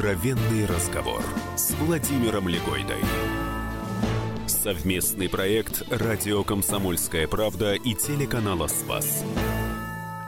Откровенный 0.00 0.64
разговор 0.64 1.22
с 1.56 1.72
Владимиром 1.72 2.48
Легойдой. 2.48 2.96
Совместный 4.46 5.28
проект 5.28 5.82
«Радио 5.90 6.42
Комсомольская 6.42 7.28
правда» 7.28 7.74
и 7.74 7.94
телеканала 7.94 8.66
«Спас». 8.66 9.22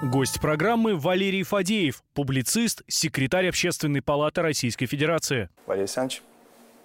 Гость 0.02 0.42
программы 0.42 0.98
Валерий 0.98 1.42
Фадеев, 1.42 2.02
публицист, 2.12 2.82
секретарь 2.86 3.48
Общественной 3.48 4.02
палаты 4.02 4.42
Российской 4.42 4.84
Федерации. 4.84 5.48
Валерий 5.64 5.84
Александрович, 5.84 6.22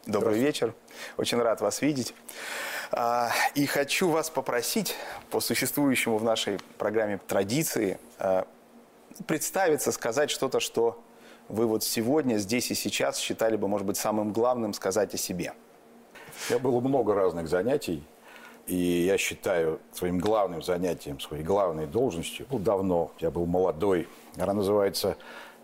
добрый 0.06 0.40
вечер. 0.40 0.74
Очень 1.18 1.40
рад 1.40 1.60
вас 1.60 1.82
видеть. 1.82 2.14
А, 2.94 3.32
и 3.54 3.66
хочу 3.66 4.08
вас 4.08 4.30
попросить 4.30 4.96
по 5.30 5.42
существующему 5.42 6.18
в 6.20 6.24
нашей 6.24 6.58
программе 6.78 7.18
традиции 7.28 8.00
а, 8.18 8.48
представиться, 9.25 9.92
сказать 9.92 10.32
что-то, 10.32 10.61
что 10.61 11.04
вы 11.50 11.65
вот 11.65 11.83
сегодня, 11.83 12.37
здесь 12.37 12.71
и 12.71 12.75
сейчас 12.75 13.18
считали 13.18 13.55
бы, 13.55 13.68
может 13.68 13.88
быть, 13.88 13.97
самым 13.97 14.33
главным 14.33 14.74
сказать 14.74 15.14
о 15.14 15.18
себе? 15.18 15.54
У 16.50 16.51
меня 16.51 16.60
было 16.60 16.79
много 16.79 17.14
разных 17.14 17.47
занятий. 17.47 18.04
И 18.68 18.75
я 18.75 19.18
считаю 19.18 19.79
своим 19.93 20.19
главным 20.19 20.61
занятием, 20.61 21.21
своей 21.21 21.43
главной 21.43 21.88
должностью, 21.88 22.46
был 22.47 22.60
давно, 22.60 23.14
я 23.19 23.32
был 23.32 23.46
молодой, 23.46 24.10
она 24.36 24.54
называется 24.54 25.15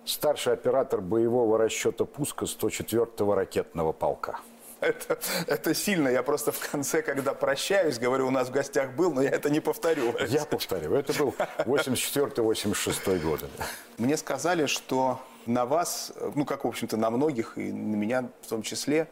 старший 0.06 0.54
оператор 0.54 1.02
боевого 1.02 1.58
расчета 1.58 2.06
пуска 2.06 2.46
104-го 2.46 3.36
ракетного 3.36 3.92
полка. 3.92 4.40
Это, 4.80 5.18
это 5.48 5.74
сильно. 5.74 6.10
Я 6.10 6.24
просто 6.24 6.52
в 6.52 6.72
конце, 6.72 7.02
когда 7.02 7.34
прощаюсь, 7.34 8.00
говорю, 8.00 8.28
у 8.28 8.32
нас 8.32 8.50
в 8.50 8.52
гостях 8.52 8.92
был, 8.92 9.14
но 9.14 9.22
я 9.22 9.30
это 9.30 9.50
не 9.50 9.62
повторю. 9.62 10.14
Я 10.28 10.46
повторю. 10.46 10.94
Это 10.94 11.14
был 11.14 11.34
84-86 11.60 13.20
годы. 13.20 13.48
Мне 13.98 14.18
сказали, 14.18 14.66
что 14.66 15.22
на 15.46 15.66
вас, 15.66 16.14
ну, 16.36 16.46
как, 16.46 16.64
в 16.66 16.68
общем-то, 16.68 16.98
на 16.98 17.10
многих, 17.10 17.58
и 17.58 17.72
на 17.72 17.96
меня 17.96 18.30
в 18.42 18.48
том 18.48 18.62
числе, 18.62 19.08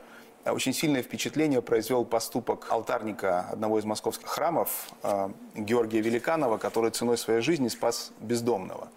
очень 0.46 0.74
сильное 0.74 1.04
впечатление 1.04 1.62
произвел 1.62 2.04
поступок 2.04 2.68
алтарника 2.70 3.48
одного 3.52 3.80
из 3.80 3.86
московских 3.86 4.28
храмов, 4.28 4.90
э, 5.04 5.30
Георгия 5.56 6.02
Великанова, 6.02 6.58
который 6.58 6.92
ценой 6.92 7.18
своей 7.18 7.42
жизни 7.42 7.68
спас 7.68 8.12
бездомного. 8.20 8.90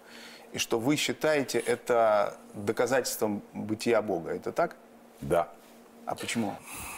И 0.53 0.57
что 0.57 0.79
вы 0.79 0.95
считаете 0.95 1.59
это 1.59 2.37
доказательством 2.53 3.43
бытия 3.53 4.01
Бога. 4.01 4.31
Это 4.31 4.51
так? 4.51 4.75
Да. 5.21 5.49
А 6.05 6.15
почему? 6.15 6.55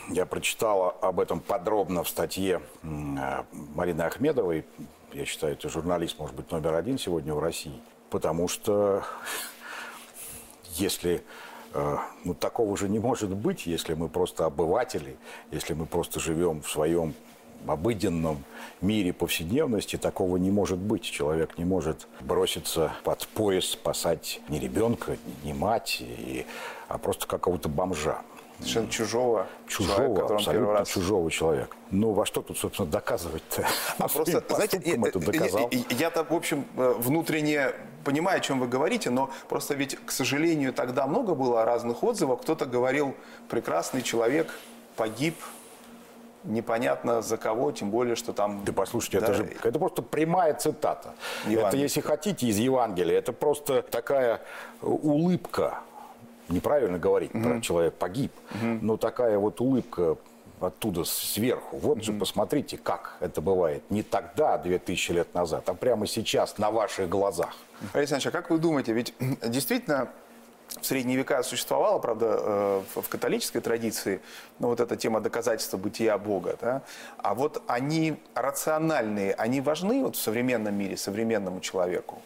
Я 0.09 0.25
прочитала 0.25 0.91
об 1.01 1.19
этом 1.19 1.39
подробно 1.39 2.03
в 2.03 2.09
статье 2.09 2.61
э, 2.83 3.43
Марины 3.51 4.03
Ахмедовой. 4.03 4.65
Я 5.11 5.25
считаю, 5.25 5.53
это 5.53 5.67
журналист, 5.69 6.19
может 6.19 6.35
быть, 6.35 6.51
номер 6.51 6.75
один 6.75 6.97
сегодня 6.97 7.33
в 7.33 7.39
России. 7.39 7.81
Потому 8.09 8.47
что 8.47 9.03
если 10.79 11.23
э, 11.73 11.97
ну, 12.23 12.33
такого 12.33 12.77
же 12.77 12.89
не 12.89 12.99
может 12.99 13.29
быть, 13.29 13.65
если 13.65 13.93
мы 13.93 14.09
просто 14.09 14.45
обыватели, 14.45 15.17
если 15.51 15.73
мы 15.73 15.85
просто 15.85 16.19
живем 16.19 16.61
в 16.61 16.69
своем 16.69 17.13
обыденном 17.65 18.43
мире 18.81 19.13
повседневности 19.13 19.97
такого 19.97 20.37
не 20.37 20.51
может 20.51 20.77
быть. 20.77 21.03
Человек 21.03 21.57
не 21.57 21.65
может 21.65 22.07
броситься 22.21 22.93
под 23.03 23.27
пояс, 23.27 23.65
спасать 23.65 24.41
ни 24.49 24.59
ребенка, 24.59 25.17
ни 25.43 25.53
мать, 25.53 25.97
и, 26.01 26.45
а 26.87 26.97
просто 26.97 27.27
какого-то 27.27 27.69
бомжа. 27.69 28.21
Совершенно 28.59 28.89
чужого, 28.89 29.47
чужого 29.67 29.97
человека, 29.97 30.35
абсолютно 30.35 30.73
раз... 30.73 30.89
чужого 30.89 31.29
человека. 31.29 31.75
Ну, 31.91 32.11
во 32.11 32.25
что 32.25 32.41
тут, 32.41 32.57
собственно, 32.57 32.89
доказывать-то? 32.89 33.67
А 33.99 34.07
просто, 34.07 34.43
знаете, 34.49 34.81
я-то, 35.91 36.23
в 36.23 36.33
общем, 36.33 36.65
э, 36.75 36.95
внутренне 36.97 37.71
понимаю, 38.03 38.37
о 38.37 38.39
чем 38.39 38.59
вы 38.59 38.67
говорите, 38.67 39.09
но 39.11 39.29
просто 39.47 39.75
ведь, 39.75 39.95
к 40.05 40.11
сожалению, 40.11 40.73
тогда 40.73 41.05
много 41.05 41.35
было 41.35 41.65
разных 41.65 42.03
отзывов. 42.03 42.41
Кто-то 42.41 42.65
говорил, 42.65 43.15
прекрасный 43.47 44.01
человек 44.01 44.51
погиб, 44.95 45.35
непонятно 46.43 47.21
за 47.21 47.37
кого, 47.37 47.71
тем 47.71 47.91
более, 47.91 48.15
что 48.15 48.33
там... 48.33 48.63
Да 48.65 48.73
послушайте, 48.73 49.19
да, 49.19 49.27
это 49.27 49.33
же 49.35 49.43
это 49.63 49.77
просто 49.77 50.01
прямая 50.01 50.53
цитата. 50.53 51.13
Евангелие. 51.45 51.67
Это, 51.67 51.77
если 51.77 52.01
хотите, 52.01 52.47
из 52.47 52.57
Евангелия. 52.57 53.19
Это 53.19 53.33
просто 53.33 53.81
такая 53.81 54.41
улыбка 54.81 55.79
неправильно 56.49 56.97
говорить 56.97 57.33
угу. 57.33 57.43
про 57.43 57.61
человек 57.61 57.93
погиб, 57.93 58.31
угу. 58.51 58.79
но 58.81 58.97
такая 58.97 59.37
вот 59.37 59.61
улыбка 59.61 60.17
оттуда 60.59 61.03
сверху. 61.03 61.77
Вот 61.77 61.97
угу. 61.97 62.03
же 62.03 62.13
посмотрите, 62.13 62.77
как 62.77 63.17
это 63.19 63.41
бывает. 63.41 63.83
Не 63.89 64.03
тогда, 64.03 64.57
2000 64.57 65.11
лет 65.11 65.33
назад, 65.33 65.69
а 65.69 65.73
прямо 65.73 66.07
сейчас, 66.07 66.57
на 66.57 66.71
ваших 66.71 67.09
глазах. 67.09 67.55
Александр, 67.93 68.29
а 68.29 68.31
как 68.31 68.49
вы 68.49 68.57
думаете, 68.57 68.93
ведь 68.93 69.13
действительно 69.43 70.09
в 70.81 70.85
средние 70.85 71.17
века 71.17 71.43
существовала, 71.43 71.99
правда, 71.99 72.39
э, 72.39 72.81
в 72.95 73.07
католической 73.07 73.61
традиции, 73.61 74.19
ну, 74.59 74.67
вот 74.67 74.79
эта 74.79 74.95
тема 74.95 75.21
доказательства 75.21 75.77
бытия 75.77 76.17
Бога, 76.17 76.57
да? 76.59 76.81
а 77.17 77.33
вот 77.33 77.63
они 77.67 78.17
рациональные, 78.35 79.33
они 79.33 79.61
важны 79.61 80.03
вот 80.03 80.15
в 80.15 80.21
современном 80.21 80.75
мире, 80.75 80.97
современному 80.97 81.61
человеку? 81.61 82.21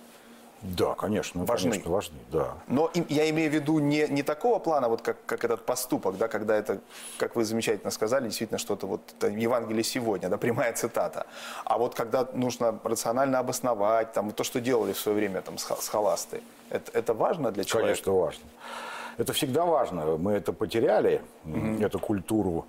Да, 0.62 0.94
конечно, 0.94 1.44
важны. 1.44 1.72
Конечно, 1.72 1.92
важны, 1.92 2.18
да. 2.32 2.54
Но 2.68 2.92
я 3.10 3.30
имею 3.32 3.50
в 3.50 3.54
виду 3.54 3.80
не, 3.80 4.08
не 4.08 4.22
такого 4.22 4.60
плана, 4.60 4.90
вот 4.90 5.02
как, 5.02 5.18
как 5.26 5.44
этот 5.44 5.66
поступок, 5.66 6.18
да, 6.18 6.28
когда 6.28 6.56
это, 6.56 6.80
как 7.18 7.36
вы 7.36 7.46
замечательно 7.46 7.90
сказали, 7.92 8.26
действительно 8.26 8.60
что-то 8.60 8.86
вот 8.86 9.02
Евангелие 9.24 9.84
сегодня, 9.84 10.30
да, 10.30 10.38
прямая 10.38 10.74
цитата. 10.74 11.26
А 11.66 11.78
вот 11.78 11.96
когда 11.96 12.28
нужно 12.34 12.80
рационально 12.84 13.40
обосновать, 13.40 14.14
там, 14.14 14.32
то, 14.32 14.44
что 14.44 14.62
делали 14.62 14.94
в 14.94 15.00
свое 15.00 15.18
время 15.18 15.42
там, 15.42 15.58
с, 15.58 15.88
холастой, 15.88 16.44
это, 16.70 16.92
это 16.92 17.14
важно 17.14 17.52
для 17.52 17.64
человека? 17.64 17.94
Конечно, 17.94 18.14
важно. 18.14 18.44
Это 19.18 19.34
всегда 19.34 19.66
важно. 19.66 20.18
Мы 20.18 20.34
это 20.34 20.54
потеряли, 20.54 21.22
mm-hmm. 21.46 21.86
эту 21.86 22.00
культуру 22.00 22.66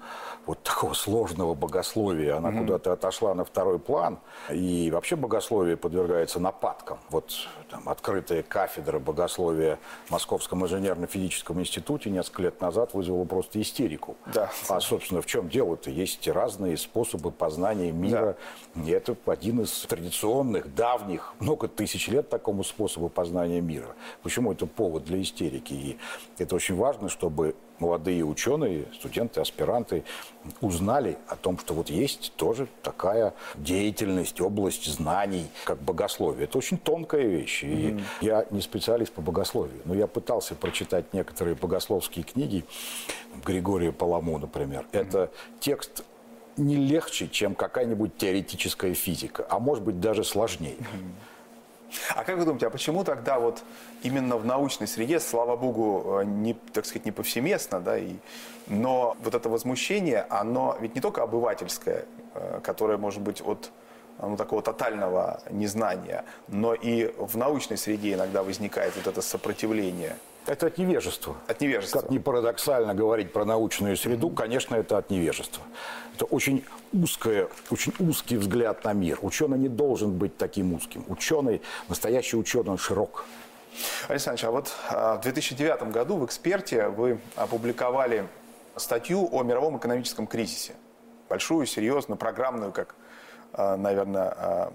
вот 0.47 0.63
такого 0.63 0.95
сложного 0.95 1.55
богословия. 1.55 2.37
Она 2.37 2.51
mm-hmm. 2.51 2.59
куда-то 2.59 2.93
отошла 2.93 3.35
на 3.35 3.45
второй 3.45 3.79
план. 3.79 4.19
И 4.51 4.91
вообще 4.91 5.17
богословие 5.17 5.77
подвергается 5.77 6.41
нападкам. 6.41 6.99
Вот 7.11 7.33
там, 7.71 7.89
открытая 7.89 8.43
кафедра 8.43 8.99
богословия 8.99 9.79
в 10.07 10.11
Московском 10.11 10.65
инженерно-физическом 10.65 11.61
институте 11.61 12.11
несколько 12.11 12.43
лет 12.43 12.61
назад 12.61 12.95
вызвала 12.95 13.25
просто 13.25 13.61
истерику. 13.61 14.17
Да. 14.33 14.51
А, 14.69 14.81
собственно, 14.81 15.23
в 15.23 15.27
чем 15.27 15.49
дело-то? 15.49 15.91
Есть 15.91 16.27
разные 16.29 16.77
способы 16.77 17.31
познания 17.31 17.93
мира. 17.93 18.37
Да. 18.75 18.83
И 18.83 18.91
это 18.91 19.17
один 19.27 19.61
из 19.61 19.83
традиционных, 19.83 20.75
давних, 20.75 21.35
много 21.39 21.69
тысяч 21.69 22.09
лет 22.09 22.29
такому 22.29 22.65
способу 22.65 23.09
познания 23.09 23.61
мира. 23.61 23.95
Почему 24.23 24.53
это 24.53 24.67
повод 24.67 25.05
для 25.05 25.21
истерики? 25.23 25.73
И 25.73 25.99
это 26.43 26.55
очень 26.55 26.77
важно, 26.77 27.09
чтобы 27.09 27.55
молодые 27.79 28.25
ученые, 28.25 28.85
студенты, 28.95 29.41
аспиранты 29.41 30.05
узнали 30.61 31.19
о 31.27 31.37
том, 31.37 31.59
что 31.59 31.75
вот 31.75 31.91
есть 31.91 32.33
тоже 32.37 32.69
такая 32.83 33.35
деятельность, 33.57 34.41
область 34.41 34.87
знаний, 34.87 35.47
как 35.65 35.83
богословие. 35.83 36.45
Это 36.45 36.59
очень 36.59 36.79
тонкая 36.79 37.27
вещь. 37.27 37.65
И 37.65 37.67
mm-hmm. 37.67 38.03
я 38.21 38.47
не 38.51 38.61
специалист 38.61 39.13
по 39.13 39.21
богословию, 39.21 39.81
но 39.85 39.95
я 39.95 40.07
пытался 40.07 40.55
прочитать 40.55 41.13
некоторые 41.13 41.57
богословские 41.57 42.25
книги 42.25 42.65
Григория 43.45 43.93
Паламу, 43.93 44.39
например. 44.39 44.87
Mm-hmm. 44.93 45.01
Это 45.01 45.31
текст 45.61 46.05
не 46.57 46.77
легче, 46.77 47.29
чем 47.29 47.55
какая-нибудь 47.55 48.17
теоретическая 48.17 48.95
физика, 48.95 49.47
а 49.49 49.59
может 49.59 49.83
быть 49.83 50.01
даже 50.01 50.23
сложнее. 50.23 50.77
Mm-hmm. 50.79 51.32
А 52.15 52.25
как 52.25 52.39
вы 52.39 52.45
думаете, 52.45 52.67
а 52.67 52.71
почему 52.71 53.05
тогда 53.05 53.39
вот 53.39 53.63
именно 54.03 54.37
в 54.37 54.45
научной 54.45 54.87
среде, 54.87 55.21
слава 55.21 55.57
богу, 55.57 56.21
э, 56.21 56.25
не, 56.25 56.55
так 56.55 56.87
сказать, 56.87 57.05
не 57.05 57.13
повсеместно, 57.13 57.81
да, 57.81 57.99
и, 57.99 58.17
но 58.67 59.17
вот 59.23 59.35
это 59.35 59.49
возмущение, 59.49 60.27
оно 60.31 60.77
ведь 60.81 60.95
не 60.95 61.01
только 61.01 61.23
обывательское, 61.23 62.07
э, 62.35 62.61
которое 62.63 62.99
может 62.99 63.21
быть 63.21 63.41
от 63.41 63.71
ну, 64.21 64.37
такого 64.37 64.63
тотального 64.63 65.41
незнания, 65.51 66.25
но 66.49 66.75
и 66.75 67.13
в 67.19 67.37
научной 67.37 67.77
среде 67.77 68.15
иногда 68.15 68.43
возникает 68.43 68.95
вот 68.97 69.07
это 69.07 69.23
сопротивление. 69.23 70.17
Это 70.47 70.67
от 70.67 70.79
невежества. 70.79 71.37
От 71.47 71.61
невежества. 71.61 72.01
Как 72.01 72.11
не 72.11 72.19
парадоксально 72.19 72.95
говорить 72.95 73.33
про 73.33 73.45
научную 73.45 73.97
среду, 73.97 74.31
конечно, 74.31 74.75
это 74.75 74.99
от 74.99 75.11
невежества. 75.11 75.63
Это 76.15 76.25
очень 76.25 76.65
узкое, 76.93 77.49
очень 77.71 77.95
узкий 78.01 78.37
взгляд 78.37 78.85
на 78.85 78.93
мир. 78.93 79.19
Ученый 79.23 79.59
не 79.59 79.69
должен 79.69 80.19
быть 80.19 80.37
таким 80.37 80.75
узким. 80.75 81.05
Ученый, 81.09 81.63
настоящий 81.89 82.37
ученый, 82.37 82.73
он 82.73 82.79
широк. 82.79 83.25
Александр, 84.09 84.47
а 84.47 84.51
вот 84.51 84.73
а, 84.91 85.17
в 85.17 85.23
2009 85.23 85.85
году 85.93 86.17
в 86.17 86.27
«Эксперте» 86.27 86.89
вы 86.89 87.19
опубликовали 87.37 88.27
статью 88.77 89.29
о 89.33 89.43
мировом 89.43 89.79
экономическом 89.79 90.27
кризисе. 90.27 90.75
Большую, 91.29 91.67
серьезную, 91.67 92.19
программную, 92.19 92.73
как, 92.73 92.95
а, 93.53 93.77
наверное, 93.77 94.35
а, 94.37 94.73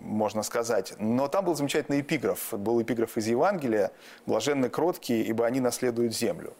можно 0.00 0.42
сказать. 0.42 0.94
Но 0.98 1.28
там 1.28 1.44
был 1.44 1.54
замечательный 1.54 2.00
эпиграф. 2.00 2.52
Был 2.52 2.82
эпиграф 2.82 3.16
из 3.16 3.26
Евангелия 3.26 3.92
«Блаженны 4.26 4.68
кроткие, 4.68 5.22
ибо 5.24 5.46
они 5.46 5.60
наследуют 5.60 6.14
землю». 6.14 6.54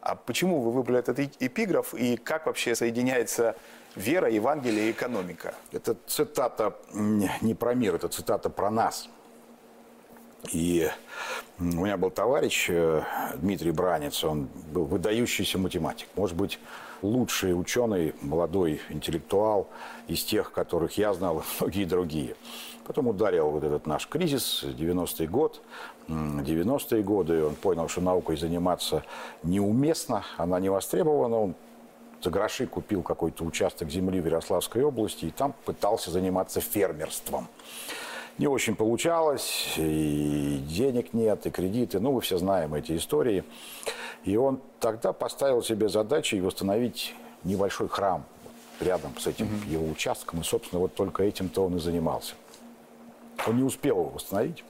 А 0.00 0.16
почему 0.16 0.60
вы 0.60 0.70
выбрали 0.70 0.98
этот 0.98 1.18
эпиграф 1.18 1.94
и 1.94 2.18
как 2.18 2.44
вообще 2.44 2.74
соединяется 2.74 3.56
вера, 3.96 4.28
Евангелие 4.28 4.88
и 4.88 4.90
экономика? 4.90 5.54
Это 5.72 5.96
цитата 6.06 6.76
не 6.92 7.54
про 7.54 7.74
мир, 7.74 7.94
это 7.94 8.08
цитата 8.08 8.50
про 8.50 8.70
нас. 8.70 9.08
И 10.52 10.90
у 11.58 11.64
меня 11.64 11.96
был 11.96 12.10
товарищ 12.10 12.66
э, 12.68 13.02
Дмитрий 13.36 13.70
Бранец, 13.70 14.22
он 14.24 14.48
был 14.72 14.84
выдающийся 14.84 15.56
математик. 15.56 16.08
Может 16.16 16.36
быть, 16.36 16.58
лучший 17.00 17.58
ученый, 17.58 18.14
молодой 18.20 18.80
интеллектуал 18.90 19.68
из 20.06 20.22
тех, 20.24 20.52
которых 20.52 20.98
я 20.98 21.14
знал, 21.14 21.40
и 21.40 21.42
многие 21.60 21.84
другие. 21.84 22.36
Потом 22.86 23.08
ударил 23.08 23.50
вот 23.50 23.64
этот 23.64 23.86
наш 23.86 24.06
кризис, 24.06 24.62
90-й 24.62 25.26
год, 25.26 25.62
90-е 26.08 27.02
годы. 27.02 27.44
Он 27.44 27.54
понял, 27.54 27.88
что 27.88 28.00
наукой 28.00 28.36
заниматься 28.36 29.04
неуместно, 29.42 30.24
она 30.36 30.60
не 30.60 30.68
востребована. 30.68 31.36
Он 31.36 31.54
за 32.22 32.30
гроши 32.30 32.66
купил 32.66 33.02
какой-то 33.02 33.44
участок 33.44 33.90
земли 33.90 34.20
в 34.20 34.26
Ярославской 34.26 34.82
области 34.82 35.26
и 35.26 35.30
там 35.30 35.54
пытался 35.64 36.10
заниматься 36.10 36.60
фермерством. 36.60 37.48
Не 38.38 38.48
очень 38.48 38.74
получалось, 38.74 39.74
и 39.76 40.60
денег 40.68 41.12
нет, 41.14 41.46
и 41.46 41.50
кредиты, 41.50 42.00
ну, 42.00 42.12
вы 42.12 42.20
все 42.20 42.36
знаем 42.36 42.74
эти 42.74 42.96
истории. 42.96 43.44
И 44.24 44.36
он 44.36 44.60
тогда 44.80 45.12
поставил 45.12 45.62
себе 45.62 45.88
задачей 45.88 46.40
восстановить 46.40 47.14
небольшой 47.44 47.88
храм 47.88 48.24
рядом 48.80 49.16
с 49.18 49.26
этим 49.26 49.46
mm-hmm. 49.46 49.70
его 49.70 49.88
участком, 49.88 50.40
и, 50.40 50.44
собственно, 50.44 50.80
вот 50.80 50.94
только 50.94 51.22
этим-то 51.22 51.64
он 51.64 51.76
и 51.76 51.78
занимался. 51.78 52.34
Он 53.46 53.56
не 53.56 53.62
успел 53.62 53.96
его 53.96 54.08
восстановить, 54.10 54.64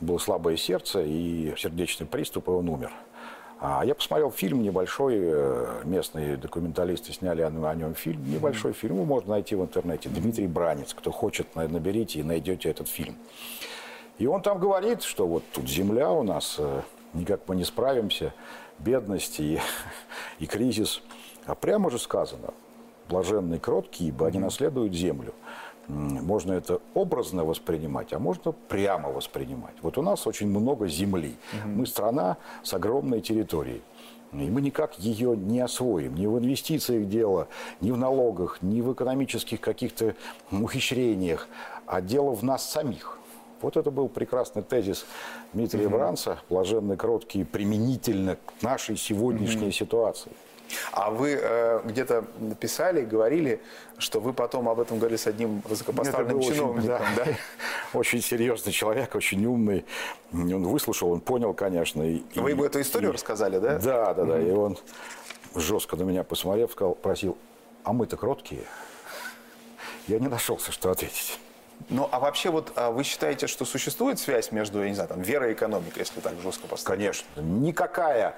было 0.00 0.18
слабое 0.18 0.56
сердце 0.56 1.02
и 1.02 1.54
сердечный 1.56 2.06
приступ, 2.06 2.48
и 2.48 2.50
он 2.50 2.68
умер. 2.68 2.92
А 3.58 3.84
я 3.86 3.94
посмотрел 3.94 4.30
фильм 4.30 4.62
небольшой, 4.62 5.14
э, 5.16 5.80
местные 5.84 6.36
документалисты 6.36 7.12
сняли 7.12 7.40
о 7.40 7.74
нем 7.74 7.94
фильм, 7.94 8.22
небольшой 8.30 8.74
фильм, 8.74 8.96
его 8.96 9.06
можно 9.06 9.30
найти 9.30 9.54
в 9.54 9.62
интернете. 9.62 10.10
Дмитрий 10.10 10.46
Бранец, 10.46 10.92
кто 10.92 11.10
хочет, 11.10 11.54
наберите 11.56 12.20
и 12.20 12.22
найдете 12.22 12.68
этот 12.68 12.88
фильм. 12.88 13.16
И 14.18 14.26
он 14.26 14.42
там 14.42 14.58
говорит, 14.58 15.02
что 15.02 15.26
вот 15.26 15.42
тут 15.54 15.68
земля 15.68 16.10
у 16.10 16.22
нас, 16.22 16.56
э, 16.58 16.82
никак 17.14 17.40
мы 17.48 17.56
не 17.56 17.64
справимся, 17.64 18.34
бедность 18.78 19.40
и, 19.40 19.58
и 20.38 20.46
кризис. 20.46 21.00
А 21.46 21.54
прямо 21.54 21.90
же 21.90 21.98
сказано, 21.98 22.52
блаженные 23.08 23.58
кроткие, 23.58 24.10
ибо 24.10 24.26
они 24.26 24.38
наследуют 24.38 24.92
землю 24.92 25.32
можно 25.88 26.52
это 26.52 26.80
образно 26.94 27.44
воспринимать, 27.44 28.12
а 28.12 28.18
можно 28.18 28.52
прямо 28.52 29.10
воспринимать. 29.10 29.74
Вот 29.82 29.98
у 29.98 30.02
нас 30.02 30.26
очень 30.26 30.48
много 30.48 30.88
земли. 30.88 31.36
Угу. 31.52 31.68
Мы 31.68 31.86
страна 31.86 32.36
с 32.62 32.74
огромной 32.74 33.20
территорией. 33.20 33.82
И 34.32 34.50
мы 34.50 34.60
никак 34.60 34.98
ее 34.98 35.36
не 35.36 35.60
освоим. 35.60 36.14
Ни 36.14 36.26
в 36.26 36.38
инвестициях 36.38 37.08
дело, 37.08 37.48
ни 37.80 37.90
в 37.90 37.96
налогах, 37.96 38.58
ни 38.60 38.80
в 38.80 38.92
экономических 38.92 39.60
каких-то 39.60 40.14
ухищрениях. 40.50 41.48
А 41.86 42.00
дело 42.00 42.34
в 42.34 42.42
нас 42.42 42.68
самих. 42.68 43.18
Вот 43.62 43.76
это 43.76 43.90
был 43.90 44.08
прекрасный 44.08 44.62
тезис 44.62 45.06
Дмитрия 45.52 45.86
угу. 45.86 45.96
Бранца, 45.96 46.38
блаженный, 46.50 46.96
кроткий, 46.96 47.44
применительно 47.44 48.36
к 48.36 48.62
нашей 48.62 48.96
сегодняшней 48.96 49.68
угу. 49.68 49.72
ситуации. 49.72 50.32
А 50.92 51.10
вы 51.10 51.38
э, 51.40 51.80
где-то 51.84 52.24
написали, 52.38 53.02
говорили, 53.04 53.60
что 53.98 54.20
вы 54.20 54.32
потом 54.32 54.68
об 54.68 54.80
этом 54.80 54.98
говорили 54.98 55.16
с 55.16 55.26
одним 55.26 55.60
высокопоставленным 55.60 56.40
чиновником. 56.42 56.78
Очень, 56.78 56.88
да, 56.88 57.00
да? 57.16 57.26
очень 57.98 58.20
серьезный 58.20 58.72
человек, 58.72 59.14
очень 59.14 59.44
умный. 59.44 59.84
Он 60.32 60.66
выслушал, 60.66 61.12
он 61.12 61.20
понял, 61.20 61.54
конечно. 61.54 62.02
И, 62.02 62.22
вы 62.34 62.50
ему 62.50 62.64
эту 62.64 62.80
историю 62.80 63.10
и, 63.10 63.14
рассказали, 63.14 63.58
да? 63.58 63.78
Да, 63.78 64.14
да, 64.14 64.24
да. 64.24 64.38
Mm-hmm. 64.38 64.48
И 64.48 64.52
он 64.52 64.78
жестко 65.54 65.96
на 65.96 66.02
меня 66.02 66.24
посмотрев, 66.24 66.72
сказал, 66.72 66.94
просил, 66.94 67.38
а 67.84 67.92
мы-то 67.92 68.16
кроткие. 68.16 68.62
Я 70.08 70.18
не 70.18 70.28
нашелся, 70.28 70.72
что 70.72 70.90
ответить. 70.90 71.38
Ну, 71.88 72.08
а 72.10 72.20
вообще 72.20 72.50
вот 72.50 72.72
а 72.76 72.90
вы 72.90 73.04
считаете, 73.04 73.46
что 73.46 73.64
существует 73.64 74.18
связь 74.18 74.50
между, 74.50 74.82
я 74.82 74.88
не 74.88 74.94
знаю, 74.94 75.08
там, 75.08 75.20
верой 75.20 75.50
и 75.50 75.54
экономикой, 75.54 76.00
если 76.00 76.20
так 76.20 76.34
жестко 76.42 76.66
поставить? 76.66 76.98
Конечно. 76.98 77.40
Никакая 77.40 78.36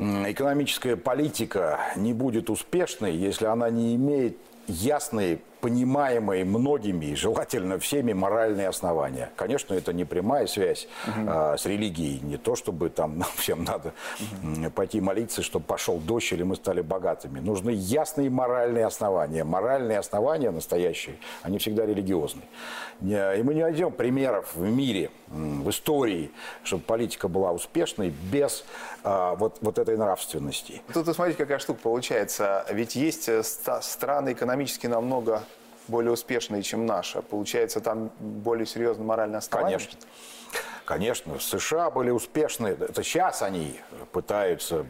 экономическая 0.00 0.96
политика 0.96 1.78
не 1.96 2.14
будет 2.14 2.48
успешной, 2.48 3.14
если 3.14 3.44
она 3.44 3.68
не 3.68 3.94
имеет 3.96 4.38
ясной 4.66 5.42
понимаемые 5.60 6.44
многими 6.44 7.14
желательно 7.14 7.78
всеми 7.78 8.12
моральные 8.12 8.68
основания. 8.68 9.30
Конечно, 9.36 9.74
это 9.74 9.92
не 9.92 10.04
прямая 10.04 10.46
связь 10.46 10.88
угу. 11.06 11.26
а, 11.28 11.56
с 11.56 11.66
религией. 11.66 12.20
Не 12.20 12.36
то, 12.36 12.56
чтобы 12.56 12.88
там 12.88 13.18
нам 13.18 13.28
всем 13.36 13.64
надо 13.64 13.92
угу. 14.42 14.70
пойти 14.70 15.00
молиться, 15.00 15.42
чтобы 15.42 15.64
пошел 15.64 15.98
дождь 15.98 16.32
или 16.32 16.42
мы 16.42 16.56
стали 16.56 16.80
богатыми. 16.80 17.40
Нужны 17.40 17.70
ясные 17.70 18.30
моральные 18.30 18.86
основания. 18.86 19.44
Моральные 19.44 19.98
основания 19.98 20.50
настоящие, 20.50 21.16
они 21.42 21.58
всегда 21.58 21.86
религиозные. 21.86 22.44
И 23.02 23.42
мы 23.42 23.54
не 23.54 23.62
найдем 23.62 23.92
примеров 23.92 24.54
в 24.54 24.62
мире, 24.62 25.10
в 25.28 25.70
истории, 25.70 26.30
чтобы 26.64 26.82
политика 26.82 27.28
была 27.28 27.52
успешной 27.52 28.12
без 28.32 28.64
а, 29.02 29.34
вот, 29.36 29.58
вот 29.60 29.78
этой 29.78 29.96
нравственности. 29.96 30.82
Тут, 30.92 31.06
смотрите, 31.14 31.38
какая 31.38 31.58
штука 31.58 31.80
получается. 31.82 32.66
Ведь 32.70 32.96
есть 32.96 33.28
э, 33.28 33.42
страны 33.42 34.32
экономически 34.32 34.86
намного 34.86 35.42
более 35.90 36.12
успешные, 36.12 36.62
чем 36.62 36.86
наша. 36.86 37.20
Получается, 37.22 37.80
там 37.80 38.10
более 38.18 38.66
серьезно 38.66 39.04
моральное 39.04 39.38
основание? 39.38 39.78
Конечно. 39.78 39.98
Конечно, 40.90 41.38
США 41.38 41.88
были 41.88 42.10
успешны. 42.10 42.66
Это 42.66 43.04
сейчас 43.04 43.42
они 43.42 43.76
пытаются, 44.10 44.86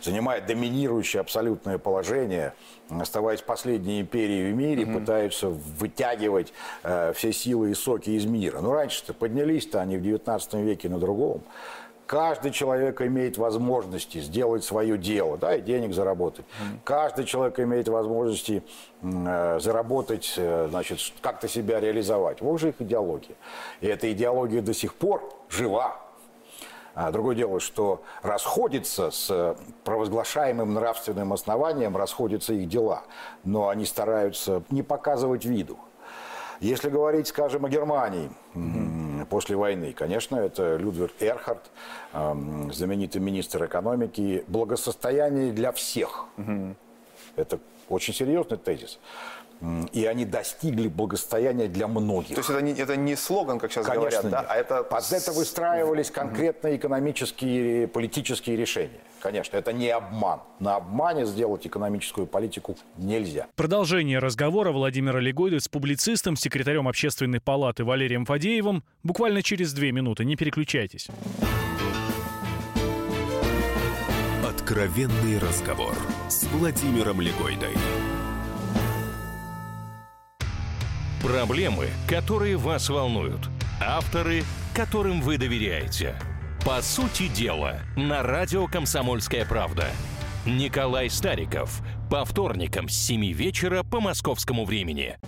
занимать 0.00 0.46
доминирующее 0.46 1.20
абсолютное 1.20 1.76
положение, 1.76 2.54
оставаясь 2.88 3.42
последней 3.42 4.00
империей 4.00 4.50
в 4.50 4.56
мире, 4.56 4.84
угу. 4.84 5.00
пытаются 5.00 5.48
вытягивать 5.50 6.54
э, 6.84 7.12
все 7.14 7.34
силы 7.34 7.72
и 7.72 7.74
соки 7.74 8.08
из 8.08 8.24
мира. 8.24 8.60
Но 8.60 8.72
раньше-то 8.72 9.12
поднялись-то 9.12 9.82
они 9.82 9.98
в 9.98 10.02
19 10.02 10.54
веке 10.54 10.88
на 10.88 10.98
другом. 10.98 11.42
Каждый 12.10 12.50
человек 12.50 13.00
имеет 13.02 13.38
возможности 13.38 14.18
сделать 14.18 14.64
свое 14.64 14.98
дело, 14.98 15.38
да, 15.38 15.54
и 15.54 15.60
денег 15.60 15.94
заработать. 15.94 16.44
Mm. 16.44 16.78
Каждый 16.82 17.24
человек 17.24 17.60
имеет 17.60 17.86
возможности 17.86 18.64
э, 19.00 19.60
заработать, 19.60 20.34
э, 20.36 20.66
значит, 20.68 20.98
как-то 21.20 21.46
себя 21.46 21.78
реализовать. 21.78 22.40
Вот 22.40 22.58
же 22.58 22.70
их 22.70 22.80
идеология. 22.80 23.36
И 23.80 23.86
эта 23.86 24.10
идеология 24.10 24.60
до 24.60 24.74
сих 24.74 24.94
пор 24.94 25.22
жива. 25.48 26.00
А 26.96 27.12
другое 27.12 27.36
дело, 27.36 27.60
что 27.60 28.02
расходится 28.22 29.12
с 29.12 29.56
провозглашаемым 29.84 30.74
нравственным 30.74 31.32
основанием, 31.32 31.96
расходятся 31.96 32.54
их 32.54 32.68
дела. 32.68 33.04
Но 33.44 33.68
они 33.68 33.84
стараются 33.84 34.64
не 34.70 34.82
показывать 34.82 35.44
виду. 35.44 35.78
Если 36.58 36.90
говорить, 36.90 37.28
скажем, 37.28 37.64
о 37.64 37.68
Германии 37.68 38.32
mm-hmm. 38.54 38.89
После 39.30 39.56
войны, 39.56 39.94
конечно, 39.94 40.36
это 40.36 40.76
Людвиг 40.76 41.12
Эрхард, 41.20 41.70
знаменитый 42.12 43.22
министр 43.22 43.64
экономики, 43.64 44.44
благосостояние 44.48 45.52
для 45.52 45.72
всех. 45.72 46.26
Mm-hmm. 46.36 46.74
Это 47.36 47.58
очень 47.88 48.12
серьезный 48.12 48.58
тезис 48.58 48.98
и 49.92 50.06
они 50.06 50.24
достигли 50.24 50.88
благосостояния 50.88 51.68
для 51.68 51.86
многих. 51.86 52.34
То 52.34 52.40
есть 52.40 52.50
это 52.50 52.62
не, 52.62 52.72
это 52.72 52.96
не 52.96 53.16
слоган, 53.16 53.58
как 53.58 53.70
сейчас 53.70 53.86
Конечно, 53.86 54.22
говорят, 54.22 54.30
да? 54.30 54.46
а 54.48 54.56
это... 54.56 54.82
Под 54.82 55.12
это 55.12 55.32
выстраивались 55.32 56.10
конкретные 56.10 56.76
экономические, 56.76 57.86
политические 57.88 58.56
решения. 58.56 59.00
Конечно, 59.20 59.56
это 59.56 59.72
не 59.72 59.90
обман. 59.90 60.40
На 60.60 60.76
обмане 60.76 61.26
сделать 61.26 61.66
экономическую 61.66 62.26
политику 62.26 62.76
нельзя. 62.96 63.48
Продолжение 63.54 64.18
разговора 64.18 64.72
Владимира 64.72 65.20
Легойда 65.20 65.60
с 65.60 65.68
публицистом, 65.68 66.36
секретарем 66.36 66.88
общественной 66.88 67.40
палаты 67.40 67.84
Валерием 67.84 68.24
Фадеевым 68.24 68.82
буквально 69.02 69.42
через 69.42 69.74
две 69.74 69.92
минуты. 69.92 70.24
Не 70.24 70.36
переключайтесь. 70.36 71.08
Откровенный 74.42 75.38
разговор 75.38 75.94
с 76.28 76.44
Владимиром 76.44 77.20
Легойдой. 77.20 77.74
Проблемы, 81.20 81.88
которые 82.08 82.56
вас 82.56 82.88
волнуют. 82.88 83.50
Авторы, 83.78 84.42
которым 84.74 85.20
вы 85.20 85.36
доверяете. 85.36 86.16
По 86.64 86.80
сути 86.80 87.28
дела, 87.28 87.80
на 87.94 88.22
радио 88.22 88.66
«Комсомольская 88.66 89.44
правда». 89.44 89.86
Николай 90.46 91.10
Стариков. 91.10 91.82
По 92.10 92.24
вторникам 92.24 92.88
с 92.88 92.94
7 92.94 93.32
вечера 93.32 93.82
по 93.82 94.00
московскому 94.00 94.64
времени. 94.64 95.18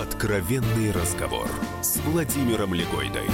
Откровенный 0.00 0.90
разговор 0.92 1.48
с 1.82 1.98
Владимиром 1.98 2.72
Легойдой. 2.72 3.26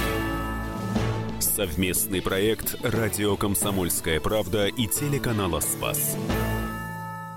Совместный 1.59 2.21
проект 2.21 2.77
«Радио 2.83 3.35
Комсомольская 3.35 4.21
правда» 4.21 4.67
и 4.67 4.87
телеканала 4.87 5.59
«Спас». 5.59 6.15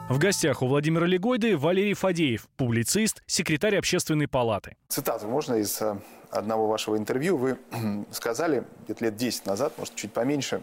В 0.08 0.16
гостях 0.16 0.62
у 0.62 0.68
Владимира 0.68 1.06
Легойды 1.06 1.58
Валерий 1.58 1.94
Фадеев, 1.94 2.46
публицист, 2.56 3.20
секретарь 3.26 3.76
общественной 3.76 4.28
палаты. 4.28 4.76
Цитату 4.86 5.26
можно 5.26 5.54
из 5.54 5.82
э, 5.82 5.96
одного 6.30 6.68
вашего 6.68 6.96
интервью. 6.96 7.36
Вы 7.36 7.58
сказали 8.12 8.62
где-то 8.84 9.06
лет 9.06 9.16
10 9.16 9.44
назад, 9.44 9.72
может, 9.76 9.96
чуть 9.96 10.12
поменьше, 10.12 10.62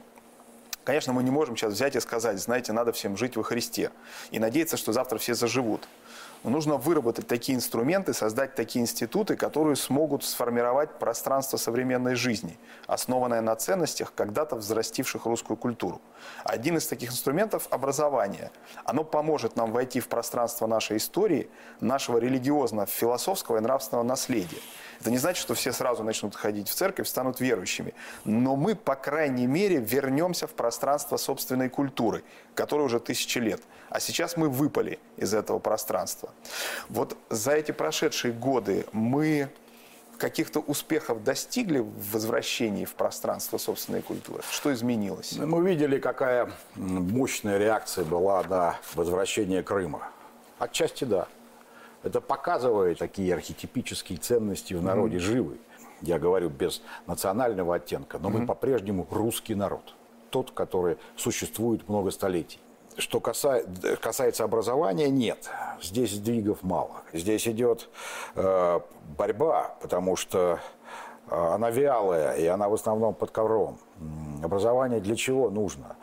Конечно, 0.86 1.14
мы 1.14 1.22
не 1.22 1.30
можем 1.30 1.56
сейчас 1.56 1.74
взять 1.74 1.96
и 1.96 2.00
сказать, 2.00 2.40
знаете, 2.40 2.74
надо 2.74 2.92
всем 2.94 3.16
жить 3.16 3.36
во 3.36 3.44
Христе 3.44 3.92
и 4.32 4.40
надеяться, 4.40 4.76
что 4.76 4.92
завтра 4.92 5.20
все 5.20 5.36
заживут. 5.36 5.88
Нужно 6.44 6.76
выработать 6.78 7.28
такие 7.28 7.58
инструменты, 7.58 8.14
создать 8.14 8.56
такие 8.56 8.82
институты, 8.82 9.36
которые 9.36 9.76
смогут 9.76 10.24
сформировать 10.24 10.98
пространство 10.98 11.58
современной 11.58 12.16
жизни, 12.16 12.58
основанное 12.88 13.42
на 13.42 13.56
ценностях, 13.56 14.14
когда-то 14.16 14.56
взрастивших 14.56 15.26
русскую 15.26 15.58
культуру. 15.58 16.02
Один 16.44 16.78
из 16.78 16.88
таких 16.88 17.12
инструментов– 17.12 17.68
образование. 17.72 18.52
Оно 18.86 19.04
поможет 19.04 19.56
нам 19.58 19.72
войти 19.74 20.00
в 20.00 20.08
пространство 20.08 20.68
нашей 20.68 20.98
истории, 20.98 21.50
нашего 21.82 22.18
религиозно-философского 22.20 23.58
и 23.58 23.60
нравственного 23.60 24.04
наследия. 24.04 24.62
Это 25.00 25.12
не 25.12 25.18
значит, 25.18 25.42
что 25.42 25.54
все 25.54 25.72
сразу 25.72 26.04
начнут 26.04 26.36
ходить 26.36 26.68
в 26.68 26.76
церковь, 26.76 27.08
станут 27.08 27.40
верующими. 27.40 27.94
Но 28.26 28.56
мы, 28.56 28.76
по 28.76 28.96
крайней 28.96 29.48
мере, 29.48 29.78
вернемся 29.78 30.46
в 30.46 30.52
пространство 30.52 31.16
собственной 31.18 31.70
культуры, 31.70 32.24
которой 32.54 32.82
уже 32.82 33.00
тысячи 33.00 33.38
лет. 33.38 33.62
А 33.90 34.00
сейчас 34.02 34.36
мы 34.36 34.50
выпали 34.50 35.00
из 35.16 35.34
этого 35.34 35.60
пространства. 35.60 36.29
Вот 36.90 37.18
за 37.30 37.52
эти 37.52 37.72
прошедшие 37.72 38.34
годы 38.34 38.86
мы 38.92 39.50
каких-то 40.20 40.60
успехов 40.60 41.24
достигли 41.24 41.80
в 41.80 42.12
возвращении 42.12 42.86
в 42.86 42.94
пространство 42.94 43.58
собственной 43.58 44.02
культуры? 44.02 44.44
Что 44.52 44.72
изменилось? 44.74 45.38
Мы 45.38 45.68
видели, 45.68 45.98
какая 45.98 46.52
мощная 46.76 47.58
реакция 47.58 48.06
была 48.06 48.44
на 48.44 48.78
возвращение 48.94 49.64
Крыма. 49.64 50.10
Отчасти 50.60 51.06
да. 51.06 51.28
Это 52.04 52.22
показывает 52.22 53.00
такие 53.00 53.34
архетипические 53.34 54.20
ценности 54.20 54.74
в 54.74 54.84
народе 54.84 55.18
mm-hmm. 55.18 55.20
живы. 55.20 55.58
Я 56.02 56.20
говорю 56.20 56.50
без 56.50 56.82
национального 57.08 57.76
оттенка, 57.76 58.20
но 58.20 58.30
mm-hmm. 58.30 58.38
мы 58.40 58.46
по-прежнему 58.46 59.08
русский 59.10 59.56
народ. 59.56 59.96
Тот, 60.30 60.52
который 60.52 60.98
существует 61.18 61.90
много 61.90 62.12
столетий. 62.12 62.60
Что 63.00 63.20
касается, 63.20 63.96
касается 63.98 64.44
образования, 64.44 65.10
нет. 65.10 65.50
Здесь 65.82 66.12
сдвигов 66.12 66.64
мало. 66.64 67.02
Здесь 67.14 67.48
идет 67.48 67.90
э, 68.36 68.80
борьба, 69.18 69.76
потому 69.82 70.16
что 70.16 70.60
а, 71.30 71.56
она 71.56 71.70
вялая, 71.70 72.36
и 72.36 72.46
она 72.46 72.70
в 72.70 72.74
основном 72.74 73.14
под 73.14 73.32
ковром. 73.32 73.80
Образование 74.42 75.02
для 75.02 75.16
чего 75.16 75.50
нужно? 75.50 75.98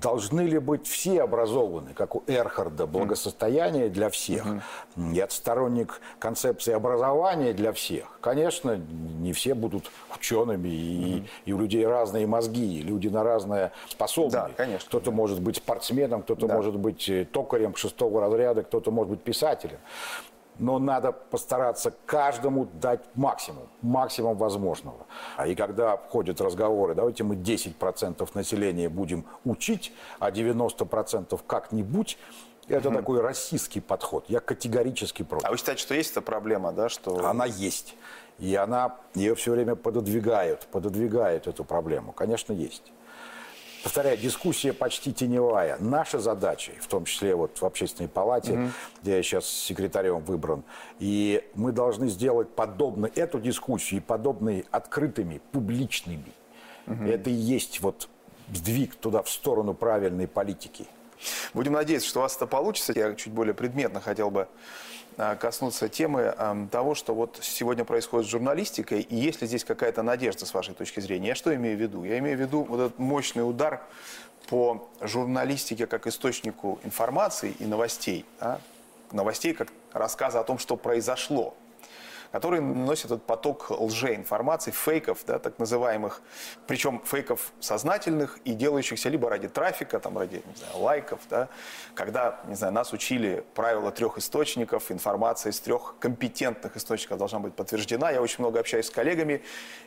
Должны 0.00 0.42
ли 0.42 0.58
быть 0.58 0.86
все 0.86 1.22
образованы, 1.22 1.92
как 1.94 2.14
у 2.16 2.22
Эрхарда, 2.26 2.86
благосостояние 2.86 3.90
для 3.90 4.08
всех? 4.08 4.46
Я 4.96 5.28
сторонник 5.28 6.00
концепции 6.18 6.72
образования 6.72 7.52
для 7.52 7.72
всех. 7.72 8.18
Конечно, 8.22 8.76
не 8.76 9.32
все 9.32 9.54
будут 9.54 9.90
учеными, 10.14 10.68
и, 10.68 11.26
и 11.44 11.52
у 11.52 11.58
людей 11.58 11.86
разные 11.86 12.26
мозги, 12.26 12.80
люди 12.80 13.08
на 13.08 13.22
разные 13.22 13.72
способны. 13.88 14.32
Да, 14.32 14.50
конечно. 14.56 14.88
Кто-то 14.88 15.10
да. 15.10 15.16
может 15.16 15.40
быть 15.40 15.56
спортсменом, 15.56 16.22
кто-то 16.22 16.46
да. 16.46 16.54
может 16.54 16.76
быть 16.76 17.08
э, 17.08 17.26
токарем 17.30 17.76
шестого 17.76 18.20
разряда, 18.20 18.62
кто-то 18.62 18.90
может 18.90 19.10
быть 19.10 19.22
писателем 19.22 19.78
но 20.58 20.78
надо 20.78 21.12
постараться 21.12 21.92
каждому 22.06 22.66
дать 22.66 23.00
максимум, 23.14 23.68
максимум 23.82 24.36
возможного. 24.36 25.06
И 25.46 25.54
когда 25.54 25.96
входят 25.96 26.40
разговоры, 26.40 26.94
давайте 26.94 27.24
мы 27.24 27.34
10% 27.34 28.28
населения 28.34 28.88
будем 28.88 29.24
учить, 29.44 29.92
а 30.18 30.30
90% 30.30 31.40
как-нибудь, 31.46 32.18
это 32.68 32.88
угу. 32.88 32.96
такой 32.96 33.20
российский 33.20 33.80
подход. 33.80 34.24
Я 34.28 34.40
категорически 34.40 35.22
против. 35.22 35.46
А 35.46 35.50
вы 35.50 35.56
считаете, 35.56 35.82
что 35.82 35.94
есть 35.94 36.12
эта 36.12 36.22
проблема, 36.22 36.72
да? 36.72 36.88
Что... 36.88 37.24
Она 37.24 37.46
есть. 37.46 37.94
И 38.38 38.54
она 38.54 38.96
ее 39.14 39.34
все 39.34 39.52
время 39.52 39.76
пододвигают, 39.76 40.66
пододвигают 40.66 41.46
эту 41.46 41.64
проблему. 41.64 42.12
Конечно, 42.12 42.52
есть 42.52 42.92
повторяю, 43.86 44.18
дискуссия 44.18 44.72
почти 44.72 45.12
теневая. 45.12 45.76
Наша 45.78 46.18
задача, 46.18 46.72
в 46.80 46.88
том 46.88 47.04
числе 47.04 47.36
вот 47.36 47.60
в 47.60 47.64
общественной 47.64 48.08
палате, 48.08 48.52
угу. 48.52 48.70
где 49.00 49.16
я 49.16 49.22
сейчас 49.22 49.48
секретарем 49.48 50.18
выбран, 50.24 50.64
и 50.98 51.48
мы 51.54 51.70
должны 51.70 52.08
сделать 52.08 52.48
подобно 52.48 53.08
эту 53.14 53.38
дискуссию 53.38 54.00
и 54.00 54.02
подобные 54.02 54.64
открытыми, 54.72 55.40
публичными. 55.52 56.32
Угу. 56.88 57.04
Это 57.04 57.30
и 57.30 57.34
есть 57.34 57.80
вот 57.80 58.08
сдвиг 58.52 58.96
туда 58.96 59.22
в 59.22 59.30
сторону 59.30 59.72
правильной 59.72 60.26
политики. 60.26 60.86
Будем 61.54 61.74
надеяться, 61.74 62.08
что 62.08 62.18
у 62.18 62.22
вас 62.22 62.34
это 62.34 62.48
получится. 62.48 62.92
Я 62.94 63.14
чуть 63.14 63.32
более 63.32 63.54
предметно 63.54 64.00
хотел 64.00 64.32
бы 64.32 64.48
коснуться 65.16 65.88
темы 65.88 66.34
того, 66.70 66.94
что 66.94 67.14
вот 67.14 67.38
сегодня 67.42 67.84
происходит 67.84 68.26
с 68.26 68.30
журналистикой, 68.30 69.00
и 69.00 69.16
есть 69.16 69.40
ли 69.40 69.46
здесь 69.46 69.64
какая-то 69.64 70.02
надежда 70.02 70.46
с 70.46 70.52
вашей 70.52 70.74
точки 70.74 71.00
зрения? 71.00 71.28
Я 71.28 71.34
что 71.34 71.54
имею 71.54 71.76
в 71.76 71.80
виду? 71.80 72.04
Я 72.04 72.18
имею 72.18 72.36
в 72.36 72.40
виду 72.40 72.64
вот 72.64 72.80
этот 72.80 72.98
мощный 72.98 73.48
удар 73.48 73.82
по 74.48 74.88
журналистике 75.00 75.86
как 75.86 76.06
источнику 76.06 76.78
информации 76.84 77.54
и 77.58 77.64
новостей. 77.64 78.24
Да? 78.40 78.60
Новостей 79.12 79.54
как 79.54 79.68
рассказа 79.92 80.40
о 80.40 80.44
том, 80.44 80.58
что 80.58 80.76
произошло 80.76 81.56
который 82.32 82.60
носит 82.60 83.06
этот 83.06 83.24
поток 83.24 83.70
лжеинформации, 83.70 84.70
фейков, 84.70 85.24
да, 85.26 85.38
так 85.38 85.58
называемых, 85.58 86.22
причем 86.66 87.02
фейков 87.04 87.52
сознательных 87.60 88.38
и 88.44 88.52
делающихся 88.52 89.08
либо 89.08 89.28
ради 89.28 89.48
трафика, 89.48 89.98
там, 89.98 90.18
ради 90.18 90.42
не 90.46 90.56
знаю, 90.56 90.78
лайков, 90.78 91.20
да, 91.30 91.48
когда 91.94 92.40
не 92.46 92.54
знаю, 92.54 92.72
нас 92.72 92.92
учили 92.92 93.44
правила 93.54 93.90
трех 93.90 94.18
источников, 94.18 94.90
информация 94.90 95.50
из 95.50 95.60
трех 95.60 95.94
компетентных 95.98 96.76
источников 96.76 97.18
должна 97.18 97.38
быть 97.38 97.54
подтверждена. 97.54 98.10
Я 98.10 98.20
очень 98.20 98.40
много 98.40 98.60
общаюсь 98.60 98.86
с 98.86 98.90
коллегами 98.90 99.42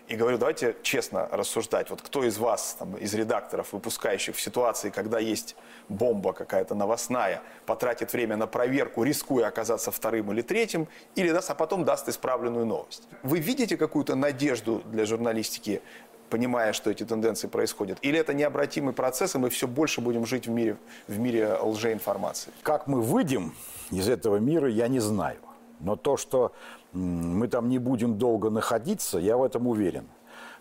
и 0.08 0.16
говорю, 0.16 0.38
давайте 0.38 0.76
честно 0.82 1.28
рассуждать. 1.32 1.90
Вот 1.90 2.02
кто 2.02 2.24
из 2.24 2.38
вас, 2.38 2.76
там, 2.80 2.96
из 2.98 3.14
редакторов, 3.14 3.74
выпускающих 3.74 4.36
в 4.36 4.42
ситуации, 4.42 4.90
когда 4.90 5.20
есть 5.20 5.56
бомба 5.88 6.34
какая-то 6.34 6.76
новостная, 6.76 7.42
потратит 7.66 8.14
время 8.14 8.36
на 8.36 8.48
проверку, 8.48 9.04
рискуя 9.04 9.48
оказаться 9.48 9.92
вторым 9.92 10.32
или 10.32 10.42
третьим, 10.42 10.88
или 11.16 11.32
даст, 11.32 11.50
а 11.52 11.56
потом 11.56 11.84
даст 11.86 12.10
исправленную 12.30 12.66
новость. 12.66 13.08
Вы 13.24 13.40
видите 13.40 13.76
какую-то 13.76 14.16
надежду 14.16 14.82
для 14.86 15.06
журналистики, 15.06 15.82
понимая, 16.30 16.74
что 16.74 16.92
эти 16.92 17.04
тенденции 17.04 17.48
происходят? 17.48 17.98
Или 18.04 18.20
это 18.20 18.34
необратимый 18.34 18.94
процесс, 18.94 19.36
и 19.36 19.40
мы 19.40 19.50
все 19.50 19.68
больше 19.68 20.02
будем 20.02 20.26
жить 20.26 20.46
в 20.46 20.52
мире, 20.52 20.78
в 21.08 21.18
мире 21.18 21.58
лжеинформации? 21.60 22.52
Как 22.62 22.88
мы 22.88 23.02
выйдем 23.02 23.54
из 23.90 24.08
этого 24.08 24.38
мира, 24.38 24.70
я 24.70 24.88
не 24.88 25.00
знаю. 25.00 25.38
Но 25.80 25.96
то, 25.96 26.18
что 26.18 26.52
мы 26.94 27.48
там 27.48 27.68
не 27.70 27.80
будем 27.80 28.18
долго 28.18 28.50
находиться, 28.50 29.18
я 29.18 29.36
в 29.36 29.44
этом 29.44 29.68
уверен. 29.68 30.06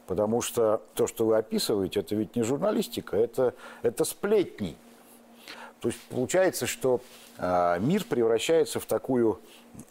Потому 0.07 0.41
что 0.41 0.81
то, 0.95 1.07
что 1.07 1.27
вы 1.27 1.37
описываете, 1.37 2.01
это 2.01 2.15
ведь 2.15 2.35
не 2.35 2.43
журналистика, 2.43 3.17
это, 3.17 3.53
это 3.83 4.05
сплетни. 4.05 4.75
То 5.81 5.89
есть 5.89 6.01
получается, 6.09 6.67
что 6.67 7.01
э, 7.37 7.79
мир 7.81 8.05
превращается 8.05 8.81
в 8.81 8.87
такую 8.87 9.39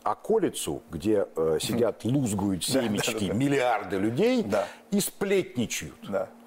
околицу, 0.04 0.82
где 0.90 1.28
э, 1.36 1.58
сидят, 1.62 2.04
лузгуют 2.04 2.64
семечки 2.64 3.14
да, 3.14 3.20
да, 3.20 3.28
да, 3.28 3.34
миллиарды 3.34 3.98
людей 3.98 4.46
и 4.92 5.00
сплетничают. 5.00 5.96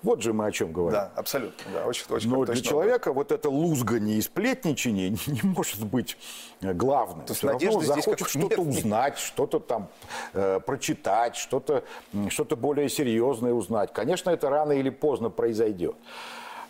Вот 0.02 0.22
же 0.22 0.32
мы 0.32 0.46
о 0.46 0.52
чем 0.52 0.72
говорим. 0.72 0.98
Да, 0.98 1.10
абсолютно. 1.14 1.72
Да, 1.74 1.84
очень, 1.86 2.04
очень 2.08 2.30
Но 2.30 2.44
для 2.46 2.60
человека 2.60 3.12
вот 3.12 3.32
это 3.32 3.50
лузгание 3.50 4.16
и 4.16 4.22
сплетничание 4.22 5.10
не 5.26 5.42
может 5.42 5.84
быть 5.84 6.16
э, 6.62 6.72
главным. 6.72 7.26
То 7.26 7.32
есть 7.32 7.42
надежды 7.42 7.84
захочет 7.84 8.28
что-то 8.28 8.62
узнать, 8.62 9.18
что-то 9.18 9.60
там 9.60 9.88
э, 10.32 10.60
прочитать, 10.64 11.36
что-то 11.36 11.84
что 12.28 12.44
более 12.56 12.88
серьезное 12.88 13.52
узнать. 13.52 13.92
Конечно, 13.92 14.30
это 14.30 14.48
рано 14.48 14.72
или 14.72 14.90
поздно 14.90 15.30
произойдет. 15.30 15.96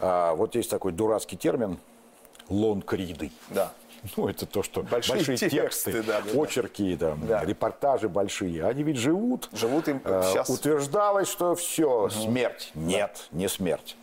А, 0.00 0.34
вот 0.34 0.54
есть 0.54 0.70
такой 0.70 0.92
дурацкий 0.92 1.36
термин 1.36 1.78
лонгриды. 2.48 3.30
Да. 3.50 3.72
Ну, 4.16 4.28
это 4.28 4.46
то, 4.46 4.62
что 4.62 4.82
большие, 4.82 5.16
большие 5.16 5.36
тексты, 5.36 5.92
тексты 5.92 6.02
да, 6.02 6.20
да, 6.20 6.40
очерки, 6.40 6.96
там, 6.96 7.26
да. 7.26 7.44
репортажи 7.44 8.08
большие. 8.08 8.64
Они 8.64 8.82
ведь 8.82 8.96
живут. 8.96 9.48
Живут 9.52 9.88
им 9.88 10.00
э, 10.04 10.22
сейчас. 10.30 10.50
Утверждалось, 10.50 11.28
что 11.28 11.54
все, 11.54 12.04
угу. 12.04 12.10
смерть. 12.10 12.70
Нет, 12.74 13.28
да. 13.30 13.38
не 13.38 13.48
смерть. 13.48 13.96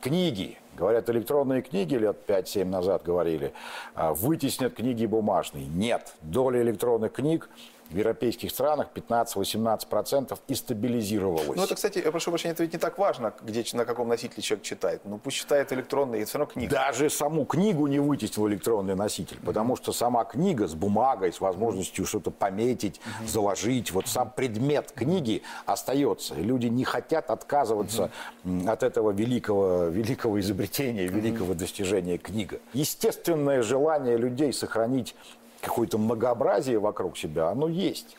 Книги. 0.00 0.58
Говорят, 0.74 1.08
электронные 1.10 1.60
книги 1.60 1.94
лет 1.94 2.16
5-7 2.26 2.64
назад 2.64 3.02
говорили, 3.02 3.52
а, 3.94 4.14
вытеснят 4.14 4.72
книги 4.74 5.04
бумажные. 5.04 5.66
Нет, 5.66 6.14
доля 6.22 6.62
электронных 6.62 7.12
книг 7.12 7.50
в 7.90 7.96
европейских 7.96 8.50
странах 8.50 8.88
15-18% 8.94 10.38
и 10.48 10.54
стабилизировалось. 10.54 11.56
Ну, 11.56 11.64
это, 11.64 11.74
кстати, 11.74 12.00
я 12.04 12.10
прошу 12.10 12.30
прощения, 12.30 12.52
это 12.52 12.62
ведь 12.62 12.72
не 12.72 12.78
так 12.78 12.98
важно, 12.98 13.34
где, 13.42 13.64
на 13.74 13.84
каком 13.84 14.08
носителе 14.08 14.42
человек 14.42 14.64
читает. 14.64 15.02
Ну, 15.04 15.18
пусть 15.18 15.36
читает 15.36 15.72
электронный, 15.72 16.20
это 16.20 16.28
все 16.28 16.38
равно 16.38 16.52
книга. 16.52 16.70
Даже 16.70 17.10
саму 17.10 17.44
книгу 17.44 17.86
не 17.86 17.98
вытеснил 17.98 18.48
электронный 18.48 18.94
носитель, 18.94 19.36
mm-hmm. 19.36 19.46
потому 19.46 19.76
что 19.76 19.92
сама 19.92 20.24
книга 20.24 20.66
с 20.66 20.74
бумагой, 20.74 21.32
с 21.32 21.40
возможностью 21.40 22.06
что-то 22.06 22.30
пометить, 22.30 22.96
mm-hmm. 22.98 23.28
заложить, 23.28 23.90
вот 23.92 24.08
сам 24.08 24.30
предмет 24.30 24.92
книги 24.92 25.42
остается. 25.66 26.34
И 26.34 26.42
люди 26.42 26.66
не 26.66 26.84
хотят 26.84 27.30
отказываться 27.30 28.10
mm-hmm. 28.44 28.70
от 28.70 28.82
этого 28.82 29.10
великого, 29.10 29.84
великого 29.86 30.40
изобретения, 30.40 31.06
великого 31.06 31.52
mm-hmm. 31.52 31.56
достижения 31.56 32.18
книга. 32.18 32.58
Естественное 32.72 33.62
желание 33.62 34.16
людей 34.16 34.52
сохранить 34.52 35.14
какое-то 35.62 35.96
многообразие 35.96 36.78
вокруг 36.78 37.16
себя, 37.16 37.48
оно 37.48 37.68
есть. 37.68 38.16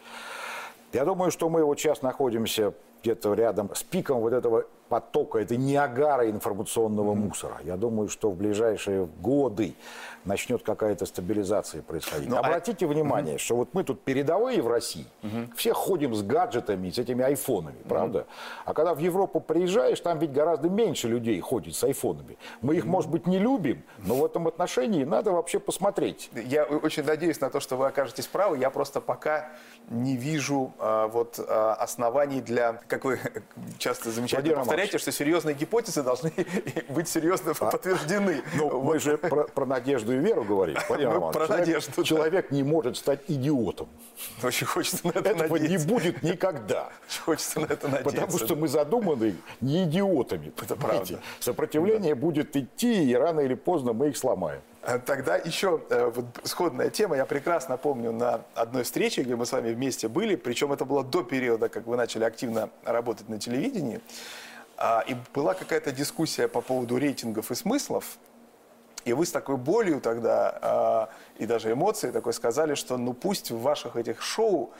Я 0.93 1.05
думаю, 1.05 1.29
что 1.31 1.50
мы 1.50 1.63
вот 1.63 1.79
сейчас 1.79 2.01
находимся 2.01 2.73
где-то 3.01 3.33
рядом 3.33 3.69
с 3.75 3.83
пиком 3.83 4.21
вот 4.21 4.33
этого 4.33 4.65
потока, 4.93 5.39
этой 5.39 5.57
неагара 5.57 6.29
информационного 6.29 7.15
мусора. 7.15 7.57
Я 7.63 7.77
думаю, 7.77 8.09
что 8.09 8.29
в 8.29 8.35
ближайшие 8.35 9.07
годы 9.21 9.73
начнет 10.23 10.62
какая-то 10.62 11.07
стабилизация 11.07 11.81
происходить. 11.81 12.29
Ну, 12.29 12.35
а- 12.35 12.39
Обратите 12.41 12.85
внимание, 12.85 13.39
что 13.39 13.55
вот 13.55 13.69
мы 13.73 13.83
тут 13.83 14.01
передовые 14.01 14.62
в 14.62 14.67
России, 14.67 15.07
все 15.55 15.73
ходим 15.73 16.13
с 16.13 16.21
гаджетами, 16.21 16.91
с 16.91 17.00
этими 17.00 17.23
айфонами, 17.23 17.81
правда? 17.89 18.27
А 18.65 18.73
когда 18.75 18.93
в 18.93 19.00
Европу 19.00 19.39
приезжаешь, 19.39 20.00
там 20.00 20.19
ведь 20.19 20.31
гораздо 20.31 20.69
меньше 20.69 21.07
людей 21.07 21.39
ходит 21.39 21.73
с 21.73 21.83
айфонами. 21.83 22.38
Мы 22.62 22.75
их, 22.75 22.85
может 22.85 23.09
быть, 23.09 23.25
не 23.25 23.39
любим, 23.39 23.81
но 23.97 24.13
в 24.13 24.23
этом 24.23 24.47
отношении 24.47 25.05
надо 25.05 25.31
вообще 25.31 25.59
посмотреть. 25.59 26.29
Я 26.35 26.65
очень 26.65 27.03
надеюсь 27.03 27.41
на 27.41 27.50
то, 27.50 27.59
что 27.59 27.77
вы 27.77 27.88
окажетесь 27.88 28.27
правы. 28.27 28.59
Я 28.59 28.69
просто 28.69 29.01
пока 29.01 29.50
не 29.89 30.17
вижу 30.17 30.71
а, 30.77 31.07
вот 31.07 31.39
а, 31.39 31.73
оснований 31.73 32.41
для, 32.41 32.73
как 32.88 33.05
вы 33.05 33.19
часто 33.79 34.12
замечательно 34.12 34.55
Владимир 34.57 34.82
повторяете, 34.83 34.97
что 34.97 35.11
серьезные 35.11 35.55
гипотезы 35.55 36.03
должны 36.03 36.31
быть 36.89 37.07
серьезно 37.07 37.53
подтверждены. 37.53 38.41
Ну, 38.55 38.81
мы 38.81 38.99
же 38.99 39.17
про, 39.17 39.45
про 39.45 39.65
надежду 39.65 40.13
и 40.13 40.17
веру 40.17 40.43
говорим. 40.43 40.77
Романович. 40.89 41.33
про 41.33 41.47
человек, 41.47 41.67
надежду, 41.67 41.91
да. 41.97 42.03
человек 42.03 42.51
не 42.51 42.63
может 42.63 42.97
стать 42.97 43.21
идиотом. 43.27 43.87
Очень 44.43 44.67
хочется 44.67 45.05
на 45.07 45.11
это 45.11 45.29
Этого 45.29 45.55
не 45.55 45.63
надеяться. 45.63 45.87
будет 45.87 46.23
никогда. 46.23 46.89
Очень 47.07 47.21
Хочется 47.21 47.59
на 47.59 47.65
это 47.65 47.87
надеяться. 47.87 48.11
Потому 48.11 48.37
что 48.37 48.55
мы 48.55 48.67
задуманы 48.67 49.35
не 49.61 49.83
идиотами. 49.83 50.53
Это 50.57 50.75
понимаете? 50.75 51.13
правда. 51.13 51.27
Сопротивление 51.39 52.15
будет 52.15 52.55
идти, 52.55 53.09
и 53.09 53.13
рано 53.15 53.39
или 53.41 53.55
поздно 53.55 53.93
мы 53.93 54.09
их 54.09 54.17
сломаем. 54.17 54.61
А 54.85 54.99
Тогда 54.99 55.37
еще 55.37 55.81
э, 55.89 56.11
вот 56.13 56.25
сходная 56.43 56.89
тема. 56.89 57.15
Я 57.15 57.25
прекрасно 57.25 57.77
помню 57.77 58.11
на 58.11 58.41
одной 58.53 58.83
встрече, 58.83 59.23
где 59.23 59.35
мы 59.35 59.45
с 59.45 59.51
вами 59.53 59.73
вместе 59.73 60.09
были, 60.09 60.35
причем 60.35 60.73
это 60.73 60.83
было 60.83 61.03
до 61.03 61.23
периода, 61.23 61.69
как 61.69 61.87
вы 61.87 61.95
начали 61.95 62.25
активно 62.25 62.69
работать 62.83 63.29
на 63.29 63.39
телевидении. 63.39 64.01
А, 64.85 65.01
И 65.07 65.15
была 65.33 65.53
какая-то 65.53 65.93
дискуссия 65.93 66.49
по 66.49 66.59
поводу 66.59 66.97
рейтингов 66.97 67.51
и 67.51 67.55
смыслов. 67.55 68.17
И 69.05 69.13
вы 69.13 69.25
с 69.25 69.31
такой 69.31 69.55
болью 69.55 70.01
тогда 70.01 70.59
а, 70.61 71.09
и 71.37 71.45
даже 71.45 71.71
эмоцией 71.71 72.11
такой 72.11 72.33
сказали, 72.33 72.75
что 72.75 72.97
ну 72.97 73.13
пусть 73.13 73.49
в 73.49 73.61
ваших 73.61 73.95
этих 73.95 74.21
шоу 74.21 74.73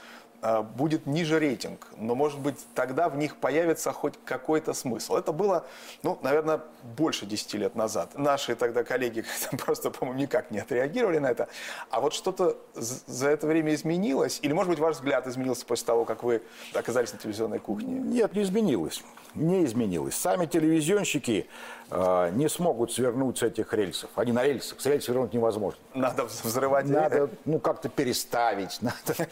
будет 0.76 1.06
ниже 1.06 1.40
рейтинг, 1.40 1.88
но 1.98 2.16
может 2.16 2.40
быть 2.40 2.58
тогда 2.76 3.10
в 3.10 3.18
них 3.18 3.38
появится 3.38 3.92
хоть 3.92 4.14
какой-то 4.26 4.74
смысл. 4.74 5.16
Это 5.16 5.32
было, 5.32 5.66
ну, 6.02 6.20
наверное, 6.22 6.62
больше 6.98 7.26
10 7.26 7.54
лет 7.56 7.76
назад. 7.76 8.18
Наши 8.18 8.56
тогда 8.56 8.84
коллеги 8.84 9.24
просто, 9.58 9.90
по-моему, 9.90 10.20
никак 10.20 10.52
не 10.52 10.60
отреагировали 10.60 11.20
на 11.20 11.32
это. 11.32 11.48
А 11.90 12.02
вот 12.02 12.14
что-то 12.14 12.58
за 12.76 13.30
это 13.30 13.48
время 13.48 13.74
изменилось? 13.74 14.40
Или, 14.42 14.54
может 14.54 14.70
быть, 14.70 14.80
ваш 14.80 14.96
взгляд 14.98 15.28
изменился 15.28 15.66
после 15.66 15.86
того, 15.86 16.06
как 16.06 16.24
вы 16.24 16.42
оказались 16.74 17.14
на 17.14 17.20
телевизионной 17.20 17.60
кухне? 17.60 17.94
Нет, 17.94 18.34
не 18.36 18.44
изменилось. 18.44 19.04
Не 19.36 19.64
изменилось. 19.66 20.16
Сами 20.16 20.46
телевизионщики 20.46 21.48
не 22.34 22.50
смогут 22.50 22.92
свернуть 22.92 23.38
с 23.38 23.44
этих 23.44 23.74
рельсов. 23.74 24.10
Они 24.16 24.32
на 24.32 24.44
рельсах. 24.44 24.80
С 24.82 24.86
рельс 24.86 25.06
свернуть 25.06 25.34
невозможно. 25.34 25.80
Надо 25.94 26.26
взрывать... 26.26 26.86
Надо 26.88 27.30
ну, 27.46 27.60
как-то 27.60 27.90
переставить. 27.90 28.80
Надо, 28.82 29.28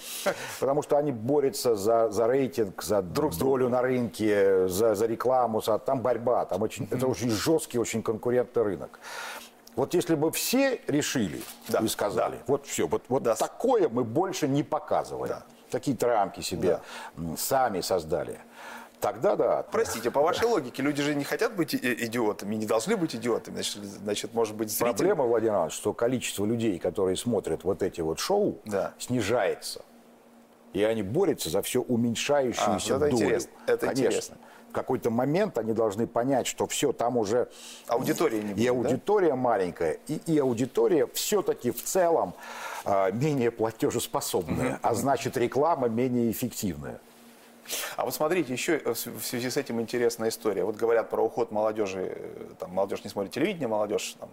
потому 0.60 0.82
что 0.84 0.98
они 0.98 1.12
борются 1.12 1.76
за, 1.76 2.10
за 2.10 2.28
рейтинг, 2.28 2.82
за 2.84 3.02
Друг 3.02 3.36
долю 3.38 3.70
на 3.70 3.82
рынке, 3.82 4.68
за, 4.68 4.96
за 4.96 5.06
рекламу. 5.06 5.62
За, 5.62 5.80
там 5.80 6.02
борьба. 6.02 6.46
Там 6.46 6.62
очень, 6.62 6.88
Это 6.92 7.08
очень 7.08 7.30
жесткий, 7.30 7.80
очень 7.80 8.04
конкурентный 8.04 8.64
рынок. 8.64 9.00
Вот 9.76 9.94
если 9.94 10.16
бы 10.16 10.32
все 10.32 10.82
решили 10.88 11.42
Да, 11.70 11.80
и 11.80 11.88
сказали, 11.88 12.36
да. 12.36 12.44
вот 12.48 12.66
все, 12.68 12.88
вот, 12.88 13.04
вот 13.08 13.24
Да. 13.24 13.36
такое 13.36 13.88
мы 13.88 14.04
больше 14.04 14.48
не 14.48 14.64
показываем. 14.64 15.30
Да. 15.30 15.44
Какие-то 15.72 16.08
рамки 16.08 16.42
себе 16.42 16.82
м, 17.18 17.38
сами 17.38 17.80
создали. 17.80 18.38
Тогда 19.02 19.36
да. 19.36 19.64
Простите, 19.72 20.12
по 20.12 20.22
вашей 20.22 20.48
логике, 20.48 20.84
люди 20.84 21.02
же 21.02 21.16
не 21.16 21.24
хотят 21.24 21.56
быть 21.56 21.74
и- 21.74 22.06
идиотами, 22.06 22.56
не 22.56 22.68
должны 22.68 22.96
быть 22.96 23.16
идиотами. 23.16 23.56
Значит, 23.56 23.84
значит 23.84 24.34
может 24.36 24.56
быть, 24.56 24.70
зритель... 24.70 24.94
Проблема, 24.96 25.24
Владимир 25.26 25.54
Иванович, 25.56 25.74
что 25.74 25.94
количество 25.94 26.46
людей, 26.46 26.78
которые 26.78 27.18
смотрят 27.18 27.64
вот 27.64 27.82
эти 27.82 28.00
вот 28.02 28.20
шоу, 28.20 28.60
Да. 28.66 28.94
снижается. 29.00 29.82
И 30.74 30.84
они 30.84 31.02
борются 31.02 31.50
за 31.50 31.64
все 31.64 31.82
уменьшающуюся 31.82 32.94
А, 32.94 32.98
это 32.98 33.00
долю. 33.00 33.12
интересно, 33.14 33.52
это 33.66 33.86
Конечно. 33.88 34.06
интересно. 34.06 34.38
В 34.70 34.74
какой-то 34.74 35.10
момент 35.10 35.58
они 35.58 35.74
должны 35.74 36.08
понять, 36.08 36.48
что 36.48 36.66
все 36.68 36.94
там 36.94 37.18
уже... 37.18 37.50
Аудитория 37.88 38.42
не 38.42 38.52
И 38.52 38.54
будет, 38.54 38.84
да? 38.84 38.90
аудитория 38.90 39.34
маленькая, 39.36 39.98
и, 40.08 40.22
и 40.28 40.38
аудитория 40.38 41.08
все-таки 41.14 41.72
в 41.72 41.84
целом 41.84 42.36
а, 42.86 43.12
менее 43.12 43.52
платежеспособная, 43.52 44.80
а 44.82 44.94
значит 44.94 45.36
реклама 45.36 45.90
менее 45.90 46.32
эффективная. 46.32 47.02
А 47.96 48.06
вот 48.06 48.14
смотрите, 48.14 48.54
еще 48.54 48.80
в 48.80 49.22
связи 49.22 49.50
с 49.50 49.58
этим 49.58 49.80
интересная 49.82 50.30
история. 50.30 50.64
Вот 50.64 50.76
говорят 50.76 51.10
про 51.10 51.24
уход 51.24 51.52
молодежи, 51.52 52.14
э, 52.16 52.46
там, 52.60 52.72
молодежь 52.72 53.04
не 53.04 53.10
смотрит 53.10 53.34
телевидение, 53.34 53.68
молодежь 53.68 54.16
там, 54.20 54.30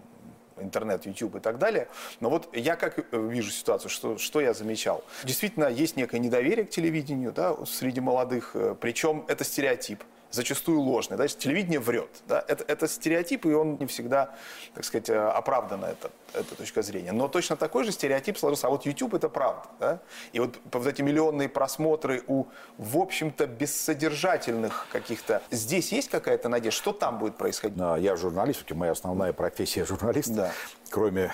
интернет, 0.61 1.05
YouTube 1.05 1.35
и 1.35 1.39
так 1.39 1.57
далее. 1.57 1.87
Но 2.19 2.29
вот 2.29 2.49
я 2.55 2.75
как 2.75 2.99
э, 2.99 3.03
вижу 3.11 3.51
ситуацию, 3.51 3.89
что, 3.89 4.17
что 4.17 4.41
я 4.41 4.53
замечал. 4.53 5.03
Действительно, 5.23 5.65
есть 5.65 5.95
некое 5.95 6.19
недоверие 6.19 6.65
к 6.65 6.69
телевидению 6.69 7.31
да, 7.31 7.55
среди 7.65 8.01
молодых, 8.01 8.51
э, 8.53 8.75
причем 8.79 9.25
это 9.27 9.43
стереотип 9.43 10.03
зачастую 10.31 10.81
ложный. 10.81 11.17
Да? 11.17 11.27
Телевидение 11.27 11.79
врет. 11.79 12.09
Да? 12.27 12.43
Это, 12.47 12.63
это 12.67 12.87
стереотип, 12.87 13.45
и 13.45 13.53
он 13.53 13.77
не 13.79 13.85
всегда, 13.85 14.35
так 14.73 14.85
сказать, 14.85 15.09
э, 15.09 15.17
оправдана 15.17 15.85
эта, 15.85 16.11
эта 16.33 16.55
точка 16.55 16.81
зрения. 16.81 17.11
Но 17.11 17.27
точно 17.27 17.55
такой 17.55 17.83
же 17.83 17.91
стереотип 17.91 18.37
сложился. 18.37 18.67
А 18.67 18.69
вот 18.69 18.85
YouTube 18.85 19.13
это 19.13 19.29
правда. 19.29 19.67
Да? 19.79 19.99
И 20.33 20.39
вот, 20.39 20.59
вот 20.71 20.87
эти 20.87 21.01
миллионные 21.01 21.49
просмотры 21.49 22.23
у, 22.27 22.45
в 22.77 22.97
общем-то, 22.97 23.47
бессодержательных 23.47 24.87
каких-то... 24.91 25.41
Здесь 25.51 25.91
есть 25.91 26.09
какая-то 26.09 26.49
надежда? 26.49 26.79
Что 26.79 26.93
там 26.93 27.19
будет 27.19 27.37
происходить? 27.37 27.77
Я 27.77 28.15
журналист, 28.15 28.69
моя 28.71 28.91
основная 28.91 29.33
профессия 29.33 29.85
журналист, 29.85 30.29
Да. 30.29 30.51
Кроме 30.89 31.31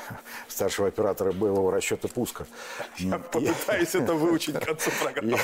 старшего 0.47 0.87
оператора 0.87 1.31
боевого 1.31 1.71
расчета 1.71 2.07
пуска. 2.07 2.45
Я 2.97 3.19
попытаюсь 3.19 3.95
это 3.95 4.13
выучить 4.13 4.55
к 4.59 4.65
концу 4.65 4.91
программы. 5.01 5.37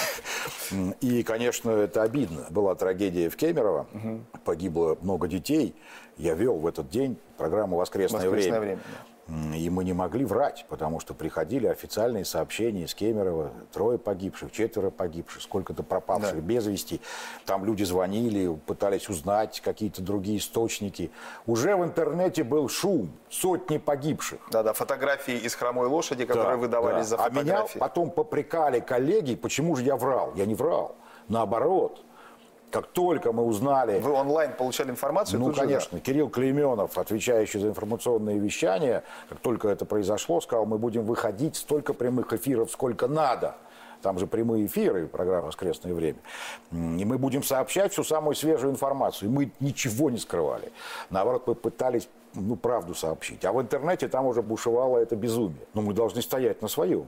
И, 1.01 1.23
конечно, 1.23 1.71
это 1.71 2.03
обидно. 2.03 2.45
Была 2.49 2.75
трагедия 2.75 3.29
в 3.29 3.35
Кемерово, 3.35 3.87
погибло 4.43 4.97
много 5.01 5.27
детей. 5.27 5.75
Я 6.17 6.33
вел 6.35 6.57
в 6.57 6.67
этот 6.67 6.89
день 6.89 7.17
программу 7.37 7.77
«Воскресное, 7.77 8.29
«Воскресное 8.29 8.59
время». 8.59 8.79
Время», 9.31 9.47
М, 9.47 9.53
И 9.61 9.69
мы 9.69 9.83
не 9.83 9.93
могли 9.93 10.25
врать, 10.25 10.65
потому 10.69 10.99
что 10.99 11.13
приходили 11.13 11.67
официальные 11.67 12.25
сообщения 12.25 12.83
из 12.83 12.93
Кемерово. 12.95 13.51
Трое 13.71 13.97
погибших, 13.97 14.51
четверо 14.51 14.89
погибших, 14.89 15.41
сколько-то 15.41 15.83
пропавших 15.83 16.35
Да. 16.35 16.41
без 16.41 16.65
вести. 16.67 16.99
Там 17.45 17.63
люди 17.65 17.83
звонили, 17.83 18.53
пытались 18.65 19.09
узнать 19.09 19.61
какие-то 19.61 20.01
другие 20.01 20.37
источники. 20.39 21.11
Уже 21.45 21.75
в 21.75 21.83
интернете 21.83 22.43
был 22.43 22.67
шум, 22.69 23.11
сотни 23.29 23.77
погибших. 23.77 24.39
Да-да, 24.51 24.73
фотографии 24.73 25.35
из 25.37 25.55
хромой 25.55 25.87
лошади, 25.87 26.25
которые 26.25 26.55
Да, 26.57 26.61
выдавались 26.61 27.09
да. 27.09 27.17
за 27.17 27.23
А 27.23 27.29
меня 27.29 27.41
фотографии. 27.43 27.79
потом 27.79 28.09
попрекали 28.11 28.79
коллеги, 28.79 29.35
почему 29.35 29.75
же 29.75 29.83
я 29.83 29.95
врал. 29.95 30.33
Я 30.35 30.45
не 30.45 30.55
врал. 30.55 30.95
Наоборот, 31.27 32.03
как 32.71 32.87
только 32.87 33.31
мы 33.31 33.43
узнали... 33.43 33.99
Вы 33.99 34.11
онлайн 34.11 34.53
получали 34.53 34.89
информацию? 34.89 35.39
Ну, 35.39 35.47
тут 35.47 35.55
же, 35.55 35.61
конечно. 35.61 35.99
Кирилл 35.99 36.29
Клейменов, 36.29 36.97
отвечающий 36.97 37.59
за 37.59 37.67
информационные 37.67 38.39
вещания, 38.39 39.03
как 39.29 39.39
только 39.39 39.69
это 39.69 39.85
произошло, 39.85 40.41
сказал, 40.41 40.65
мы 40.65 40.77
будем 40.77 41.03
выходить 41.03 41.55
столько 41.55 41.93
прямых 41.93 42.33
эфиров, 42.33 42.71
сколько 42.71 43.07
надо. 43.07 43.55
Там 44.01 44.17
же 44.17 44.25
прямые 44.25 44.65
эфиры, 44.65 45.07
программа 45.07 45.47
«Воскресное 45.47 45.93
время». 45.93 46.19
И 46.71 47.05
мы 47.05 47.19
будем 47.19 47.43
сообщать 47.43 47.91
всю 47.91 48.03
самую 48.03 48.35
свежую 48.35 48.73
информацию. 48.73 49.29
И 49.29 49.31
мы 49.31 49.51
ничего 49.59 50.09
не 50.09 50.17
скрывали. 50.17 50.71
Наоборот, 51.11 51.43
мы 51.45 51.53
пытались 51.53 52.09
ну, 52.33 52.55
правду 52.55 52.95
сообщить. 52.95 53.45
А 53.45 53.51
в 53.51 53.61
интернете 53.61 54.07
там 54.07 54.25
уже 54.25 54.41
бушевало 54.41 54.97
это 54.97 55.15
безумие. 55.15 55.67
Но 55.73 55.81
мы 55.81 55.93
должны 55.93 56.21
стоять 56.21 56.63
на 56.63 56.67
своем. 56.67 57.05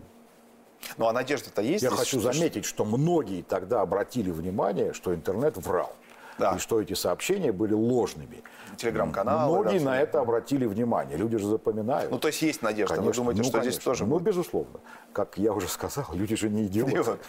Ну, 0.98 1.08
а 1.08 1.13
надежда-то 1.13 1.62
есть? 1.62 1.84
Я 1.84 1.89
здесь, 1.89 2.00
хочу 2.00 2.19
что- 2.19 2.32
заметить, 2.34 2.65
что 2.65 2.86
многие 2.86 3.41
тогда 3.41 3.82
обратили 3.82 4.32
внимание, 4.32 4.93
что 4.93 5.13
интернет 5.13 5.58
врал. 5.58 5.93
Да. 6.39 6.56
И 6.56 6.58
что 6.58 6.82
эти 6.82 6.93
сообщения 6.96 7.52
были 7.52 7.74
ложными. 7.74 8.41
Телеграм-каналы, 8.78 9.60
Многие 9.60 9.78
да, 9.78 9.86
на 9.86 10.02
это 10.02 10.19
обратили 10.19 10.65
внимание. 10.65 11.15
Люди 11.15 11.38
же 11.38 11.46
запоминают. 11.46 12.10
Ну, 12.10 12.17
то 12.17 12.28
есть 12.28 12.41
есть 12.41 12.63
надежда. 12.63 12.96
Конечно. 12.96 13.12
Вы 13.12 13.15
думаете, 13.15 13.41
Ну, 13.43 13.48
что 13.50 13.60
здесь 13.62 13.74
конечно. 13.76 13.91
тоже 13.91 14.06
Ну, 14.08 14.17
безусловно. 14.17 14.80
Как 15.13 15.38
я 15.38 15.54
уже 15.54 15.67
сказал, 15.67 16.08
люди 16.13 16.36
же 16.36 16.50
не 16.50 16.65
идиоты. 16.65 17.04
Вот. 17.04 17.19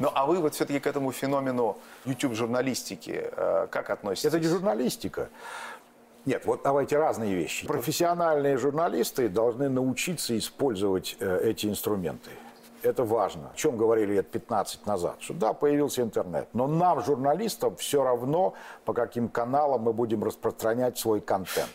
Ну, 0.00 0.10
а 0.12 0.26
вы 0.26 0.38
вот 0.38 0.54
все-таки 0.54 0.80
к 0.80 0.88
этому 0.88 1.12
феномену 1.12 1.78
YouTube-журналистики 2.04 3.30
э, 3.30 3.68
как 3.70 3.90
относитесь? 3.90 4.24
Это 4.26 4.40
не 4.40 4.48
журналистика. 4.48 5.28
Нет, 6.24 6.44
вот 6.44 6.62
давайте 6.64 6.98
разные 6.98 7.34
вещи. 7.34 7.66
Профессиональные 7.66 8.56
журналисты 8.56 9.28
должны 9.28 9.68
научиться 9.68 10.36
использовать 10.36 11.16
э, 11.20 11.40
эти 11.44 11.66
инструменты. 11.66 12.30
Это 12.82 13.04
важно. 13.04 13.50
О 13.52 13.56
чем 13.56 13.76
говорили 13.76 14.14
лет 14.14 14.30
15 14.30 14.86
назад? 14.86 15.16
Что 15.20 15.34
да, 15.34 15.52
появился 15.52 16.02
интернет. 16.02 16.48
Но 16.52 16.66
нам, 16.66 17.02
журналистам, 17.02 17.76
все 17.76 18.02
равно, 18.02 18.54
по 18.84 18.92
каким 18.92 19.28
каналам 19.28 19.82
мы 19.82 19.92
будем 19.92 20.24
распространять 20.24 20.98
свой 20.98 21.20
контент. 21.20 21.70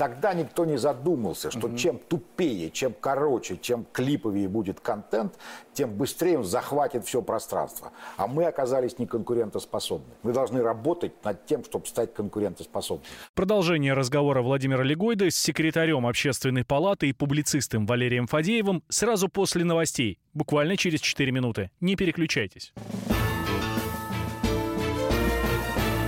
Тогда 0.00 0.32
никто 0.32 0.64
не 0.64 0.78
задумался, 0.78 1.50
что 1.50 1.66
угу. 1.66 1.76
чем 1.76 1.98
тупее, 1.98 2.70
чем 2.70 2.94
короче, 2.98 3.58
чем 3.60 3.84
клиповее 3.92 4.48
будет 4.48 4.80
контент, 4.80 5.34
тем 5.74 5.92
быстрее 5.92 6.38
он 6.38 6.44
захватит 6.44 7.04
все 7.04 7.20
пространство. 7.20 7.92
А 8.16 8.26
мы 8.26 8.46
оказались 8.46 8.98
неконкурентоспособны. 8.98 10.14
Мы 10.22 10.32
должны 10.32 10.62
работать 10.62 11.22
над 11.22 11.44
тем, 11.44 11.64
чтобы 11.64 11.84
стать 11.84 12.14
конкурентоспособными. 12.14 13.06
Продолжение 13.34 13.92
разговора 13.92 14.40
Владимира 14.40 14.82
Легойда 14.82 15.30
с 15.30 15.34
секретарем 15.34 16.06
Общественной 16.06 16.64
палаты 16.64 17.10
и 17.10 17.12
публицистом 17.12 17.84
Валерием 17.84 18.26
Фадеевым 18.26 18.82
сразу 18.88 19.28
после 19.28 19.64
новостей, 19.64 20.18
буквально 20.32 20.78
через 20.78 21.02
4 21.02 21.30
минуты. 21.30 21.72
Не 21.80 21.96
переключайтесь. 21.96 22.72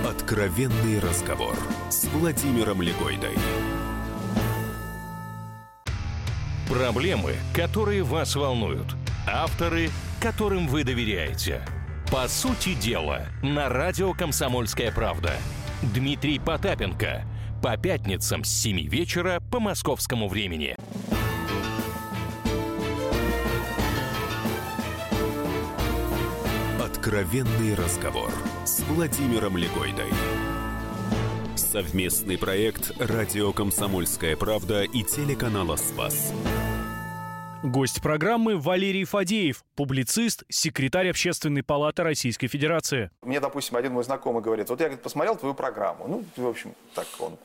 Откровенный 0.03 0.99
разговор 0.99 1.55
с 1.89 2.05
Владимиром 2.05 2.81
Легойдой. 2.81 3.37
Проблемы, 6.69 7.35
которые 7.53 8.03
вас 8.03 8.35
волнуют. 8.35 8.95
Авторы, 9.27 9.89
которым 10.21 10.67
вы 10.67 10.83
доверяете. 10.83 11.61
По 12.09 12.27
сути 12.27 12.73
дела, 12.73 13.27
на 13.41 13.69
радио 13.69 14.13
«Комсомольская 14.13 14.91
правда». 14.91 15.33
Дмитрий 15.81 16.39
Потапенко. 16.39 17.25
По 17.61 17.75
пятницам 17.77 18.43
с 18.43 18.49
7 18.49 18.87
вечера 18.87 19.41
по 19.51 19.59
московскому 19.59 20.27
времени. 20.29 20.75
Откровенный 26.81 27.75
разговор 27.75 28.31
с 28.65 28.79
Владимиром 28.83 29.57
Легойдой. 29.57 30.11
Совместный 31.73 32.37
проект 32.37 32.91
«Радио 32.99 33.51
Комсомольская 33.51 34.37
правда» 34.37 34.83
и 34.83 35.01
телеканала 35.01 35.75
«Спас». 35.75 36.31
Гость 37.63 37.99
программы 37.99 38.59
Валерий 38.59 39.05
Фадеев, 39.05 39.63
публицист, 39.75 40.43
секретарь 40.49 41.09
Общественной 41.09 41.63
палаты 41.63 42.03
Российской 42.03 42.45
Федерации. 42.45 43.09
Мне, 43.23 43.39
допустим, 43.39 43.75
один 43.75 43.93
мой 43.93 44.03
знакомый 44.03 44.43
говорит, 44.43 44.69
вот 44.69 44.81
я 44.81 44.85
говорит, 44.85 45.01
посмотрел 45.01 45.35
твою 45.35 45.55
программу. 45.55 46.07
Ну, 46.07 46.23
в 46.37 46.47
общем, 46.47 46.75
так 46.93 47.07
он 47.17 47.39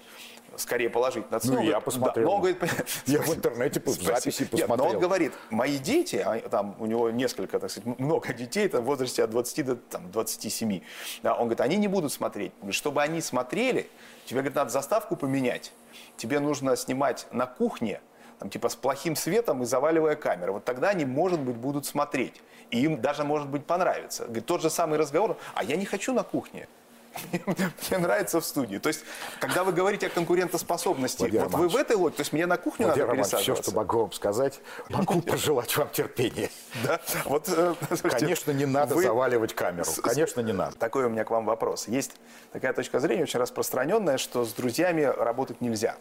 скорее 0.57 0.91
положительно 0.91 1.37
оценил. 1.37 1.61
Ну, 1.61 1.65
я 1.67 1.81
посмотрел. 1.81 2.27
Да, 2.27 2.31
но 2.31 2.37
он 2.37 2.41
говорит, 2.41 2.63
я 3.07 3.21
в 3.21 3.35
интернете 3.35 3.81
по 3.81 3.91
записи 3.91 4.45
посмотрел. 4.45 4.69
Нет, 4.69 4.79
но 4.79 4.87
он 4.87 4.99
говорит, 4.99 5.33
мои 5.51 5.79
дети, 5.79 6.17
а, 6.25 6.39
там 6.49 6.77
у 6.79 6.87
него 6.87 7.11
несколько, 7.11 7.59
так 7.59 7.71
сказать, 7.71 7.99
много 7.99 8.33
детей, 8.33 8.69
там, 8.69 8.83
в 8.83 8.87
возрасте 8.87 9.25
от 9.25 9.31
20 9.31 9.67
до 9.67 9.77
там, 9.77 10.11
27. 10.11 10.81
Да, 11.23 11.35
он 11.35 11.41
говорит, 11.41 11.61
они 11.61 11.77
не 11.77 11.89
будут 11.89 12.13
смотреть. 12.13 12.53
Чтобы 12.71 13.03
они 13.03 13.21
смотрели, 13.21 13.89
тебе, 14.27 14.41
говорит, 14.41 14.57
надо 14.57 14.71
заставку 14.71 15.17
поменять. 15.17 15.73
Тебе 16.17 16.41
нужно 16.41 16.77
снимать 16.77 17.27
на 17.33 17.47
кухне, 17.47 18.01
там, 18.39 18.51
типа 18.51 18.69
с 18.69 18.77
плохим 18.77 19.17
светом 19.17 19.63
и 19.63 19.67
заваливая 19.67 20.17
камеру. 20.17 20.55
Вот 20.55 20.65
тогда 20.65 20.91
они, 20.91 21.05
может 21.05 21.41
быть, 21.41 21.57
будут 21.57 21.87
смотреть. 21.87 22.41
И 22.71 22.83
им 22.83 23.01
даже, 23.01 23.25
может 23.25 23.49
быть, 23.49 23.65
понравится. 23.65 24.25
Говорит, 24.25 24.47
тот 24.47 24.63
же 24.63 24.71
самый 24.71 24.99
разговор, 24.99 25.39
а 25.55 25.65
я 25.65 25.77
не 25.77 25.85
хочу 25.85 26.13
на 26.13 26.23
кухне. 26.23 26.69
Мне 27.47 27.99
нравится 27.99 28.41
в 28.41 28.45
студии. 28.45 28.79
То 28.79 28.89
есть, 28.89 29.05
когда 29.41 29.65
вы 29.65 29.73
говорите 29.73 30.07
о 30.07 30.11
конкурентоспособности, 30.11 31.21
Владимир 31.21 31.49
вот 31.49 31.59
вы 31.59 31.69
в 31.69 31.77
этой 31.77 31.97
логике, 31.97 32.19
то 32.19 32.21
есть 32.23 32.33
мне 32.33 32.47
на 32.47 32.57
кухню 32.57 32.87
Владимир 32.87 33.09
надо 33.09 33.19
пересаживаться? 33.19 33.63
все, 33.63 33.63
что 33.63 33.77
могу 33.77 33.99
вам 34.01 34.13
сказать, 34.13 34.61
могу 34.89 35.21
пожелать 35.23 35.77
вам 35.77 35.89
терпения. 35.91 36.51
Да? 36.85 37.01
Вот, 37.25 37.49
э, 37.49 37.75
Конечно, 38.03 38.53
не 38.53 38.65
надо 38.67 38.95
вы... 38.95 39.03
заваливать 39.03 39.55
камеру. 39.55 39.91
Конечно, 40.03 40.41
не 40.41 40.53
надо. 40.53 40.77
Такой 40.77 41.07
у 41.07 41.09
меня 41.09 41.25
к 41.25 41.31
вам 41.31 41.45
вопрос. 41.45 41.89
Есть 41.89 42.13
такая 42.53 42.73
точка 42.73 43.01
зрения, 43.01 43.25
очень 43.25 43.41
распространенная, 43.41 44.17
что 44.19 44.45
с 44.45 44.53
друзьями 44.53 45.03
работать 45.03 45.61
нельзя 45.61 45.97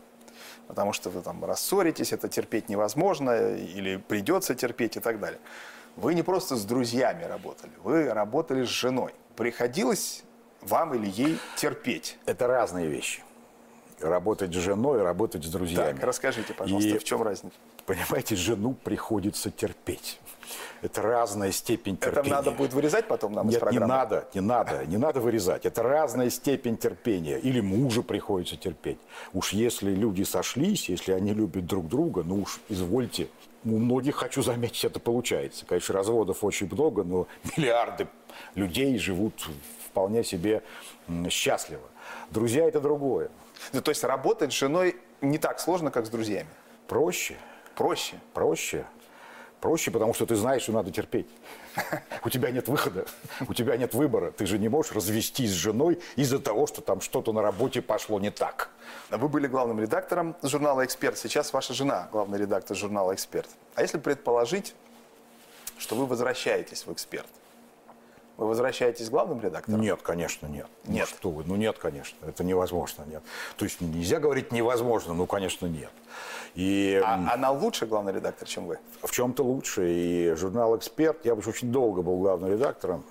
потому 0.67 0.91
что 0.91 1.09
вы 1.09 1.21
там 1.21 1.43
рассоритесь, 1.45 2.11
это 2.11 2.27
терпеть 2.27 2.67
невозможно, 2.67 3.55
или 3.55 3.95
придется 3.95 4.53
терпеть 4.53 4.97
и 4.97 4.99
так 4.99 5.19
далее. 5.19 5.39
Вы 5.95 6.13
не 6.13 6.23
просто 6.23 6.55
с 6.55 6.63
друзьями 6.63 7.23
работали, 7.23 7.71
вы 7.83 8.09
работали 8.09 8.65
с 8.65 8.69
женой. 8.69 9.13
Приходилось 9.35 10.23
вам 10.61 10.93
или 10.95 11.09
ей 11.09 11.37
терпеть? 11.55 12.17
Это 12.25 12.47
разные 12.47 12.87
вещи. 12.87 13.23
Работать 13.99 14.53
с 14.53 14.57
женой, 14.57 15.01
работать 15.01 15.43
с 15.43 15.49
друзьями. 15.49 15.93
Так, 15.93 16.03
расскажите, 16.03 16.53
пожалуйста, 16.53 16.89
и, 16.89 16.97
в 16.99 17.03
чем 17.03 17.23
разница? 17.23 17.55
Понимаете, 17.87 18.35
жену 18.35 18.73
приходится 18.73 19.49
терпеть. 19.49 20.19
Это 20.81 21.01
разная 21.01 21.51
степень 21.51 21.97
терпения. 21.97 22.21
Это 22.21 22.29
надо 22.29 22.51
будет 22.51 22.73
вырезать 22.73 23.07
потом 23.07 23.33
нам 23.33 23.47
Нет, 23.47 23.55
из 23.55 23.59
программы? 23.59 23.85
не 23.85 23.89
надо, 23.89 24.27
не 24.33 24.41
надо, 24.41 24.85
не 24.85 24.97
надо 24.97 25.19
вырезать. 25.19 25.65
Это 25.65 25.81
разная 25.81 26.29
степень 26.29 26.77
терпения. 26.77 27.39
Или 27.39 27.59
мужу 27.59 28.03
приходится 28.03 28.55
терпеть. 28.55 28.99
Уж 29.33 29.53
если 29.53 29.91
люди 29.91 30.23
сошлись, 30.23 30.89
если 30.89 31.13
они 31.13 31.33
любят 31.33 31.65
друг 31.65 31.87
друга, 31.87 32.23
ну 32.23 32.41
уж 32.41 32.59
извольте. 32.69 33.29
У 33.65 33.77
многих, 33.77 34.15
хочу 34.15 34.43
заметить, 34.43 34.85
это 34.85 34.99
получается. 34.99 35.65
Конечно, 35.65 35.95
разводов 35.95 36.43
очень 36.43 36.69
много, 36.71 37.03
но 37.03 37.27
миллиарды 37.57 38.07
людей 38.55 38.97
живут 38.99 39.49
вполне 39.97 40.23
себе 40.23 40.61
счастливо. 41.27 41.81
Друзья– 42.29 42.65
это 42.67 42.79
другое. 42.79 43.31
Ну, 43.73 43.81
то 43.81 43.89
есть 43.89 44.03
работать 44.03 44.53
с 44.53 44.55
женой 44.55 44.95
не 45.21 45.39
так 45.39 45.59
сложно, 45.59 45.89
как 45.89 46.05
с 46.05 46.09
друзьями? 46.09 46.49
Проще. 46.87 47.35
Проще? 47.75 48.19
Проще. 48.35 48.85
Проще, 49.59 49.89
потому 49.89 50.13
что 50.13 50.27
ты 50.27 50.35
знаешь, 50.35 50.61
что 50.61 50.71
надо 50.71 50.91
терпеть. 50.91 51.27
У 52.23 52.29
тебя 52.29 52.51
нет 52.51 52.67
выхода, 52.67 53.05
у 53.47 53.55
тебя 53.55 53.75
нет 53.75 53.95
выбора. 53.95 54.29
Ты 54.29 54.45
же 54.45 54.59
не 54.59 54.69
можешь 54.69 54.91
развестись 54.91 55.49
с 55.49 55.53
женой 55.53 55.99
из-за 56.15 56.37
того, 56.37 56.67
что 56.67 56.81
там 56.81 57.01
что-то 57.01 57.33
на 57.33 57.41
работе 57.41 57.81
пошло 57.81 58.19
не 58.19 58.29
так. 58.29 58.69
Вы 59.09 59.27
были 59.27 59.47
главным 59.47 59.79
редактором 59.79 60.35
журнала 60.43 60.85
«Эксперт». 60.85 61.17
Сейчас 61.17 61.53
ваша 61.53 61.73
жена 61.73 62.07
главный 62.11 62.37
редактор 62.37 62.77
журнала 62.77 63.15
«Эксперт». 63.15 63.49
А 63.73 63.81
если 63.81 63.97
предположить, 63.97 64.75
что 65.79 65.95
вы 65.95 66.05
возвращаетесь 66.05 66.85
в 66.85 66.93
«Эксперт», 66.93 67.27
вы 68.37 68.47
возвращаетесь 68.47 69.09
главным 69.09 69.41
редактором? 69.41 69.81
Нет, 69.81 70.01
конечно, 70.03 70.45
нет. 70.45 70.67
Ну 70.85 70.93
нет? 70.93 71.07
Ну, 71.11 71.17
что 71.17 71.29
вы? 71.31 71.43
Ну, 71.43 71.55
нет, 71.55 71.77
конечно. 71.79 72.17
Это 72.25 72.43
невозможно, 72.43 73.03
нет. 73.07 73.23
То 73.57 73.65
есть 73.65 73.81
нельзя 73.81 74.19
говорить 74.19 74.51
невозможно, 74.51 75.13
ну, 75.15 75.25
конечно, 75.25 75.65
нет. 75.65 75.89
И... 76.53 77.01
А 77.03 77.33
она 77.33 77.51
лучше 77.51 77.87
главный 77.87 78.13
редактор, 78.13 78.47
чем 78.47 78.67
вы? 78.67 78.79
В 79.01 79.11
чем-то 79.11 79.43
лучше. 79.43 79.89
И 79.89 80.33
журнал 80.35 80.77
«Эксперт», 80.77 81.25
я 81.25 81.35
бы 81.35 81.41
очень 81.47 81.71
долго 81.71 82.03
был 82.03 82.17
главным 82.19 82.51
редактором, 82.51 83.03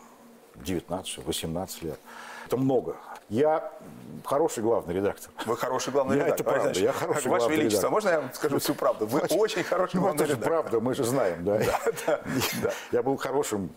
19-18 0.65 1.85
лет. 1.85 1.99
Это 2.47 2.57
много. 2.57 2.97
Я 3.29 3.73
хороший 4.25 4.63
главный 4.63 4.95
редактор. 4.95 5.31
Вы 5.47 5.57
хороший 5.57 5.93
главный 5.93 6.17
я 6.17 6.27
редактор. 6.27 6.47
Это 6.47 6.61
правда, 6.63 6.81
я 6.81 6.93
хороший 6.93 7.29
Ваше 7.29 7.29
главный 7.29 7.57
Величество, 7.57 7.89
редактор. 7.89 7.91
можно 7.91 8.09
я 8.09 8.21
вам 8.21 8.35
скажу 8.35 8.59
всю 8.59 8.75
правду? 8.75 9.07
Вы 9.07 9.19
Значит, 9.19 9.39
очень 9.39 9.63
хороший 9.65 9.97
ну, 9.97 10.03
главный 10.03 10.25
это 10.25 10.33
редактор. 10.33 10.49
правда, 10.49 10.81
мы 10.81 10.95
же 10.95 11.05
знаем, 11.05 11.45
да. 11.45 11.59
да, 11.59 11.81
да, 12.07 12.21
да. 12.63 12.71
Я 12.93 13.03
был 13.03 13.17
хорошим 13.17 13.71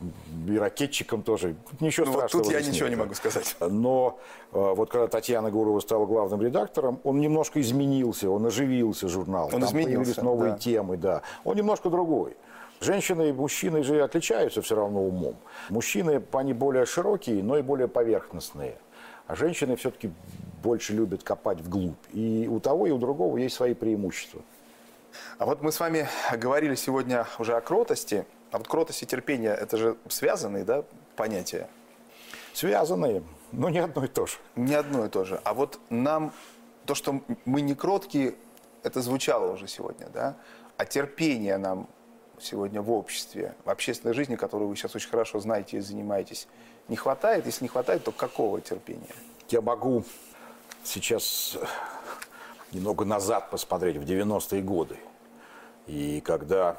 и 0.48 0.58
ракетчиком 0.58 1.24
тоже. 1.24 1.56
Ничего 1.80 2.06
ну, 2.06 2.14
страшного. 2.14 2.44
Вот 2.44 2.52
тут 2.52 2.54
я 2.54 2.62
нет. 2.62 2.74
ничего 2.74 2.90
не 2.90 2.96
могу 2.96 3.16
сказать. 3.16 3.56
Но 3.60 4.20
э, 4.52 4.74
вот 4.76 4.92
когда 4.92 5.08
Татьяна 5.08 5.50
Гурова 5.50 5.80
стала 5.80 6.06
главным 6.06 6.42
редактором, 6.42 7.00
он 7.04 7.20
немножко 7.20 7.60
изменился, 7.60 8.30
он 8.30 8.46
оживился 8.46 9.08
журнал. 9.08 9.46
Он 9.46 9.62
Там 9.62 9.66
изменился, 9.66 9.96
появились 9.96 10.18
новые 10.18 10.52
да. 10.52 10.58
темы, 10.60 10.98
да. 10.98 11.22
Он 11.44 11.56
немножко 11.56 11.90
другой. 11.90 12.38
Женщины 12.82 13.30
и 13.30 13.32
мужчины 13.34 13.84
же 13.84 14.02
отличаются 14.02 14.62
все 14.62 14.76
равно 14.76 15.04
умом. 15.04 15.36
Мужчины, 15.70 16.24
они 16.32 16.54
более 16.54 16.86
широкие, 16.86 17.44
но 17.44 17.58
и 17.58 17.62
более 17.62 17.88
поверхностные. 17.88 18.78
А 19.30 19.36
женщины 19.36 19.76
все-таки 19.76 20.12
больше 20.64 20.92
любят 20.94 21.22
копать 21.22 21.62
вглубь. 21.62 21.94
И 22.14 22.48
у 22.50 22.60
того, 22.60 22.88
и 22.88 22.90
у 22.90 22.98
другого 22.98 23.38
есть 23.38 23.56
свои 23.56 23.76
преимущества. 23.76 24.42
А 25.38 25.46
вот 25.46 25.62
мы 25.62 25.72
с 25.72 25.80
вами 25.80 26.08
говорили 26.36 26.74
сегодня 26.74 27.28
уже 27.38 27.56
о 27.56 27.62
кротости. 27.62 28.26
А 28.50 28.58
вот 28.58 28.68
кротость 28.68 29.04
и 29.04 29.06
терпение– 29.06 29.52
это 29.62 29.78
же 29.78 29.98
связанные 30.08 30.64
да, 30.64 30.84
понятия? 31.16 31.70
Связанные, 32.54 33.22
но 33.52 33.70
не 33.70 33.78
одно 33.78 34.04
и 34.04 34.08
то 34.08 34.26
же. 34.26 34.38
Не 34.56 34.74
одно 34.74 35.06
и 35.06 35.10
то 35.10 35.24
же. 35.26 35.40
А 35.44 35.54
вот 35.54 35.80
нам 35.92 36.34
то, 36.88 36.96
что 36.96 37.22
мы 37.46 37.62
не 37.62 37.76
кроткие, 37.76 38.34
это 38.82 39.00
звучало 39.00 39.54
уже 39.54 39.68
сегодня, 39.68 40.08
да? 40.12 40.38
А 40.78 40.86
терпение 40.86 41.58
нам 41.60 41.88
сегодня 42.42 42.82
в 42.82 42.92
обществе, 42.92 43.56
в 43.66 43.70
общественной 43.70 44.14
жизни, 44.14 44.36
которую 44.36 44.70
вы 44.70 44.76
сейчас 44.76 44.96
очень 44.96 45.10
хорошо 45.10 45.40
знаете 45.40 45.78
и 45.78 45.80
занимаетесь, 45.80 46.48
не 46.88 46.96
хватает? 46.96 47.46
Если 47.46 47.64
не 47.64 47.70
хватает, 47.70 48.04
то 48.04 48.12
какого 48.12 48.62
терпения? 48.62 49.16
Я 49.50 49.62
могу 49.62 50.04
сейчас 50.84 51.58
немного 52.72 53.06
назад 53.06 53.50
посмотреть, 53.50 53.98
в 53.98 54.04
90-е 54.04 54.62
годы. 54.62 54.98
И 55.88 56.22
когда 56.22 56.78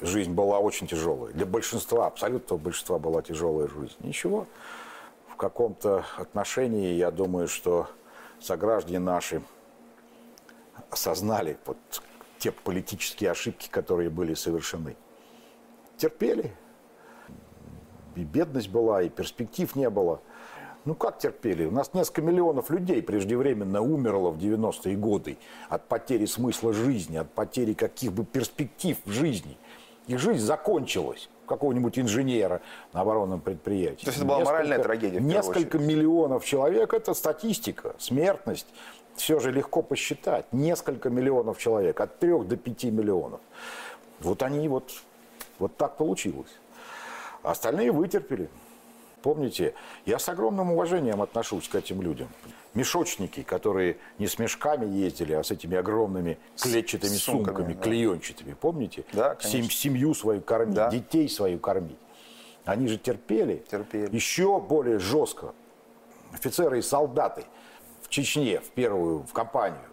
жизнь 0.00 0.32
была 0.32 0.58
очень 0.58 0.86
тяжелая. 0.86 1.32
Для 1.32 1.46
большинства, 1.46 2.06
абсолютного 2.06 2.58
большинства 2.58 2.98
была 2.98 3.22
тяжелая 3.22 3.68
жизнь. 3.68 3.96
Ничего. 4.00 4.46
В 5.28 5.36
каком-то 5.36 6.04
отношении, 6.16 6.94
я 6.94 7.10
думаю, 7.10 7.48
что 7.48 7.88
сограждане 8.40 8.98
наши 8.98 9.42
осознали 10.90 11.58
вот 11.66 11.78
те 12.40 12.50
политические 12.50 13.30
ошибки, 13.30 13.68
которые 13.70 14.10
были 14.10 14.34
совершены. 14.34 14.96
Терпели. 15.96 16.52
И 18.16 18.24
бедность 18.24 18.70
была, 18.70 19.02
и 19.02 19.08
перспектив 19.08 19.76
не 19.76 19.88
было. 19.88 20.20
Ну 20.86 20.94
как 20.94 21.18
терпели? 21.18 21.66
У 21.66 21.70
нас 21.70 21.92
несколько 21.92 22.22
миллионов 22.22 22.70
людей 22.70 23.02
преждевременно 23.02 23.82
умерло 23.82 24.30
в 24.30 24.38
90-е 24.38 24.96
годы 24.96 25.36
от 25.68 25.86
потери 25.86 26.24
смысла 26.24 26.72
жизни, 26.72 27.18
от 27.18 27.30
потери 27.32 27.74
каких 27.74 28.12
бы 28.12 28.24
перспектив 28.24 28.96
в 29.04 29.10
жизни. 29.10 29.58
Их 30.06 30.18
жизнь 30.18 30.40
закончилась 30.40 31.28
какого-нибудь 31.46 31.98
инженера 31.98 32.62
на 32.94 33.02
оборонном 33.02 33.40
предприятии. 33.40 34.04
То 34.04 34.10
есть 34.10 34.18
это 34.18 34.26
была 34.26 34.38
несколько, 34.38 34.52
моральная 34.52 34.82
трагедия. 34.82 35.20
Несколько 35.20 35.78
миллионов 35.78 36.44
человек– 36.44 36.94
это 36.94 37.12
статистика, 37.12 37.94
смертность. 37.98 38.66
Все 39.16 39.38
же 39.38 39.52
легко 39.52 39.82
посчитать. 39.82 40.46
Несколько 40.52 41.10
миллионов 41.10 41.58
человек, 41.58 42.00
от 42.00 42.18
трех 42.18 42.48
до 42.48 42.56
пяти 42.56 42.90
миллионов. 42.90 43.40
Вот 44.20 44.42
они 44.42 44.68
вот, 44.68 44.90
вот 45.58 45.76
так 45.76 45.96
получилось. 45.96 46.50
Остальные 47.42 47.92
вытерпели. 47.92 48.48
Помните, 49.22 49.74
я 50.06 50.18
с 50.18 50.28
огромным 50.28 50.72
уважением 50.72 51.20
отношусь 51.20 51.68
к 51.68 51.74
этим 51.74 52.00
людям. 52.00 52.28
Мешочники, 52.72 53.42
которые 53.42 53.98
не 54.18 54.26
с 54.26 54.38
мешками 54.38 54.86
ездили, 54.86 55.32
а 55.32 55.42
с 55.42 55.50
этими 55.50 55.76
огромными 55.76 56.38
клетчатыми 56.56 57.10
с 57.10 57.22
сумками, 57.22 57.56
сумками 57.56 57.74
да. 57.74 57.82
клеенчатыми. 57.82 58.54
Помните? 58.54 59.04
Да, 59.12 59.36
Сем, 59.40 59.64
семью 59.64 60.14
свою 60.14 60.40
кормить, 60.40 60.74
да. 60.74 60.90
детей 60.90 61.28
свою 61.28 61.58
кормить. 61.58 61.98
Они 62.64 62.86
же 62.88 62.96
терпели, 62.96 63.64
терпели 63.70 64.14
еще 64.14 64.60
более 64.60 64.98
жестко. 64.98 65.52
Офицеры 66.32 66.78
и 66.78 66.82
солдаты 66.82 67.44
Чечне, 68.10 68.60
в 68.60 68.70
первую, 68.70 69.20
в 69.20 69.32
кампанию, 69.32 69.88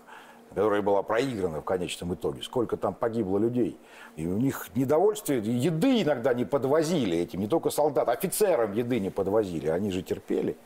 которая 0.50 0.82
была 0.82 1.04
проиграна 1.04 1.62
в 1.62 1.64
конечном 1.64 2.16
итоге. 2.16 2.42
Сколько 2.42 2.76
там 2.76 2.94
погибло 2.94 3.38
людей. 3.38 3.80
И 4.16 4.26
у 4.26 4.38
них 4.38 4.70
недовольствие, 4.76 5.40
еды 5.40 6.02
иногда 6.02 6.34
не 6.34 6.44
подвозили 6.44 7.16
этим, 7.18 7.40
не 7.40 7.48
только 7.48 7.70
солдат, 7.70 8.10
офицерам 8.10 8.74
еды 8.74 9.00
не 9.00 9.12
подвозили, 9.12 9.68
они 9.68 9.92
же 9.92 10.02
терпели. 10.02 10.58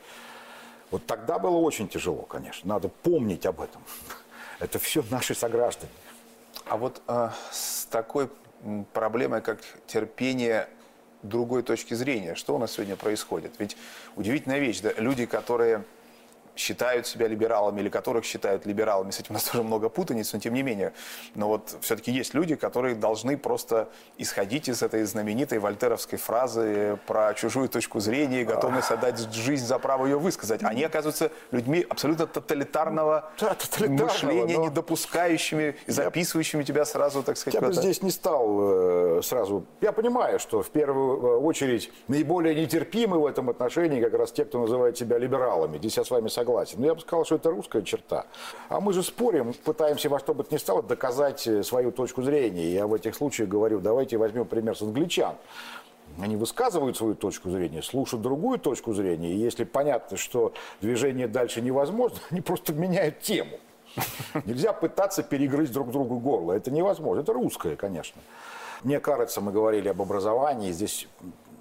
Вот 0.92 1.06
тогда 1.06 1.40
было 1.40 1.58
очень 1.58 1.90
тяжело, 1.90 2.22
конечно, 2.24 2.68
надо 2.70 2.88
помнить 2.88 3.46
об 3.46 3.62
этом. 3.62 3.82
Это 4.60 4.80
все 4.80 5.04
наши 5.10 5.36
сограждане. 5.36 5.92
А 6.68 6.78
вот 6.78 7.02
э, 7.08 7.30
с 7.52 7.86
такой 7.86 8.30
проблемой, 8.94 9.42
как 9.42 9.60
терпение 9.88 10.70
другой 11.22 11.64
точки 11.64 11.94
зрения, 11.94 12.36
что 12.36 12.56
у 12.56 12.58
нас 12.58 12.72
сегодня 12.72 12.96
происходит? 12.96 13.54
Ведь 13.60 13.76
удивительная 14.16 14.60
вещь, 14.60 14.80
да, 14.80 14.94
люди, 14.98 15.26
которые 15.26 15.84
считают 16.56 17.08
себя 17.08 17.28
либералами 17.28 17.82
или 17.82 17.90
которых 17.90 18.26
считают 18.26 18.66
либералами. 18.66 19.12
С 19.12 19.20
этим 19.20 19.28
у 19.32 19.34
нас 19.34 19.44
тоже 19.52 19.64
много 19.64 19.90
путаниц, 19.90 20.34
но 20.34 20.40
тем 20.40 20.54
не 20.54 20.64
менее. 20.64 20.94
Но 21.36 21.48
вот 21.48 21.76
все-таки 21.82 22.12
есть 22.12 22.34
люди, 22.34 22.56
которые 22.56 22.96
должны 22.96 23.38
просто 23.38 23.90
исходить 24.18 24.70
из 24.70 24.84
этой 24.84 25.04
знаменитой 25.04 25.60
вольтеровской 25.60 26.18
фразы 26.20 27.00
про 27.08 27.34
чужую 27.34 27.70
точку 27.70 28.00
зрения 28.00 28.42
и 28.42 28.46
готовность 28.46 28.92
отдать 28.92 29.20
жизнь 29.34 29.66
за 29.66 29.80
право 29.80 30.06
ее 30.06 30.20
высказать. 30.20 30.64
Они 30.64 30.84
оказываются 30.84 31.32
людьми 31.52 31.86
абсолютно 31.90 32.28
тоталитарного, 32.28 33.32
да, 33.40 33.54
тоталитарного 33.54 34.12
мышления, 34.12 34.58
но... 34.58 34.64
не 34.64 34.70
допускающими, 34.70 35.76
записывающими 35.88 36.64
тебя 36.64 36.86
сразу, 36.86 37.24
так 37.24 37.38
сказать. 37.38 37.62
Я 37.62 37.68
бы 37.68 37.74
здесь 37.74 38.02
не 38.04 38.12
стал 38.12 39.18
э, 39.18 39.22
сразу... 39.24 39.66
Я 39.82 39.92
понимаю, 39.92 40.40
что 40.40 40.62
в 40.62 40.70
первую 40.70 41.18
э, 41.18 41.38
очередь 41.38 41.92
наиболее 42.08 42.56
нетерпимы 42.56 43.20
в 43.20 43.26
этом 43.26 43.50
отношении 43.50 44.02
как 44.02 44.14
раз 44.14 44.32
те, 44.32 44.46
кто 44.46 44.60
называет 44.60 44.98
себя 44.98 45.18
либералами. 45.18 45.78
Здесь 45.78 45.98
я 45.98 46.04
с 46.04 46.12
вами 46.12 46.28
согласен 46.28 46.40
согласен. 46.41 46.80
Но 46.80 46.88
я 46.88 46.95
бы 46.95 47.01
сказал, 47.01 47.25
что 47.25 47.36
это 47.36 47.49
русская 47.49 47.84
черта. 47.84 48.25
А 48.69 48.80
мы 48.80 48.93
же 48.93 49.04
спорим, 49.04 49.54
пытаемся 49.54 50.10
во 50.10 50.19
что 50.19 50.34
бы 50.34 50.43
то 50.43 50.54
ни 50.54 50.58
стало 50.58 50.82
доказать 50.82 51.47
э, 51.47 51.63
свою 51.63 51.91
точку 51.91 52.23
зрения. 52.23 52.73
Я 52.73 52.88
в 52.88 52.93
этих 52.93 53.15
случаях 53.15 53.49
говорю, 53.49 53.80
давайте 53.80 54.17
возьмем 54.17 54.45
пример 54.45 54.75
с 54.75 54.82
англичан. 54.82 55.36
Они 56.19 56.36
высказывают 56.36 56.97
свою 56.97 57.15
точку 57.15 57.49
зрения, 57.49 57.82
слушают 57.82 58.21
другую 58.21 58.60
точку 58.60 58.93
зрения. 58.93 59.32
И 59.32 59.38
если 59.38 59.63
понятно, 59.63 60.17
что 60.17 60.54
движение 60.82 61.27
дальше 61.27 61.62
невозможно, 61.62 62.17
они 62.32 62.41
просто 62.41 62.73
меняют 62.73 63.21
тему. 63.21 63.60
Нельзя 64.45 64.73
пытаться 64.73 65.21
перегрызть 65.21 65.73
друг 65.73 65.91
другу 65.91 66.19
горло. 66.19 66.54
Это 66.54 66.71
невозможно. 66.71 67.21
Это 67.21 67.34
русское, 67.34 67.75
конечно. 67.75 68.21
Мне 68.84 68.99
кажется, 68.99 69.41
мы 69.41 69.51
говорили 69.51 69.89
об 69.89 70.01
образовании. 70.01 70.71
Здесь 70.71 71.08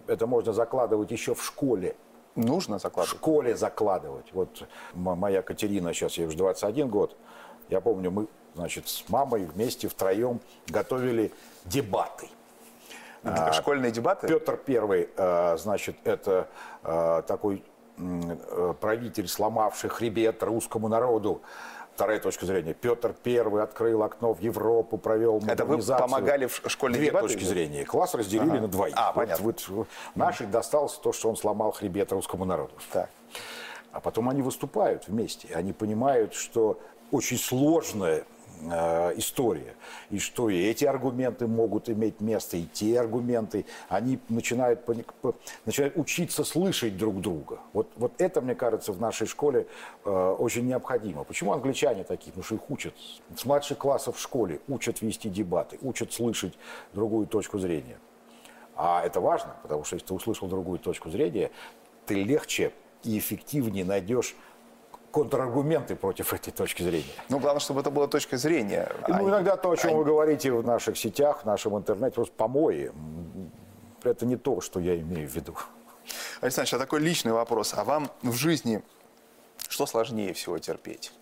это 0.06 0.26
можно 0.26 0.52
закладывать 0.52 1.10
еще 1.10 1.34
в 1.34 1.44
школе. 1.44 1.96
Нужно 2.36 2.78
закладывать? 2.78 3.14
В 3.14 3.18
школе 3.18 3.56
закладывать. 3.56 4.32
Вот 4.32 4.68
моя 4.94 5.42
Катерина, 5.42 5.92
сейчас 5.92 6.14
ей 6.14 6.26
уже 6.26 6.36
21 6.36 6.88
год, 6.88 7.16
я 7.68 7.80
помню, 7.80 8.10
мы, 8.10 8.26
значит, 8.54 8.88
с 8.88 9.08
мамой 9.08 9.44
вместе 9.44 9.88
втроем 9.88 10.40
готовили 10.68 11.32
дебаты. 11.64 12.28
А, 13.22 13.52
школьные 13.52 13.92
дебаты? 13.92 14.26
Петр 14.28 14.56
Первый, 14.56 15.10
а, 15.16 15.56
значит, 15.56 15.96
это 16.04 16.48
а, 16.82 17.22
такой 17.22 17.64
правитель, 18.80 19.28
сломавший 19.28 19.90
хребет 19.90 20.42
русскому 20.42 20.88
народу 20.88 21.42
вторая 22.00 22.18
точка 22.18 22.46
зрения. 22.46 22.72
Петр 22.72 23.14
Первый 23.22 23.62
открыл 23.62 24.02
окно 24.02 24.32
в 24.32 24.40
Европу, 24.40 24.96
провел. 24.96 25.42
Это 25.46 25.66
вы 25.66 25.76
помогали 25.82 26.46
в 26.46 26.62
школьной 26.66 26.98
Две 26.98 27.08
дебаты, 27.08 27.28
точки 27.28 27.44
зрения. 27.44 27.84
Класс 27.84 28.14
разделили 28.14 28.52
ага. 28.52 28.60
на 28.62 28.68
двоих. 28.68 28.94
А, 28.96 29.08
вот, 29.08 29.14
понятно. 29.16 29.44
Вот, 29.44 29.86
наших 30.14 30.50
досталось 30.50 30.94
то, 30.94 31.12
что 31.12 31.28
он 31.28 31.36
сломал 31.36 31.72
хребет 31.72 32.10
русскому 32.12 32.46
народу. 32.46 32.72
Так. 32.90 33.10
А 33.92 34.00
потом 34.00 34.30
они 34.30 34.40
выступают 34.40 35.08
вместе. 35.08 35.48
Они 35.54 35.74
понимают, 35.74 36.32
что 36.32 36.80
очень 37.10 37.36
сложная 37.36 38.24
Э, 38.62 39.12
история. 39.16 39.74
И 40.10 40.18
что 40.18 40.50
и 40.50 40.60
эти 40.62 40.84
аргументы 40.84 41.46
могут 41.46 41.88
иметь 41.88 42.20
место, 42.20 42.56
и 42.56 42.66
те 42.66 43.00
аргументы. 43.00 43.64
Они 43.88 44.18
начинают, 44.28 44.86
начинают 45.64 45.96
учиться 45.96 46.44
слышать 46.44 46.96
друг 46.96 47.20
друга. 47.20 47.60
Вот, 47.72 47.88
вот 47.96 48.12
это, 48.18 48.40
мне 48.40 48.54
кажется, 48.54 48.92
в 48.92 49.00
нашей 49.00 49.26
школе 49.26 49.66
э, 50.04 50.36
очень 50.38 50.66
необходимо. 50.66 51.24
Почему 51.24 51.52
англичане 51.52 52.04
такие? 52.04 52.32
Потому 52.32 52.44
что 52.44 52.54
их 52.56 52.70
учат. 52.70 52.94
С 53.34 53.44
младших 53.44 53.78
классов 53.78 54.16
в 54.16 54.20
школе 54.20 54.60
учат 54.68 55.00
вести 55.00 55.30
дебаты, 55.30 55.78
учат 55.80 56.12
слышать 56.12 56.52
другую 56.92 57.26
точку 57.26 57.58
зрения. 57.58 57.98
А 58.76 59.02
это 59.04 59.20
важно, 59.20 59.56
потому 59.62 59.84
что 59.84 59.96
если 59.96 60.08
ты 60.08 60.14
услышал 60.14 60.48
другую 60.48 60.78
точку 60.78 61.10
зрения, 61.10 61.50
ты 62.04 62.22
легче 62.22 62.72
и 63.04 63.18
эффективнее 63.18 63.84
найдешь 63.84 64.36
контраргументы 65.10 65.96
против 65.96 66.32
этой 66.32 66.52
точки 66.52 66.82
зрения. 66.82 67.14
Ну, 67.28 67.38
главное, 67.38 67.60
чтобы 67.60 67.80
это 67.80 67.90
была 67.90 68.06
точка 68.06 68.36
зрения. 68.36 68.90
Ну, 69.08 69.28
иногда 69.28 69.56
то, 69.56 69.70
о 69.70 69.76
чем 69.76 69.94
а... 69.94 69.96
вы 69.96 70.04
говорите 70.04 70.52
в 70.52 70.64
наших 70.64 70.96
сетях, 70.96 71.42
в 71.42 71.44
нашем 71.46 71.76
интернете, 71.76 72.14
просто 72.14 72.34
помои. 72.36 72.92
Это 74.02 74.24
не 74.24 74.36
то, 74.36 74.60
что 74.60 74.80
я 74.80 74.98
имею 74.98 75.28
в 75.28 75.34
виду. 75.34 75.56
Александр, 76.40 76.74
а 76.76 76.78
такой 76.78 77.00
личный 77.00 77.32
вопрос. 77.32 77.74
А 77.76 77.84
вам 77.84 78.10
в 78.22 78.34
жизни 78.34 78.82
что 79.68 79.86
сложнее 79.86 80.32
всего 80.32 80.58
терпеть? 80.58 81.12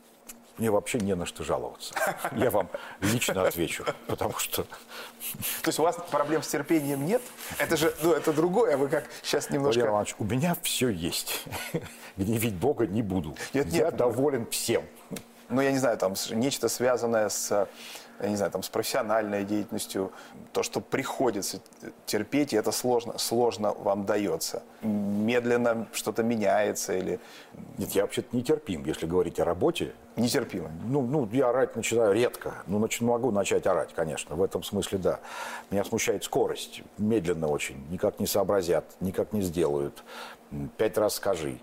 Мне 0.59 0.71
вообще 0.71 0.99
не 0.99 1.15
на 1.15 1.25
что 1.25 1.45
жаловаться. 1.45 1.95
Я 2.33 2.51
вам 2.51 2.69
лично 3.01 3.43
отвечу, 3.47 3.85
потому 4.07 4.37
что... 4.39 4.65
То 4.65 5.69
есть 5.69 5.79
у 5.79 5.83
вас 5.83 5.97
проблем 6.11 6.43
с 6.43 6.49
терпением 6.49 7.07
нет? 7.07 7.23
Это 7.59 7.77
же, 7.77 7.95
ну, 8.03 8.13
это 8.13 8.33
другое, 8.33 8.77
вы 8.77 8.89
как 8.89 9.05
сейчас 9.23 9.51
немножко... 9.51 9.79
Владимир 9.79 9.89
Иванович, 9.91 10.15
у 10.19 10.25
меня 10.25 10.57
все 10.63 10.89
есть. 10.89 11.45
Гневить 12.17 12.55
Бога 12.55 12.87
не 12.87 13.03
буду. 13.03 13.37
Нет, 13.55 13.67
Я 13.67 13.85
нет, 13.87 13.97
доволен 13.97 14.47
всем. 14.47 14.85
Ну, 15.49 15.61
я 15.61 15.73
не 15.73 15.79
знаю, 15.79 15.97
там 15.97 16.15
нечто 16.33 16.69
связанное 16.69 17.29
с 17.29 17.69
я 18.21 18.29
не 18.29 18.37
знаю, 18.37 18.51
там, 18.51 18.63
с 18.63 18.69
профессиональной 18.69 19.45
деятельностью, 19.45 20.13
то, 20.53 20.63
что 20.63 20.81
приходится 20.81 21.61
терпеть, 22.07 22.53
и 22.53 22.57
это 22.57 22.73
сложно, 22.73 23.19
сложно 23.19 23.73
вам 23.73 24.07
дается. 24.07 24.63
Медленно 24.83 25.87
что-то 25.93 26.23
меняется 26.23 26.95
или... 26.95 27.21
Нет, 27.77 27.91
я 27.91 28.03
вообще-то 28.03 28.37
нетерпим, 28.37 28.85
если 28.85 29.07
говорить 29.07 29.39
о 29.39 29.45
работе. 29.45 29.93
Нетерпимо? 30.17 30.71
Ну, 30.85 31.03
ну, 31.03 31.29
я 31.33 31.51
орать 31.51 31.77
начинаю 31.77 32.13
редко. 32.13 32.55
Ну, 32.67 32.79
нач... 32.79 33.01
могу 33.01 33.31
начать 33.31 33.67
орать, 33.67 33.95
конечно, 33.95 34.35
в 34.35 34.43
этом 34.43 34.63
смысле 34.63 34.99
да. 34.99 35.21
Меня 35.71 35.85
смущает 35.85 36.25
скорость, 36.25 36.83
медленно 36.99 37.47
очень, 37.47 37.87
никак 37.91 38.19
не 38.19 38.27
сообразят, 38.27 38.85
никак 39.01 39.33
не 39.33 39.43
сделают. 39.43 40.03
Пять 40.77 40.99
раз 40.99 41.15
скажи. 41.15 41.59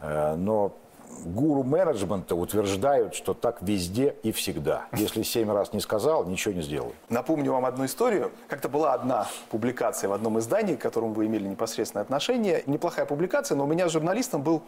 Э, 0.00 0.34
но 0.34 0.76
гуру 1.24 1.62
менеджмента 1.62 2.34
утверждают, 2.34 3.14
что 3.14 3.34
так 3.34 3.62
везде 3.62 4.16
и 4.22 4.32
всегда. 4.32 4.86
Если 4.92 5.22
семь 5.22 5.50
раз 5.50 5.72
не 5.72 5.80
сказал, 5.80 6.24
ничего 6.24 6.54
не 6.54 6.62
сделаю. 6.62 6.92
Напомню 7.08 7.52
вам 7.52 7.64
одну 7.64 7.84
историю. 7.84 8.30
Как-то 8.48 8.68
была 8.68 8.94
одна 8.94 9.26
публикация 9.50 10.08
в 10.08 10.12
одном 10.12 10.38
издании, 10.38 10.76
к 10.76 10.80
которому 10.80 11.14
вы 11.14 11.26
имели 11.26 11.46
непосредственное 11.48 12.02
отношение. 12.02 12.62
Неплохая 12.66 13.06
публикация, 13.06 13.56
но 13.56 13.64
у 13.64 13.66
меня 13.66 13.88
с 13.88 13.92
журналистом 13.92 14.42
был 14.42 14.62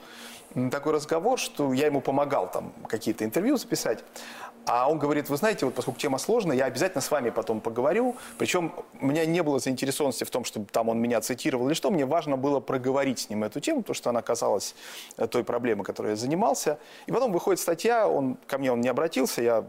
такой 0.71 0.93
разговор, 0.93 1.39
что 1.39 1.73
я 1.73 1.87
ему 1.87 2.01
помогал 2.01 2.51
там 2.51 2.73
какие-то 2.89 3.25
интервью 3.25 3.57
записать. 3.57 4.05
А 4.65 4.89
он 4.89 4.99
говорит, 4.99 5.29
вы 5.29 5.37
знаете, 5.37 5.67
вот 5.67 5.75
поскольку 5.75 5.99
тема 5.99 6.19
сложная, 6.19 6.57
я 6.57 6.67
обязательно 6.67 7.01
с 7.01 7.11
вами 7.11 7.31
потом 7.31 7.61
поговорю. 7.61 8.17
Причем 8.39 8.73
у 9.01 9.07
меня 9.07 9.27
не 9.27 9.43
было 9.43 9.59
заинтересованности 9.59 10.25
в 10.25 10.31
том, 10.31 10.45
чтобы 10.45 10.67
там 10.67 10.89
он 10.89 10.99
меня 10.99 11.21
цитировал 11.21 11.67
или 11.67 11.75
что. 11.75 11.91
Мне 11.91 12.07
важно 12.07 12.37
было 12.37 12.61
проговорить 12.61 13.21
с 13.21 13.31
ним 13.31 13.43
эту 13.45 13.61
тему, 13.61 13.83
потому 13.83 13.95
что 13.95 14.11
она 14.11 14.23
казалась 14.23 14.75
э, 15.17 15.27
той 15.27 15.43
проблемой, 15.43 15.85
которой 15.85 16.11
я 16.11 16.17
занимался. 16.17 16.79
И 17.07 17.13
потом 17.13 17.33
выходит 17.33 17.61
статья, 17.61 18.07
он 18.07 18.37
ко 18.47 18.59
мне 18.59 18.73
он 18.73 18.81
не 18.81 18.89
обратился, 18.89 19.43
я 19.43 19.65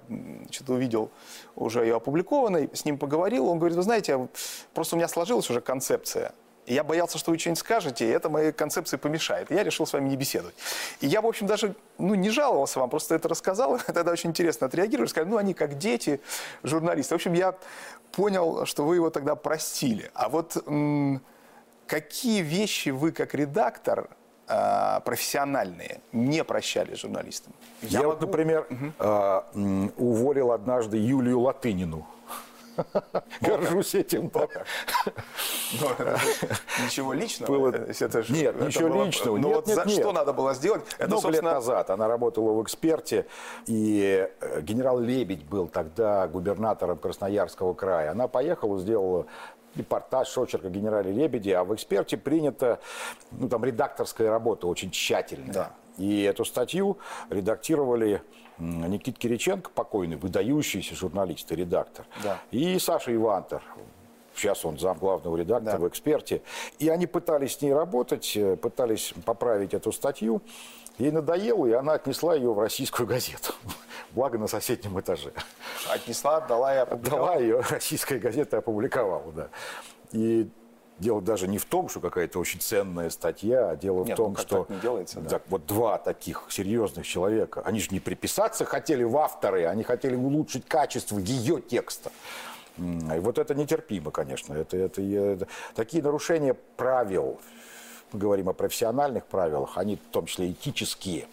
что-то 0.52 0.74
увидел 0.74 1.10
уже 1.56 1.82
ее 1.82 1.96
опубликованной, 1.96 2.70
с 2.74 2.86
ним 2.86 2.98
поговорил. 2.98 3.48
Он 3.48 3.58
говорит, 3.58 3.76
вы 3.76 3.84
знаете, 3.84 4.28
просто 4.74 4.96
у 4.96 4.98
меня 4.98 5.08
сложилась 5.08 5.50
уже 5.50 5.62
концепция 5.62 6.34
я 6.66 6.84
боялся, 6.84 7.18
что 7.18 7.32
вы 7.32 7.38
что-нибудь 7.38 7.60
скажете, 7.60 8.06
и 8.06 8.10
это 8.10 8.30
моей 8.30 8.52
концепции 8.52 8.98
помешает. 8.98 9.52
Я 9.52 9.64
решил 9.64 9.86
с 9.86 9.94
вами 9.94 10.10
не 10.10 10.16
беседовать. 10.16 10.56
И 11.02 11.08
я, 11.08 11.22
в 11.22 11.28
общем, 11.28 11.48
даже 11.48 11.76
ну, 11.98 12.16
не 12.16 12.30
жаловался 12.30 12.80
вам, 12.80 12.90
просто 12.90 13.16
это 13.16 13.28
рассказал. 13.28 13.80
Тогда 13.86 14.12
очень 14.12 14.30
интересно 14.30 14.68
отреагировали. 14.68 15.10
Сказали, 15.10 15.30
ну, 15.30 15.38
они 15.38 15.54
как 15.54 15.78
дети, 15.78 16.22
журналисты. 16.64 17.14
В 17.14 17.18
общем, 17.18 17.34
я 17.34 17.56
понял, 18.12 18.66
что 18.66 18.86
вы 18.86 18.96
его 18.96 19.10
тогда 19.10 19.36
простили. 19.36 20.10
А 20.14 20.30
вот 20.30 20.58
какие 21.88 22.42
вещи 22.42 22.90
вы, 22.90 23.12
как 23.12 23.34
редактор, 23.34 24.10
э, 24.48 25.00
профессиональные, 25.04 26.00
не 26.12 26.44
прощали 26.44 26.96
журналистам? 26.96 27.54
Я, 27.82 27.90
я 27.90 27.98
могу... 28.00 28.12
вот, 28.12 28.22
например, 28.22 28.68
угу. 28.70 29.92
уволил 29.98 30.52
однажды 30.52 30.98
Юлию 30.98 31.42
Латынину 31.42 32.08
Горжусь 33.42 33.96
этим. 33.96 34.32
Ничего 36.84 37.14
личного? 37.14 37.72
Нет, 38.30 38.62
ничего 38.62 39.06
личного. 39.06 39.38
Ну 39.38 39.54
вот 39.54 39.70
что 39.90 40.12
надо 40.12 40.34
было 40.34 40.54
сделать? 40.54 40.84
Много 41.00 41.30
лет 41.30 41.44
назад 41.44 41.90
она 41.90 42.08
работала 42.08 42.54
в 42.54 42.64
«Эксперте», 42.64 43.26
и 43.68 44.30
э, 44.40 44.62
генерал 44.62 45.00
Лебедь 45.00 45.44
был 45.46 45.68
тогда 45.68 46.28
губернатором 46.28 46.98
Красноярского 46.98 47.74
края. 47.74 48.12
Она 48.12 48.28
поехала, 48.28 48.80
сделала 48.80 49.26
репортаж 49.76 50.28
Шочерка 50.28 50.70
генерале 50.70 51.12
Лебеде, 51.12 51.56
а 51.56 51.64
в 51.64 51.74
«Эксперте» 51.74 52.18
принята 52.18 52.80
ну, 53.32 53.50
там, 53.50 53.64
редакторская 53.66 54.30
работа 54.30 54.68
очень 54.68 54.92
тщательная. 54.92 55.54
Да. 55.54 55.72
И 55.98 56.24
эту 56.24 56.46
статью 56.46 56.98
редактировали 57.30 58.22
Никит 58.58 59.18
Кириченко, 59.18 59.72
покойный, 59.72 60.18
выдающийся 60.18 60.96
журналист 60.96 61.52
и 61.52 61.56
редактор, 61.56 62.06
да. 62.24 62.40
и 62.52 62.78
Саша 62.80 63.14
Ивантер, 63.14 63.64
сейчас 64.36 64.66
он 64.66 64.78
зам 64.80 64.98
главного 64.98 65.36
редактора 65.38 65.78
да. 65.78 65.84
в 65.84 65.88
«Эксперте». 65.88 66.42
И 66.80 66.90
они 66.90 67.08
пытались 67.08 67.58
с 67.58 67.62
ней 67.62 67.74
работать, 67.74 68.36
э, 68.36 68.56
пытались 68.56 69.14
поправить 69.26 69.74
эту 69.74 69.92
статью. 69.92 70.42
Ей 71.00 71.12
надоело, 71.12 71.66
и 71.66 71.72
она 71.72 71.94
отнесла 71.94 72.36
ее 72.36 72.54
в 72.54 72.60
российскую 72.60 73.08
газету. 73.08 73.54
Благо 74.12 74.38
на 74.38 74.48
соседнем 74.48 75.00
этаже. 75.00 75.34
Отнесла, 75.90 76.38
отдала 76.38 76.76
и 76.76 76.78
опубликовала? 76.78 77.32
Отдала 77.32 77.42
ее, 77.42 77.60
российская 77.70 78.20
газета 78.20 78.60
опубликовала, 78.60 79.32
да. 79.32 79.50
И 80.12 80.50
Дело 81.04 81.22
даже 81.22 81.50
не 81.50 81.58
в 81.58 81.66
том, 81.66 81.90
что 81.90 82.00
какая-то 82.00 82.40
очень 82.40 82.62
ценная 82.62 83.10
статья, 83.10 83.72
а 83.72 83.76
дело 83.76 84.06
Нет, 84.06 84.14
в 84.14 84.16
том, 84.16 84.34
ну, 84.38 84.40
что 84.40 84.66
не 84.70 84.80
делается, 84.80 85.20
да. 85.20 85.42
вот 85.50 85.66
два 85.66 85.98
таких 85.98 86.46
серьезных 86.50 87.06
человека, 87.06 87.62
они 87.66 87.82
же 87.82 87.90
не 87.92 88.00
приписаться 88.00 88.64
хотели 88.64 89.04
в 89.04 89.18
авторы, 89.18 89.66
они 89.66 89.84
хотели 89.84 90.16
улучшить 90.16 90.66
качество 90.66 91.18
ее 91.20 91.60
текста. 91.60 92.10
И 92.78 93.20
вот 93.20 93.38
это 93.38 93.54
нетерпимо, 93.54 94.12
конечно. 94.12 94.54
Это, 94.54 94.78
это, 94.78 95.02
это, 95.02 95.48
такие 95.76 96.02
нарушения 96.02 96.54
правил, 96.54 97.42
мы 98.14 98.20
говорим 98.20 98.48
о 98.48 98.54
профессиональных 98.54 99.26
правилах, 99.26 99.78
они 99.78 99.98
в 99.98 100.10
том 100.10 100.26
числе 100.26 100.52
этические, 100.52 101.28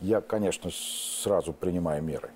я, 0.00 0.20
конечно, 0.20 0.70
сразу 0.70 1.54
принимаю 1.54 2.02
меры. 2.02 2.30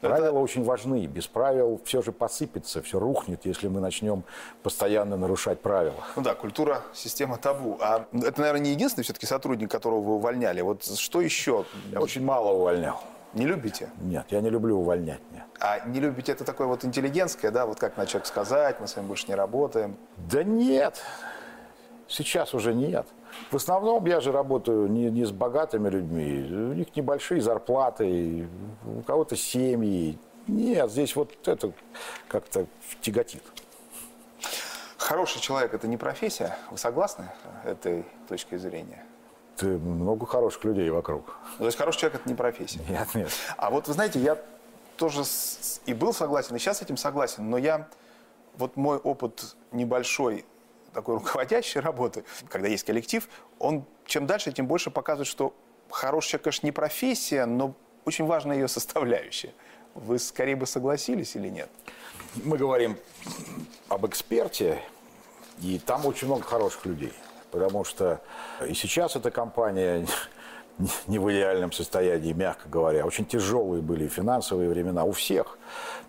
Правила 0.00 0.26
это... 0.26 0.32
очень 0.38 0.64
важны. 0.64 1.06
Без 1.06 1.26
правил 1.26 1.80
все 1.84 2.02
же 2.02 2.12
посыпется, 2.12 2.82
все 2.82 2.98
рухнет, 2.98 3.44
если 3.44 3.68
мы 3.68 3.80
начнем 3.80 4.24
постоянно 4.62 5.16
нарушать 5.16 5.60
правила. 5.60 6.04
Ну 6.16 6.22
да, 6.22 6.34
культура, 6.34 6.82
система 6.92 7.38
табу. 7.38 7.78
А 7.80 8.06
это, 8.12 8.40
наверное, 8.40 8.62
не 8.62 8.70
единственный 8.70 9.04
все-таки 9.04 9.26
сотрудник, 9.26 9.70
которого 9.70 10.00
вы 10.00 10.14
увольняли. 10.14 10.60
Вот 10.60 10.84
что 10.84 11.20
еще? 11.20 11.64
Я 11.90 12.00
очень 12.00 12.24
мало 12.24 12.52
увольнял. 12.52 13.00
Не 13.34 13.46
любите? 13.46 13.88
Нет, 14.00 14.26
я 14.28 14.40
не 14.40 14.50
люблю 14.50 14.78
увольнять. 14.78 15.20
Нет. 15.32 15.44
А 15.58 15.80
не 15.86 16.00
любите 16.00 16.32
это 16.32 16.44
такое 16.44 16.66
вот 16.66 16.84
интеллигентское, 16.84 17.50
да, 17.50 17.64
вот 17.64 17.78
как 17.78 17.96
на 17.96 18.04
человек 18.04 18.26
сказать, 18.26 18.78
мы 18.78 18.86
с 18.86 18.94
вами 18.94 19.06
больше 19.06 19.26
не 19.28 19.34
работаем? 19.34 19.96
Да 20.16 20.42
нет, 20.42 21.00
сейчас 22.08 22.52
уже 22.52 22.74
нет. 22.74 23.06
В 23.50 23.56
основном 23.56 24.04
я 24.06 24.20
же 24.20 24.32
работаю 24.32 24.90
не, 24.90 25.10
не 25.10 25.24
с 25.24 25.30
богатыми 25.30 25.88
людьми. 25.88 26.46
У 26.50 26.74
них 26.74 26.94
небольшие 26.96 27.40
зарплаты, 27.40 28.48
у 28.84 29.02
кого-то 29.02 29.36
семьи. 29.36 30.18
Нет, 30.46 30.90
здесь 30.90 31.14
вот 31.14 31.36
это 31.46 31.72
как-то 32.28 32.66
тяготит. 33.00 33.42
Хороший 34.96 35.40
человек– 35.40 35.74
это 35.74 35.88
не 35.88 35.96
профессия. 35.96 36.56
Вы 36.70 36.78
согласны 36.78 37.28
этой 37.64 38.04
точкой 38.28 38.58
зрения? 38.58 39.04
Ты 39.56 39.66
много 39.78 40.26
хороших 40.26 40.64
людей 40.64 40.90
вокруг. 40.90 41.36
То 41.58 41.66
есть 41.66 41.76
хороший 41.76 42.00
человек– 42.00 42.20
это 42.22 42.28
не 42.28 42.34
профессия? 42.34 42.80
Нет, 42.88 43.08
нет. 43.14 43.30
А 43.56 43.70
вот 43.70 43.88
вы 43.88 43.94
знаете, 43.94 44.18
я 44.20 44.38
тоже 44.96 45.22
и 45.86 45.94
был 45.94 46.12
согласен, 46.12 46.56
и 46.56 46.58
сейчас 46.58 46.78
с 46.78 46.82
этим 46.82 46.96
согласен, 46.96 47.50
но 47.50 47.58
я, 47.58 47.88
вот 48.56 48.76
мой 48.76 48.96
опыт 48.96 49.56
небольшой 49.72 50.44
такой 50.92 51.16
руководящей 51.16 51.80
работы, 51.80 52.24
когда 52.48 52.68
есть 52.68 52.84
коллектив, 52.84 53.28
он 53.58 53.84
чем 54.04 54.26
дальше, 54.26 54.52
тем 54.52 54.66
больше 54.66 54.90
показывает, 54.90 55.28
что 55.28 55.54
хороший 55.90 56.30
человек, 56.30 56.44
конечно, 56.44 56.66
не 56.66 56.72
профессия, 56.72 57.46
но 57.46 57.74
очень 58.04 58.26
важна 58.26 58.54
ее 58.54 58.68
составляющая. 58.68 59.52
Вы 59.94 60.18
скорее 60.18 60.56
бы 60.56 60.66
согласились 60.66 61.36
или 61.36 61.48
нет? 61.48 61.70
Мы 62.44 62.56
говорим 62.56 62.96
об 63.88 64.06
эксперте, 64.06 64.80
и 65.60 65.78
там 65.78 66.06
очень 66.06 66.26
много 66.26 66.42
хороших 66.42 66.86
людей. 66.86 67.12
Потому 67.50 67.84
что 67.84 68.20
и 68.66 68.72
сейчас 68.72 69.14
эта 69.16 69.30
компания 69.30 70.06
не 71.06 71.18
в 71.18 71.30
идеальном 71.30 71.72
состоянии, 71.72 72.32
мягко 72.32 72.68
говоря. 72.68 73.04
Очень 73.04 73.26
тяжелые 73.26 73.82
были 73.82 74.08
финансовые 74.08 74.70
времена 74.70 75.04
у 75.04 75.12
всех. 75.12 75.58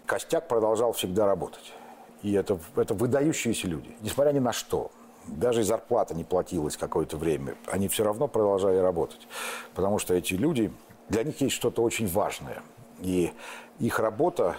Костяк 0.06 0.48
продолжал 0.48 0.93
всегда 0.93 1.26
работать. 1.26 1.74
И 2.23 2.31
это, 2.33 2.57
это 2.75 2.93
выдающиеся 2.93 3.67
люди, 3.67 3.95
несмотря 4.01 4.31
ни 4.31 4.39
на 4.39 4.53
что. 4.53 4.91
Даже 5.27 5.62
и 5.62 5.63
зарплата 5.63 6.15
не 6.15 6.23
платилась 6.23 6.75
какое-то 6.75 7.17
время. 7.17 7.55
Они 7.67 7.88
все 7.88 8.03
равно 8.03 8.27
продолжали 8.27 8.77
работать. 8.77 9.27
Потому 9.75 9.99
что 9.99 10.13
эти 10.13 10.33
люди, 10.33 10.71
для 11.09 11.23
них 11.23 11.39
есть 11.41 11.55
что-то 11.55 11.81
очень 11.81 12.07
важное. 12.07 12.62
И 12.99 13.31
их 13.79 13.99
работа, 13.99 14.57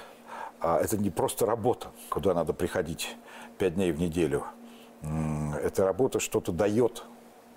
а, 0.60 0.78
это 0.80 0.96
не 0.96 1.10
просто 1.10 1.44
работа, 1.46 1.88
куда 2.08 2.32
надо 2.32 2.52
приходить 2.52 3.16
пять 3.58 3.74
дней 3.74 3.92
в 3.92 4.00
неделю. 4.00 4.44
Эта 5.62 5.84
работа 5.84 6.18
что-то 6.18 6.50
дает 6.50 7.04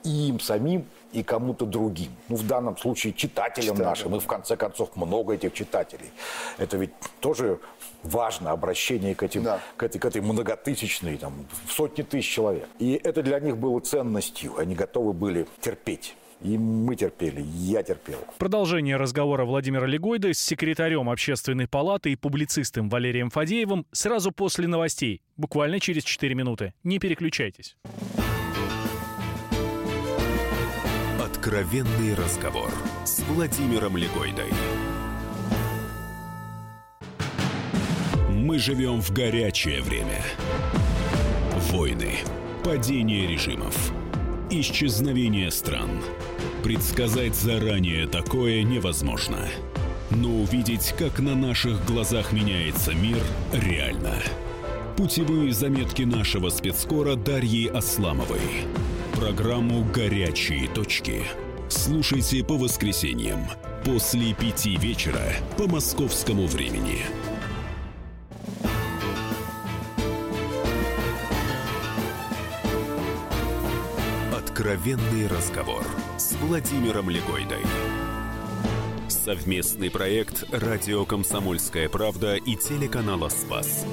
и 0.03 0.29
им 0.29 0.39
самим, 0.39 0.85
и 1.13 1.23
кому-то 1.23 1.65
другим. 1.65 2.11
Ну, 2.29 2.35
в 2.35 2.45
данном 2.45 2.77
случае 2.77 3.13
читателям 3.13 3.75
Читателям. 3.75 3.89
нашим. 3.89 4.15
И 4.15 4.19
в 4.19 4.27
конце 4.27 4.55
концов 4.55 4.95
много 4.95 5.33
этих 5.33 5.53
читателей. 5.53 6.11
Это 6.57 6.77
ведь 6.77 6.91
тоже 7.19 7.59
важно, 8.03 8.51
обращение 8.51 9.15
к, 9.15 9.23
этим, 9.23 9.43
да. 9.43 9.59
к, 9.75 9.83
этой, 9.83 9.99
к 9.99 10.05
этой 10.05 10.21
многотысячной, 10.21 11.17
там, 11.17 11.45
в 11.65 11.71
сотни 11.71 12.03
тысяч 12.03 12.29
человек. 12.29 12.67
И 12.79 12.99
это 13.03 13.23
для 13.23 13.39
них 13.39 13.57
было 13.57 13.79
ценностью. 13.79 14.57
Они 14.57 14.75
готовы 14.75 15.13
были 15.13 15.47
терпеть. 15.61 16.15
И 16.41 16.55
мы 16.55 16.95
терпели, 16.95 17.41
я 17.41 17.81
терпел. 17.81 18.19
Продолжение 18.37 18.97
разговора 18.97 19.43
Владимира 19.43 19.87
Легойда 19.87 20.33
с 20.33 20.37
секретарем 20.37 21.09
Общественной 21.09 21.67
палаты 21.67 22.11
и 22.11 22.15
публицистом 22.15 22.89
Валерием 22.89 23.31
Фадеевым 23.31 23.87
сразу 23.91 24.31
после 24.31 24.67
новостей, 24.67 25.23
буквально 25.35 25.79
через 25.79 26.03
4 26.03 26.35
минуты. 26.35 26.73
Не 26.83 26.99
переключайтесь. 26.99 27.75
Откровенный 31.47 32.13
разговор 32.13 32.69
с 33.05 33.19
Владимиром 33.19 33.95
Легойдой. 33.95 34.51
Мы 38.29 38.59
живем 38.59 39.01
в 39.01 39.13
горячее 39.13 39.81
время. 39.81 40.21
Войны, 41.71 42.15
падение 42.65 43.27
режимов, 43.27 43.93
исчезновение 44.49 45.49
стран. 45.49 46.01
Предсказать 46.63 47.35
заранее 47.35 48.07
такое 48.07 48.63
невозможно. 48.63 49.47
Но 50.09 50.27
увидеть, 50.41 50.93
как 50.99 51.19
на 51.19 51.33
наших 51.33 51.85
глазах 51.85 52.33
меняется 52.33 52.93
мир, 52.93 53.23
реально. 53.53 54.15
Путевые 54.97 55.53
заметки 55.53 56.01
нашего 56.01 56.49
спецкора 56.49 57.15
Дарьи 57.15 57.69
Асламовой. 57.69 58.67
Программу 59.17 59.83
«Горячие 59.83 60.69
точки». 60.69 61.23
Слушайте 61.69 62.43
по 62.43 62.55
воскресеньям 62.55 63.47
после 63.83 64.35
пяти 64.35 64.77
вечера 64.77 65.19
по 65.57 65.67
московскому 65.67 66.45
времени. 66.45 66.99
Откровенный 74.37 75.25
разговор 75.25 75.83
с 76.19 76.33
Владимиром 76.33 77.09
Легойдой. 77.09 77.63
Совместный 79.07 79.89
проект 79.89 80.45
«Радио 80.51 81.05
Комсомольская 81.05 81.89
правда» 81.89 82.35
и 82.35 82.55
телеканала 82.55 83.29
«Спас». 83.29 83.83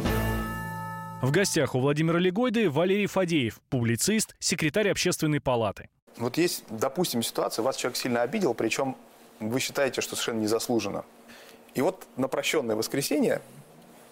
В 1.24 1.30
гостях 1.30 1.74
у 1.74 1.80
Владимира 1.80 2.18
Легойды 2.18 2.68
Валерий 2.68 3.06
Фадеев, 3.06 3.58
публицист, 3.70 4.36
секретарь 4.40 4.90
общественной 4.90 5.40
палаты. 5.40 5.88
Вот 6.18 6.36
есть, 6.36 6.64
допустим, 6.68 7.22
ситуация, 7.22 7.62
вас 7.62 7.76
человек 7.76 7.96
сильно 7.96 8.20
обидел, 8.20 8.52
причем 8.52 8.94
вы 9.40 9.58
считаете, 9.58 10.02
что 10.02 10.16
совершенно 10.16 10.42
незаслуженно. 10.42 11.06
И 11.72 11.80
вот 11.80 12.06
на 12.18 12.28
прощенное 12.28 12.76
воскресенье 12.76 13.40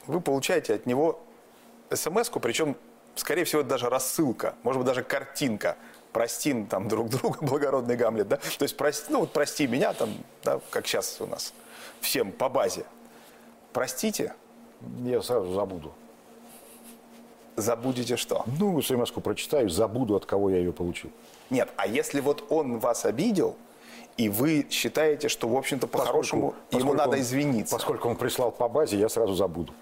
вы 0.06 0.22
получаете 0.22 0.72
от 0.72 0.86
него 0.86 1.22
смс 1.92 2.30
причем 2.40 2.78
скорее 3.14 3.44
всего, 3.44 3.62
даже 3.62 3.90
рассылка, 3.90 4.54
может 4.62 4.78
быть, 4.78 4.86
даже 4.86 5.02
картинка. 5.02 5.76
Простим 6.14 6.64
там 6.66 6.88
друг 6.88 7.10
друга, 7.10 7.38
благородный 7.42 7.96
Гамлет, 7.96 8.28
да? 8.28 8.36
То 8.36 8.62
есть, 8.62 8.74
прости, 8.78 9.12
ну 9.12 9.20
вот 9.20 9.34
прости 9.34 9.66
меня 9.66 9.92
там, 9.92 10.14
да, 10.44 10.60
как 10.70 10.86
сейчас 10.86 11.20
у 11.20 11.26
нас, 11.26 11.52
всем 12.00 12.32
по 12.32 12.48
базе. 12.48 12.86
Простите, 13.74 14.32
Я 15.02 15.20
сразу 15.20 15.52
забуду. 15.52 15.92
Забудете 17.56 18.16
что? 18.16 18.44
Ну, 18.58 18.80
смс 18.82 19.10
прочитаю, 19.10 19.68
забуду, 19.68 20.16
от 20.16 20.26
кого 20.26 20.50
я 20.50 20.56
ее 20.58 20.72
получил. 20.72 21.10
Нет, 21.50 21.68
а 21.76 21.86
если 21.86 22.20
вот 22.20 22.44
он 22.50 22.78
вас 22.78 23.04
обидел, 23.04 23.56
и 24.16 24.28
вы 24.28 24.66
считаете, 24.70 25.28
что, 25.28 25.48
в 25.48 25.56
общем-то, 25.56 25.86
по-хорошему 25.86 26.54
ему 26.70 26.94
надо 26.94 27.12
он- 27.12 27.20
извиниться. 27.20 27.74
Поскольку 27.74 28.08
он 28.08 28.16
прислал 28.16 28.50
по 28.50 28.68
базе, 28.68 28.98
я 28.98 29.08
сразу 29.08 29.34
забуду. 29.34 29.72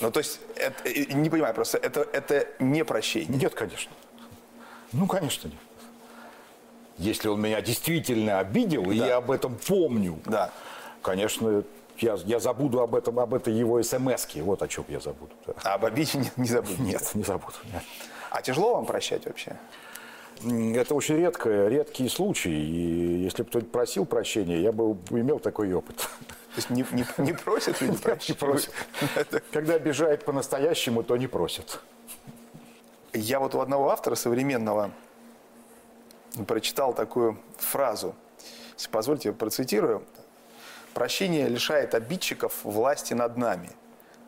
Ну, 0.00 0.10
то 0.10 0.18
есть, 0.20 0.40
это, 0.56 0.88
э, 0.88 1.12
не 1.12 1.28
понимаю, 1.30 1.54
просто 1.54 1.78
это, 1.78 2.00
это 2.12 2.46
не 2.58 2.84
прощение. 2.84 3.38
Нет, 3.38 3.54
конечно. 3.54 3.92
Ну, 4.92 5.06
конечно, 5.06 5.48
нет. 5.48 5.56
Если 6.98 7.28
он 7.28 7.40
меня 7.40 7.60
действительно 7.60 8.38
обидел, 8.38 8.90
и 8.90 8.98
Да. 8.98 9.06
я 9.06 9.16
об 9.16 9.30
этом 9.30 9.56
помню, 9.66 10.18
Да. 10.26 10.50
конечно, 11.02 11.64
я, 11.98 12.18
я 12.24 12.40
забуду 12.40 12.80
об 12.80 12.94
этом, 12.94 13.18
об 13.18 13.34
этой 13.34 13.52
его 13.52 13.82
смс 13.82 14.26
-ке. 14.26 14.42
Вот 14.42 14.62
о 14.62 14.68
чем 14.68 14.84
я 14.88 15.00
забуду. 15.00 15.32
да. 15.46 15.54
А 15.64 15.74
об 15.74 15.84
обиде 15.84 16.18
не, 16.18 16.30
не 16.36 16.48
забудете. 16.48 16.82
Нет, 16.82 17.10
не 17.14 17.24
забуду. 17.24 17.56
нет. 17.72 17.82
А 18.30 18.42
тяжело 18.42 18.74
вам 18.74 18.86
прощать 18.86 19.26
вообще? 19.26 19.56
Это 20.44 20.94
очень 20.94 21.16
редкое, 21.16 21.68
редкий 21.68 22.08
случай. 22.08 22.50
И 22.50 23.22
если 23.22 23.42
бы 23.42 23.48
кто-нибудь 23.48 23.72
просил 23.72 24.06
прощения, 24.06 24.60
я 24.60 24.72
бы 24.72 24.96
имел 25.10 25.38
такой 25.38 25.72
опыт. 25.72 25.96
То 25.96 26.56
есть 26.56 26.70
не, 26.70 26.84
не, 26.92 27.06
не 27.18 27.32
просят 27.32 27.80
люди 27.80 27.98
Не 28.28 28.34
просят. 28.34 28.72
Когда 29.52 29.74
обижает 29.74 30.24
по-настоящему, 30.24 31.02
то 31.02 31.16
не 31.16 31.26
просят. 31.26 31.80
Я 33.12 33.38
вот 33.40 33.54
у 33.54 33.60
одного 33.60 33.90
автора 33.90 34.14
современного 34.14 34.90
прочитал 36.46 36.94
такую 36.94 37.38
фразу. 37.58 38.14
Если 38.76 38.90
позвольте, 38.90 39.28
я 39.28 39.34
процитирую. 39.34 40.02
«Прощение 40.94 41.48
лишает 41.48 41.94
обидчиков 41.94 42.64
власти 42.64 43.14
над 43.14 43.36
нами. 43.36 43.70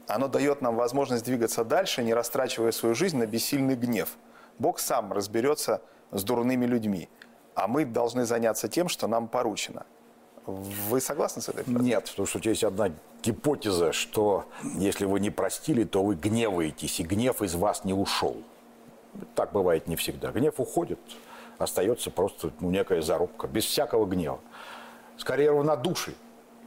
Оно 0.07 0.29
дает 0.29 0.61
нам 0.62 0.77
возможность 0.77 1.25
двигаться 1.25 1.65
дальше, 1.65 2.03
не 2.03 2.15
растрачивая 2.15 2.73
свою 2.73 2.95
жизнь 2.95 3.17
на 3.17 3.27
бессильный 3.27 3.77
гнев. 3.77 4.17
Бог 4.59 4.79
сам 4.79 5.12
разберется 5.12 5.83
с 6.11 6.23
дурными 6.25 6.67
людьми, 6.67 7.09
а 7.55 7.67
мы 7.67 7.85
должны 7.85 8.25
заняться 8.25 8.69
тем, 8.69 8.89
что 8.89 9.07
нам 9.07 9.29
поручено». 9.29 9.87
Вы 10.47 11.01
согласны 11.01 11.41
с 11.41 11.49
этой 11.49 11.65
фразой? 11.65 11.83
Нет, 11.83 12.05
потому 12.11 12.27
что 12.27 12.39
есть 12.43 12.65
одна 12.65 12.91
гипотеза, 13.23 13.93
что 13.93 14.45
если 14.62 15.07
вы 15.07 15.21
не 15.21 15.31
простили, 15.31 15.85
то 15.85 16.03
вы 16.03 16.17
гневаетесь, 16.17 17.01
и 17.01 17.03
гнев 17.03 17.41
из 17.41 17.55
вас 17.55 17.85
не 17.85 17.95
ушел. 17.95 18.37
Так 19.35 19.53
бывает 19.53 19.87
не 19.87 19.97
всегда. 19.97 20.33
Гнев 20.33 20.55
уходит, 20.59 20.99
остается 21.57 22.11
просто 22.11 22.51
ну, 22.61 22.71
некая 22.71 23.01
зарубка, 23.01 23.47
без 23.47 23.65
всякого 23.65 24.05
гнева. 24.05 24.39
Скорее 25.17 25.51
равнодушие. 25.51 26.17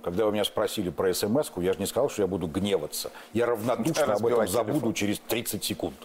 Когда 0.07 0.25
вы 0.25 0.31
меня 0.31 0.45
спросили 0.45 0.89
про 0.89 1.13
смс 1.13 1.51
я 1.57 1.73
же 1.73 1.79
не 1.79 1.85
сказал, 1.85 2.09
что 2.09 2.21
я 2.21 2.27
буду 2.27 2.47
гневаться. 2.47 3.11
Я 3.33 3.45
равнодушно 3.45 4.13
об 4.13 4.25
этом 4.25 4.47
забуду 4.47 4.79
телефон. 4.79 4.93
через 4.93 5.19
30 5.19 5.63
секунд. 5.65 5.95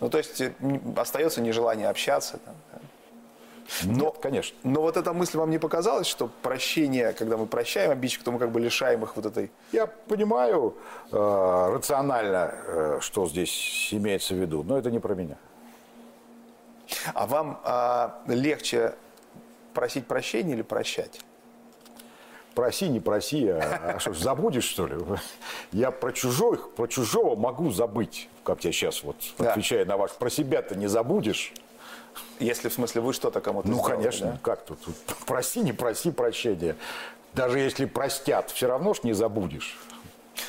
Ну, 0.00 0.10
то 0.10 0.18
есть 0.18 0.38
э, 0.42 0.52
остается 0.94 1.40
нежелание 1.40 1.88
общаться. 1.88 2.36
там, 2.44 2.54
да. 2.72 2.78
Но, 3.84 4.10
конечно. 4.10 4.54
Но 4.64 4.82
вот 4.82 4.98
эта 4.98 5.14
мысль 5.14 5.38
вам 5.38 5.48
не 5.48 5.56
показалась, 5.56 6.06
что 6.06 6.28
прощение, 6.42 7.14
когда 7.14 7.38
мы 7.38 7.46
прощаем 7.46 7.90
обидчиков, 7.90 8.26
то 8.26 8.32
мы 8.32 8.38
как 8.38 8.52
бы 8.52 8.60
лишаем 8.60 9.02
их 9.02 9.16
вот 9.16 9.24
этой... 9.24 9.50
Я 9.72 9.86
понимаю 9.86 10.76
э, 11.10 11.70
рационально, 11.72 12.54
э, 12.66 12.98
что 13.00 13.26
здесь 13.26 13.88
имеется 13.92 14.34
в 14.34 14.36
виду, 14.36 14.62
но 14.62 14.76
это 14.76 14.90
не 14.90 14.98
про 14.98 15.14
меня. 15.14 15.38
А 17.14 17.26
вам 17.26 17.62
а, 17.64 18.22
легче 18.26 18.94
просить 19.72 20.06
прощения 20.06 20.52
или 20.52 20.60
прощать? 20.60 21.22
Проси, 22.54 22.88
не 22.88 23.00
проси, 23.00 23.48
а, 23.48 23.94
а 23.96 23.98
что 23.98 24.12
забудешь, 24.14 24.64
что 24.64 24.86
ли? 24.86 24.96
Я 25.72 25.90
про 25.90 26.12
чужих, 26.12 26.70
про 26.70 26.86
чужого 26.86 27.34
могу 27.36 27.70
забыть, 27.70 28.28
как 28.44 28.64
я 28.64 28.70
сейчас 28.72 29.02
вот 29.02 29.16
Да. 29.38 29.50
отвечаю 29.52 29.86
на 29.86 29.96
ваш. 29.96 30.12
Про 30.12 30.30
себя-то 30.30 30.76
не 30.76 30.86
забудешь? 30.86 31.52
Если, 32.38 32.68
в 32.68 32.72
смысле, 32.72 33.00
вы 33.00 33.12
что-то 33.12 33.40
кому-то 33.40 33.66
Ну, 33.68 33.74
сделали, 33.74 33.94
конечно, 33.96 34.26
да? 34.32 34.38
как? 34.42 34.64
Тут 34.64 34.78
Проси, 35.26 35.60
не 35.60 35.72
проси 35.72 36.12
прощения. 36.12 36.76
Даже 37.32 37.58
если 37.58 37.86
простят, 37.86 38.50
все 38.52 38.68
равно 38.68 38.94
ж 38.94 39.02
не 39.02 39.12
забудешь. 39.14 39.76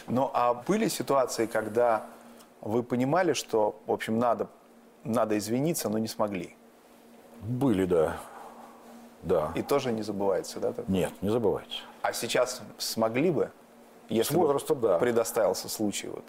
Ну, 0.07 0.29
а 0.33 0.53
были 0.53 0.87
ситуации, 0.87 1.47
когда 1.47 2.05
вы 2.61 2.83
понимали, 2.83 3.33
что, 3.33 3.79
в 3.87 3.91
общем, 3.91 4.19
надо, 4.19 4.47
надо 5.03 5.35
извиниться, 5.39 5.89
но 5.89 5.97
не 5.97 6.07
смогли? 6.07 6.55
Были, 7.41 7.85
да. 7.85 8.17
Да. 9.25 9.51
И 9.55 9.61
тоже 9.61 9.91
не 9.91 10.03
забывается, 10.03 10.59
да? 10.59 10.69
такое? 10.71 10.85
Нет, 10.95 11.11
не 11.21 11.29
забывайте. 11.29 11.75
А 12.01 12.13
сейчас 12.13 12.61
смогли 12.77 13.31
бы, 13.31 13.51
если 14.07 14.35
возрастом, 14.35 14.79
бы 14.79 14.87
да. 14.89 14.97
предоставился 14.99 15.67
случай? 15.67 16.07
Вот. 16.07 16.23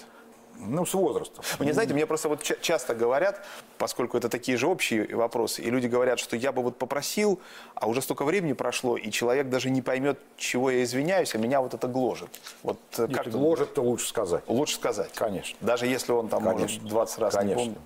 Ну, 0.59 0.86
с 0.86 0.94
возрастом. 0.94 1.44
Вы 1.59 1.66
не 1.66 1.72
знаете, 1.72 1.92
мне 1.92 2.07
просто 2.07 2.30
вот 2.30 2.42
ча- 2.42 2.57
часто 2.62 2.94
говорят, 2.94 3.44
поскольку 3.76 4.16
это 4.16 4.30
такие 4.30 4.57
же 4.57 4.66
общие 4.66 5.14
вопросы, 5.14 5.61
и 5.61 5.70
люди 5.70 5.86
говорят, 5.86 6.18
что 6.18 6.34
я 6.34 6.51
бы 6.51 6.62
вот 6.62 6.78
попросил, 6.78 7.40
а 7.74 7.86
уже 7.86 8.01
столько 8.01 8.24
времени 8.24 8.55
прошло, 8.55 8.97
и 8.97 9.11
человек 9.11 9.51
даже 9.51 9.68
не 9.68 9.82
поймет, 9.82 10.18
чего 10.38 10.70
я 10.70 10.82
извиняюсь, 10.82 11.34
а 11.34 11.38
меня 11.38 11.61
вот 11.61 11.74
это 11.74 11.86
гложет. 11.88 12.30
Вот 12.62 12.78
э, 12.97 13.03
Если 13.03 13.12
как 13.12 13.24
тут 13.24 13.34
гложет, 13.34 13.74
то 13.74 13.82
лучше 13.82 14.09
сказать. 14.09 14.44
Лучше 14.47 14.76
сказать. 14.76 15.12
Конечно. 15.14 15.59
Даже 15.61 15.86
если 15.86 16.12
он 16.12 16.28
там 16.28 16.44
может 16.44 16.68
Конечно. 16.68 16.88
20 16.88 17.18
раз 17.18 17.34
не 17.34 17.38
Конечно. 17.40 17.62
помнит. 17.62 17.78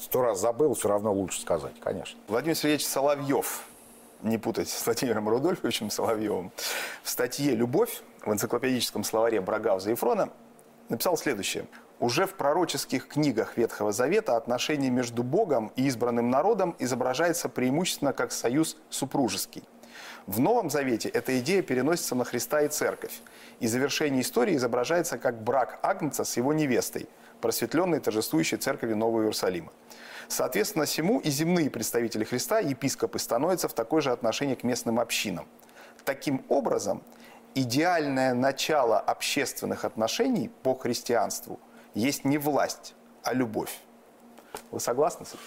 Сто 0.00 0.22
раз 0.22 0.40
забыл, 0.40 0.74
все 0.74 0.88
равно 0.88 1.12
лучше 1.12 1.40
сказать, 1.40 1.72
конечно. 1.80 2.18
Владимир 2.28 2.54
Сергеевич 2.56 2.86
Соловьев, 2.86 3.62
не 4.22 4.38
путать 4.38 4.68
с 4.68 4.84
Владимиром 4.84 5.28
Рудольфовичем 5.28 5.90
Соловьевым, 5.90 6.52
в 7.02 7.10
статье 7.10 7.54
«Любовь» 7.54 8.02
в 8.24 8.32
энциклопедическом 8.32 9.04
словаре 9.04 9.40
Брагауза 9.40 9.90
и 9.90 9.94
Фрона 9.94 10.30
написал 10.88 11.16
следующее. 11.16 11.66
Уже 11.98 12.26
в 12.26 12.34
пророческих 12.34 13.08
книгах 13.08 13.56
Ветхого 13.56 13.90
Завета 13.90 14.36
отношения 14.36 14.90
между 14.90 15.22
Богом 15.22 15.72
и 15.76 15.86
избранным 15.86 16.28
народом 16.28 16.76
изображается 16.78 17.48
преимущественно 17.48 18.12
как 18.12 18.32
союз 18.32 18.76
супружеский. 18.90 19.64
В 20.26 20.40
Новом 20.40 20.70
Завете 20.70 21.08
эта 21.08 21.38
идея 21.38 21.62
переносится 21.62 22.16
на 22.16 22.24
Христа 22.24 22.62
и 22.62 22.68
Церковь. 22.68 23.20
И 23.60 23.68
завершение 23.68 24.22
истории 24.22 24.56
изображается 24.56 25.18
как 25.18 25.40
брак 25.42 25.78
Агнца 25.82 26.24
с 26.24 26.36
его 26.36 26.52
невестой, 26.52 27.08
просветленной 27.40 28.00
торжествующей 28.00 28.58
церкви 28.58 28.92
Нового 28.92 29.20
Иерусалима. 29.20 29.72
Соответственно, 30.26 30.84
всему 30.84 31.20
и 31.20 31.30
земные 31.30 31.70
представители 31.70 32.24
Христа, 32.24 32.58
епископы, 32.58 33.20
становятся 33.20 33.68
в 33.68 33.72
такое 33.74 34.02
же 34.02 34.10
отношение 34.10 34.56
к 34.56 34.64
местным 34.64 34.98
общинам. 34.98 35.46
Таким 36.04 36.44
образом, 36.48 37.04
идеальное 37.54 38.34
начало 38.34 38.98
общественных 38.98 39.84
отношений 39.84 40.50
по 40.64 40.74
христианству 40.74 41.60
есть 41.94 42.24
не 42.24 42.38
власть, 42.38 42.94
а 43.22 43.32
любовь. 43.32 43.78
Вы 44.72 44.80
согласны 44.80 45.24
с 45.24 45.30
этим? 45.30 45.40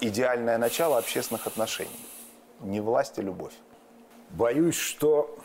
Идеальное 0.00 0.58
начало 0.58 0.98
общественных 0.98 1.46
отношений. 1.46 2.06
Не 2.60 2.80
власть, 2.80 3.18
а 3.18 3.22
любовь. 3.22 3.54
Боюсь, 4.30 4.76
что 4.76 5.36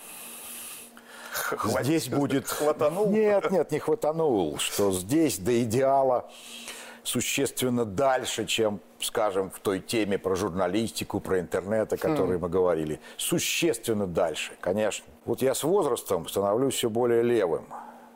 Хватит. 1.32 1.86
здесь 1.86 2.10
будет... 2.10 2.48
Хватанул? 2.48 3.10
Нет, 3.10 3.52
нет, 3.52 3.72
не 3.72 3.80
хватанул. 3.80 4.58
Что 4.58 4.92
здесь 4.92 5.38
до 5.38 5.64
идеала 5.64 6.30
существенно 7.04 7.86
дальше, 7.86 8.46
чем, 8.46 8.80
скажем, 9.00 9.50
в 9.50 9.60
той 9.60 9.80
теме 9.80 10.18
про 10.18 10.36
журналистику, 10.36 11.20
про 11.20 11.40
интернет, 11.40 11.92
о 11.94 11.98
которой 11.98 12.38
мы 12.38 12.50
говорили. 12.50 13.00
Существенно 13.18 14.08
дальше, 14.08 14.54
конечно. 14.60 15.06
Вот 15.26 15.42
я 15.42 15.54
с 15.54 15.64
возрастом 15.64 16.28
становлюсь 16.28 16.76
все 16.76 16.90
более 16.90 17.24
левым. 17.24 17.66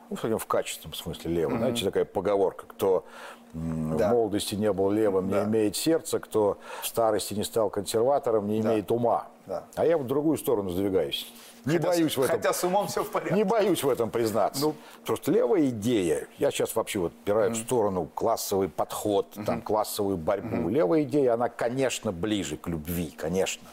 Ну, 0.08 0.38
в 0.38 0.46
качественном 0.46 0.94
смысле 0.94 1.32
левым. 1.32 1.58
Знаете, 1.58 1.84
такая 1.84 2.04
поговорка, 2.04 2.64
кто 2.66 3.04
Да. 3.52 4.08
в 4.08 4.12
молодости 4.12 4.54
не 4.54 4.72
был 4.72 4.90
левым, 4.90 5.30
Да. 5.30 5.40
не 5.44 5.50
имеет 5.50 5.76
сердца, 5.76 6.18
кто 6.18 6.58
в 6.82 6.86
старости 6.86 7.32
не 7.34 7.44
стал 7.44 7.70
консерватором, 7.70 8.46
не 8.48 8.60
имеет 8.60 8.90
ума. 8.90 9.26
Да. 9.46 9.62
А 9.76 9.86
я 9.86 9.96
в 9.96 10.06
другую 10.06 10.36
сторону 10.36 10.70
сдвигаюсь. 10.70 11.32
Не 11.64 11.78
Хотя- 11.78 11.88
боюсь 11.88 12.16
в 12.16 12.20
этом. 12.22 12.36
Хотя 12.36 12.52
с 12.52 12.62
умом 12.64 12.86
все 12.86 13.02
в 13.02 13.10
порядке. 13.10 13.34
Не 13.34 13.44
боюсь 13.44 13.82
в 13.82 13.88
этом 13.88 14.10
признаться. 14.10 14.60
Ну. 14.62 14.74
Просто 15.04 15.32
левая 15.32 15.66
идея, 15.66 16.28
я 16.38 16.50
сейчас 16.50 16.76
вообще 16.76 16.98
вот 17.00 17.12
опираю 17.24 17.52
в 17.52 17.56
сторону 17.56 18.08
классовый 18.14 18.68
подход, 18.68 19.26
там, 19.46 19.62
классовую 19.62 20.16
борьбу. 20.16 20.68
Левая 20.68 21.02
идея, 21.02 21.34
она, 21.34 21.48
конечно, 21.48 22.12
ближе 22.12 22.56
к 22.56 22.68
любви, 22.68 23.10
конечно. 23.16 23.66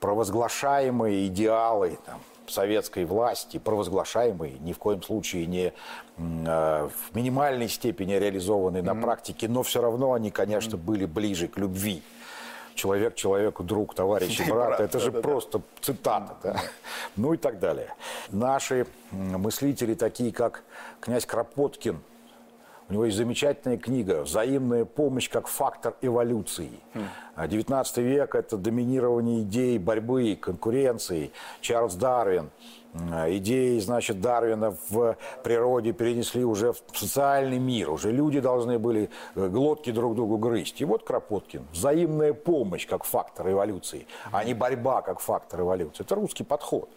Провозглашаемые 0.00 1.26
идеалы 1.28 1.98
там, 2.06 2.20
советской 2.48 3.04
власти, 3.04 3.58
провозглашаемые, 3.58 4.58
ни 4.60 4.72
в 4.72 4.78
коем 4.78 5.02
случае 5.02 5.46
не 5.46 5.72
э, 6.16 6.88
в 6.88 7.14
минимальной 7.14 7.68
степени 7.68 8.14
реализованы 8.14 8.82
на 8.82 8.94
практике, 8.94 9.48
но 9.48 9.62
все 9.62 9.80
равно 9.80 10.12
они, 10.12 10.30
конечно, 10.30 10.76
были 10.76 11.06
ближе 11.06 11.48
к 11.48 11.58
любви. 11.58 12.02
Человек 12.74 13.14
человеку 13.14 13.62
друг, 13.62 13.94
товарищ 13.94 14.40
и 14.46 14.50
брат. 14.50 14.80
Это 14.80 14.98
же 14.98 15.12
просто 15.12 15.62
цитата. 15.80 16.36
да. 16.42 16.60
Ну 17.16 17.32
и 17.32 17.36
так 17.36 17.60
далее. 17.60 17.94
Наши 18.30 18.86
мыслители, 19.12 19.94
такие 19.94 20.32
как 20.32 20.64
князь 21.00 21.24
Кропоткин, 21.24 22.00
У 22.88 22.92
него 22.92 23.06
есть 23.06 23.16
замечательная 23.16 23.78
книга 23.78 24.22
«Взаимная 24.22 24.84
помощь 24.84 25.30
как 25.30 25.46
фактор 25.46 25.94
эволюции». 26.02 26.70
XIX 27.36 27.84
хм. 27.94 28.00
век– 28.00 28.34
это 28.36 28.58
доминирование 28.58 29.42
идей 29.42 29.78
борьбы, 29.78 30.36
конкуренции. 30.40 31.32
Чарльз 31.62 31.94
Дарвин– 31.94 32.50
идеи, 32.94 33.78
значит, 33.80 34.20
Дарвина 34.20 34.76
в 34.88 35.16
природе 35.42 35.92
перенесли 35.92 36.44
уже 36.44 36.72
в 36.72 36.82
социальный 36.94 37.58
мир. 37.58 37.90
Уже 37.90 38.12
люди 38.12 38.40
должны 38.40 38.78
были 38.78 39.10
э, 39.34 39.48
глотки 39.48 39.90
друг 39.90 40.14
другу 40.14 40.38
грызть. 40.38 40.80
И 40.80 40.84
вот 40.84 41.02
Кропоткин. 41.02 41.66
Взаимная 41.72 42.32
помощь 42.32 42.86
как 42.86 43.04
фактор 43.04 43.50
эволюции, 43.50 44.06
а 44.30 44.44
не 44.44 44.54
борьба 44.54 45.02
как 45.02 45.20
фактор 45.20 45.62
эволюции. 45.62 46.04
Это 46.04 46.14
русский 46.14 46.44
подход. 46.44 46.88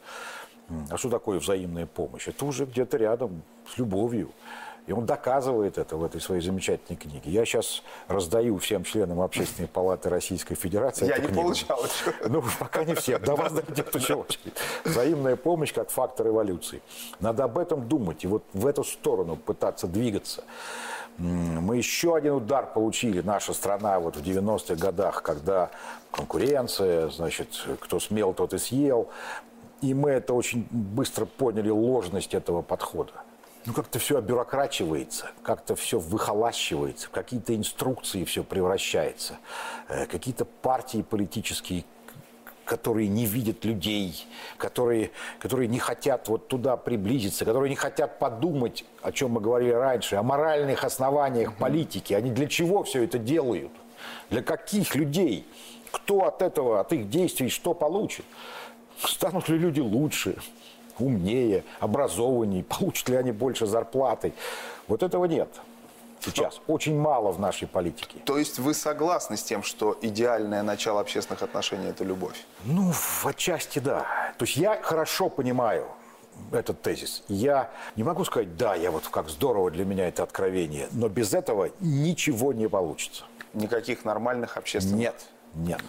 А 0.89 0.97
что 0.97 1.09
такое 1.09 1.39
взаимная 1.39 1.85
помощь? 1.85 2.27
Это 2.27 2.45
уже 2.45 2.65
где-то 2.65 2.97
рядом 2.97 3.41
с 3.73 3.77
любовью. 3.77 4.31
И 4.87 4.93
он 4.93 5.05
доказывает 5.05 5.77
это 5.77 5.97
в 5.97 6.03
этой 6.03 6.21
своей 6.21 6.41
замечательной 6.41 6.97
книге. 6.97 7.29
Я 7.29 7.43
сейчас 7.43 7.83
раздаю 8.07 8.57
всем 8.57 8.85
членам 8.85 9.19
Общественной 9.19 9.67
палаты 9.67 10.09
Российской 10.09 10.55
Федерации. 10.55 11.07
Я 11.07 11.17
не 11.17 11.27
книгу. 11.27 11.41
получал 11.41 11.79
еще. 11.83 12.15
Ну, 12.29 12.41
пока 12.57 12.85
не 12.85 12.95
всем. 12.95 13.21
До 13.21 13.35
вас 13.35 13.51
дойдет 13.51 13.93
еще 13.93 14.15
очередь. 14.15 14.53
Взаимная 14.85 15.35
помощь 15.35 15.73
как 15.73 15.89
фактор 15.89 16.27
эволюции. 16.27 16.81
Надо 17.19 17.43
об 17.43 17.57
этом 17.57 17.85
думать 17.89 18.23
и 18.23 18.27
вот 18.27 18.43
в 18.53 18.65
эту 18.65 18.85
сторону 18.85 19.35
пытаться 19.35 19.87
двигаться. 19.87 20.45
Мы 21.17 21.77
еще 21.77 22.15
один 22.15 22.33
удар 22.33 22.71
получили, 22.71 23.21
наша 23.21 23.53
страна, 23.53 23.99
вот 23.99 24.15
в 24.15 24.21
90-х 24.21 24.75
годах, 24.75 25.21
когда 25.21 25.71
конкуренция, 26.11 27.09
значит, 27.09 27.65
кто 27.81 27.99
смел, 27.99 28.33
тот 28.33 28.53
и 28.53 28.57
съел. 28.57 29.09
И 29.81 29.93
мы 29.93 30.11
это 30.11 30.33
очень 30.33 30.65
быстро 30.71 31.25
поняли, 31.25 31.69
ложность 31.69 32.33
этого 32.33 32.61
подхода 32.61 33.11
ну, 33.67 33.73
как-то 33.73 33.99
все 33.99 34.17
обюрокрачивается, 34.17 35.29
как-то 35.43 35.75
все 35.75 35.99
выхолащивается, 35.99 37.09
какие-то 37.11 37.53
инструкции 37.53 38.23
все 38.23 38.45
превращается, 38.45 39.39
э, 39.89 40.05
какие-то 40.05 40.45
партии 40.45 41.01
политические, 41.07 41.83
которые 42.63 43.09
не 43.09 43.25
видят 43.25 43.65
людей, 43.65 44.25
которые, 44.57 45.11
которые 45.39 45.67
не 45.67 45.79
хотят 45.79 46.29
вот 46.29 46.47
туда 46.47 46.77
приблизиться, 46.77 47.43
которые 47.43 47.69
не 47.69 47.75
хотят 47.75 48.19
подумать, 48.19 48.85
о 49.01 49.11
чем 49.11 49.31
мы 49.31 49.41
говорили 49.41 49.71
раньше, 49.71 50.15
о 50.15 50.23
моральных 50.23 50.85
основаниях 50.85 51.53
политики. 51.57 52.13
Они 52.13 52.31
для 52.31 52.47
чего 52.47 52.83
все 52.83 53.03
это 53.03 53.17
делают? 53.17 53.71
Для 54.29 54.43
каких 54.43 54.95
людей? 54.95 55.45
Кто 55.91 56.25
от 56.25 56.41
этого, 56.41 56.79
от 56.79 56.93
их 56.93 57.09
действий 57.09 57.49
что 57.49 57.73
получит? 57.73 58.25
Станут 58.97 59.49
ли 59.49 59.57
люди 59.57 59.81
лучше? 59.81 60.37
Умнее, 60.99 61.63
образованнее, 61.79 62.63
получат 62.79 63.09
ли 63.09 63.15
они 63.15 63.31
больше 63.31 63.65
зарплаты. 63.65 64.33
Вот 64.87 65.03
этого 65.03 65.25
нет 65.25 65.49
сейчас. 66.19 66.61
Очень 66.67 66.99
мало 66.99 67.31
в 67.31 67.39
нашей 67.39 67.67
политике. 67.67 68.19
То 68.25 68.37
есть 68.37 68.59
вы 68.59 68.73
согласны 68.73 69.37
с 69.37 69.43
тем, 69.43 69.63
что 69.63 69.97
идеальное 70.01 70.63
начало 70.63 71.01
общественных 71.01 71.41
отношений– 71.43 71.87
это 71.89 72.03
любовь? 72.03 72.45
Ну, 72.65 72.91
в 72.91 73.25
отчасти 73.25 73.79
да. 73.79 74.05
То 74.37 74.45
есть 74.45 74.57
я 74.57 74.81
хорошо 74.81 75.29
понимаю 75.29 75.85
этот 76.51 76.81
тезис. 76.81 77.23
Я 77.27 77.71
не 77.95 78.03
могу 78.03 78.23
сказать, 78.23 78.55
да, 78.57 78.75
я 78.75 78.91
вот 78.91 79.07
как 79.07 79.29
здорово 79.29 79.71
для 79.71 79.85
меня 79.85 80.07
это 80.07 80.23
откровение, 80.23 80.87
но 80.91 81.09
без 81.09 81.33
этого 81.33 81.69
ничего 81.79 82.53
не 82.53 82.69
получится. 82.69 83.23
Никаких 83.53 84.05
нормальных 84.05 84.57
общественных... 84.57 84.99
Нет, 84.99 85.25
нет. 85.55 85.81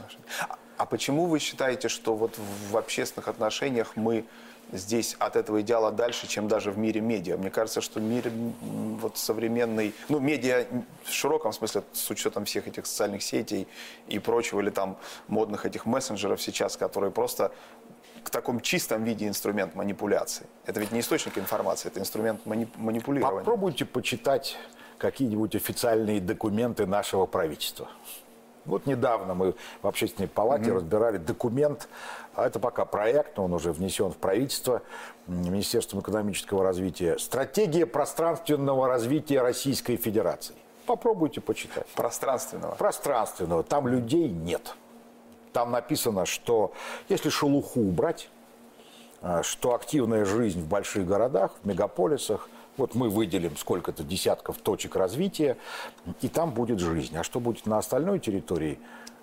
А 0.76 0.86
почему 0.86 1.26
вы 1.26 1.38
считаете, 1.38 1.88
что 1.88 2.14
вот 2.14 2.38
в 2.70 2.76
общественных 2.76 3.28
отношениях 3.28 3.96
мы 3.96 4.24
здесь 4.72 5.16
от 5.18 5.36
этого 5.36 5.60
идеала 5.60 5.92
дальше, 5.92 6.26
чем 6.26 6.48
даже 6.48 6.70
в 6.70 6.78
мире 6.78 7.00
медиа. 7.00 7.36
Мне 7.36 7.50
кажется, 7.50 7.80
что 7.80 8.00
мир 8.00 8.30
вот 8.30 9.16
современный, 9.16 9.94
ну, 10.08 10.18
медиа 10.18 10.66
в 11.04 11.12
широком 11.12 11.52
смысле, 11.52 11.82
с 11.92 12.10
учетом 12.10 12.44
всех 12.44 12.68
этих 12.68 12.86
социальных 12.86 13.22
сетей 13.22 13.66
и 14.08 14.18
прочего, 14.18 14.60
или 14.60 14.70
там 14.70 14.98
модных 15.28 15.66
этих 15.66 15.86
мессенджеров 15.86 16.40
сейчас, 16.40 16.76
которые 16.76 17.10
просто 17.10 17.52
в 18.24 18.30
таком 18.30 18.60
чистом 18.60 19.04
виде 19.04 19.26
инструмент 19.26 19.74
манипуляции. 19.74 20.46
Это 20.66 20.80
ведь 20.80 20.92
не 20.92 21.00
источник 21.00 21.38
информации, 21.38 21.88
это 21.88 22.00
инструмент 22.00 22.44
мани 22.44 22.68
манипулирования. 22.76 23.38
Попробуйте 23.38 23.84
почитать 23.84 24.56
какие-нибудь 24.98 25.54
официальные 25.54 26.20
документы 26.20 26.86
нашего 26.86 27.26
правительства. 27.26 27.88
Вот 28.64 28.84
недавно 28.84 29.32
мы 29.32 29.54
в 29.80 29.86
общественной 29.86 30.28
палате 30.28 30.70
mm-hmm. 30.70 30.74
разбирали 30.74 31.16
документ, 31.16 31.88
а 32.38 32.46
это 32.46 32.58
пока 32.58 32.84
проект, 32.84 33.38
он 33.38 33.52
уже 33.52 33.72
внесен 33.72 34.10
в 34.10 34.16
правительство 34.16 34.82
Министерством 35.26 36.00
экономического 36.00 36.62
развития. 36.62 37.18
Стратегия 37.18 37.86
пространственного 37.86 38.86
развития 38.86 39.42
Российской 39.42 39.96
Федерации. 39.96 40.54
Попробуйте 40.86 41.40
почитать. 41.40 41.86
Пространственного? 41.88 42.74
Пространственного. 42.74 43.62
Там 43.62 43.88
людей 43.88 44.28
нет. 44.28 44.74
Там 45.52 45.70
написано, 45.70 46.26
что 46.26 46.72
если 47.08 47.28
шелуху 47.28 47.80
убрать, 47.80 48.30
а, 49.20 49.42
что 49.42 49.74
активная 49.74 50.24
жизнь 50.24 50.60
в 50.60 50.68
больших 50.68 51.06
городах, 51.06 51.52
в 51.62 51.66
мегаполисах– 51.66 52.48
вот 52.78 52.94
мы 52.94 53.10
выделим 53.10 53.56
сколько-то 53.56 54.04
десятков 54.04 54.58
точек 54.58 54.96
развития, 54.96 55.58
и 56.22 56.28
там 56.28 56.52
будет 56.52 56.78
жизнь. 56.78 57.16
А 57.16 57.24
что 57.24 57.40
будет 57.40 57.66
на 57.66 57.78
остальной 57.78 58.20
территории, 58.20 58.78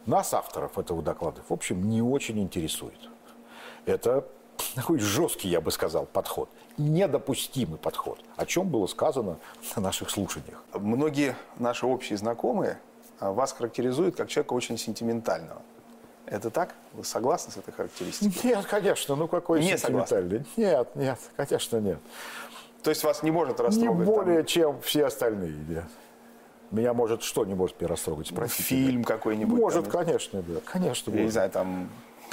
нас, 0.06 0.34
авторов 0.34 0.78
этого 0.78 1.02
доклада, 1.02 1.42
в 1.48 1.52
общем, 1.52 1.88
не 1.90 2.02
очень 2.02 2.40
интересует. 2.40 3.00
Это 3.86 4.26
такой 4.76 5.00
жесткий, 5.00 5.50
я 5.50 5.62
бы 5.62 5.72
сказал, 5.72 6.06
подход. 6.06 6.50
Недопустимый 6.78 7.78
подход, 7.78 8.20
о 8.36 8.46
чем 8.46 8.70
было 8.70 8.88
сказано 8.88 9.38
на 9.76 9.82
наших 9.82 10.10
слушаниях. 10.10 10.62
Многие 10.74 11.36
наши 11.58 11.86
общие 11.86 12.18
знакомые 12.18 12.80
а, 13.20 13.32
вас 13.32 13.54
характеризуют 13.54 14.16
как 14.16 14.30
человека 14.30 14.54
очень 14.54 14.78
сентиментального. 14.78 15.62
Это 16.26 16.50
так? 16.50 16.76
Вы 16.94 17.04
согласны 17.04 17.54
с 17.54 17.58
этой 17.58 17.72
характеристикой? 17.72 18.52
Нет, 18.52 18.66
конечно. 18.66 19.16
Ну 19.16 19.28
какой 19.28 19.62
не 19.62 19.78
сентиментальный? 19.78 20.40
Согласны. 20.40 20.62
Нет, 20.62 20.96
нет, 20.96 21.20
конечно, 21.36 21.78
нет. 21.78 22.00
То 22.82 22.90
есть 22.90 23.04
вас 23.04 23.24
не 23.24 23.32
может 23.32 23.60
растрогать? 23.60 24.00
Не 24.00 24.06
более, 24.06 24.38
там... 24.38 24.46
чем 24.46 24.82
все 24.82 25.06
остальные, 25.06 25.56
нет. 25.68 25.86
Меня 26.72 26.94
может 26.94 27.24
что 27.24 27.46
не 27.46 27.54
может 27.54 27.80
меня 27.80 27.90
растрогать? 27.90 28.28
Спросите. 28.28 28.64
Фильм 28.64 29.04
какой-нибудь? 29.04 29.60
Может, 29.60 29.90
там, 29.90 30.06
конечно, 30.06 30.42
да. 30.42 30.60
Конечно, 30.66 31.12
Я 31.12 31.16
может. 31.16 31.26
не 31.26 31.32
знаю, 31.32 31.50
там 31.52 31.90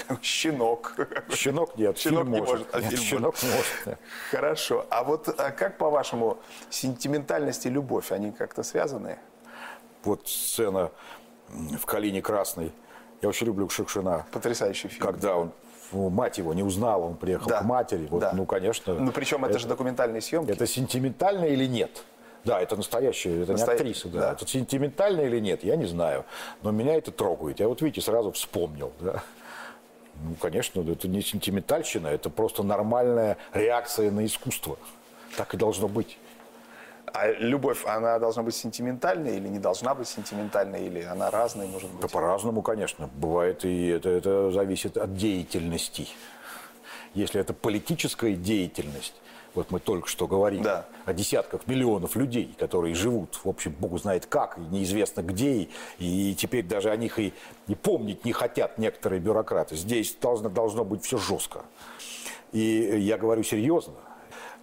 Щенок. 0.23 0.97
Щенок 1.31 1.77
нет, 1.77 1.99
Щенок 1.99 2.25
не 2.27 2.41
может. 2.41 2.49
может 2.55 2.75
а 2.75 2.81
нет, 2.81 2.99
щенок 2.99 3.35
может. 3.43 3.87
Нет. 3.87 3.99
Хорошо. 4.31 4.87
А 4.91 5.05
вот 5.05 5.29
а 5.29 5.51
как, 5.51 5.79
по-вашему, 5.79 6.39
сентиментальность 6.71 7.67
и 7.67 7.71
любовь, 7.71 8.13
они 8.13 8.33
как-то 8.33 8.63
связаны? 8.63 9.19
Вот 10.05 10.29
сцена 10.29 10.91
в 11.49 11.85
«Калине 11.87 12.23
красной». 12.23 12.73
Я 13.21 13.29
очень 13.29 13.47
люблю 13.47 13.69
Шукшина. 13.69 14.27
Потрясающий 14.33 14.89
фильм. 14.89 15.07
Когда 15.07 15.37
он 15.37 15.53
мать 15.93 16.39
его 16.39 16.55
не 16.55 16.63
узнала, 16.63 17.05
он 17.05 17.17
приехал 17.17 17.49
да. 17.49 17.61
к 17.61 17.65
матери. 17.65 18.09
Вот, 18.11 18.21
да. 18.21 18.33
Ну, 18.33 18.47
конечно. 18.47 18.95
Ну, 18.95 19.13
причем 19.13 19.45
это, 19.45 19.53
это 19.53 19.59
же 19.61 19.69
документальные 19.69 20.21
съемки. 20.21 20.51
Это 20.51 20.67
сентиментально 20.67 21.45
или 21.45 21.67
нет? 21.67 22.03
Да, 22.45 22.61
это 22.61 22.77
настоящая, 22.77 23.43
это 23.43 23.53
Настоя... 23.53 23.75
не 23.75 23.81
актриса, 23.81 24.09
да. 24.09 24.21
да. 24.21 24.33
Это 24.33 24.47
сентиментально 24.47 25.21
или 25.21 25.39
нет, 25.39 25.63
я 25.63 25.77
не 25.77 25.87
знаю. 25.87 26.25
Но 26.63 26.73
меня 26.73 26.97
это 26.97 27.13
трогает. 27.13 27.61
Я 27.61 27.69
вот, 27.69 27.81
видите, 27.83 28.01
сразу 28.01 28.33
вспомнил, 28.33 28.93
да. 29.01 29.23
Ну, 30.23 30.35
конечно, 30.41 30.81
это 30.81 31.09
не 31.09 31.23
сентиментальщина, 31.23 32.09
это 32.09 32.31
просто 32.31 32.63
нормальная 32.63 33.37
реакция 33.55 34.11
на 34.11 34.27
искусство. 34.27 34.77
Так 35.37 35.55
и 35.55 35.57
должно 35.57 35.89
быть. 35.89 36.19
А 37.07 37.31
любовь, 37.31 37.85
она 37.85 38.19
должна 38.19 38.43
быть 38.43 38.55
сентиментальной 38.55 39.37
или 39.37 39.49
не 39.49 39.59
должна 39.59 39.95
быть 39.95 40.09
сентиментальной, 40.09 40.87
или 40.87 41.03
она 41.03 41.31
разная, 41.31 41.67
может 41.67 41.91
быть? 41.91 42.01
Да 42.01 42.09
по-разному, 42.09 42.63
конечно. 42.63 43.11
Бывает, 43.15 43.65
и 43.65 43.89
это, 43.89 44.09
это 44.09 44.51
зависит 44.51 44.97
от 44.97 45.15
деятельности. 45.15 46.09
Если 47.15 47.41
это 47.41 47.53
политическая 47.53 48.35
деятельность, 48.35 49.15
вот 49.55 49.71
мы 49.71 49.81
только 49.81 50.09
что 50.09 50.27
говорили 50.27 50.63
да. 50.63 50.87
о 51.05 51.13
десятках 51.13 51.67
миллионов 51.67 52.17
людей, 52.17 52.55
которые 52.59 52.95
живут, 52.95 53.39
в 53.45 53.49
общем, 53.49 53.73
Богу 53.73 53.99
знает 53.99 54.27
как, 54.27 54.59
и 54.59 54.61
неизвестно 54.61 55.23
где, 55.23 55.63
и, 55.63 55.71
и 55.99 56.35
теперь 56.35 56.65
даже 56.65 56.91
о 56.91 56.97
них 56.97 57.19
и, 57.19 57.33
и 57.69 57.75
помнить 57.75 58.25
не 58.25 58.33
хотят 58.33 58.79
некоторые 58.79 59.21
бюрократы. 59.21 59.77
Здесь 59.77 60.17
должно, 60.21 60.49
должно 60.49 60.85
быть 60.85 61.05
все 61.05 61.19
жестко. 61.19 61.63
И 62.53 62.61
я 62.61 63.19
говорю 63.19 63.43
серьезно 63.43 63.95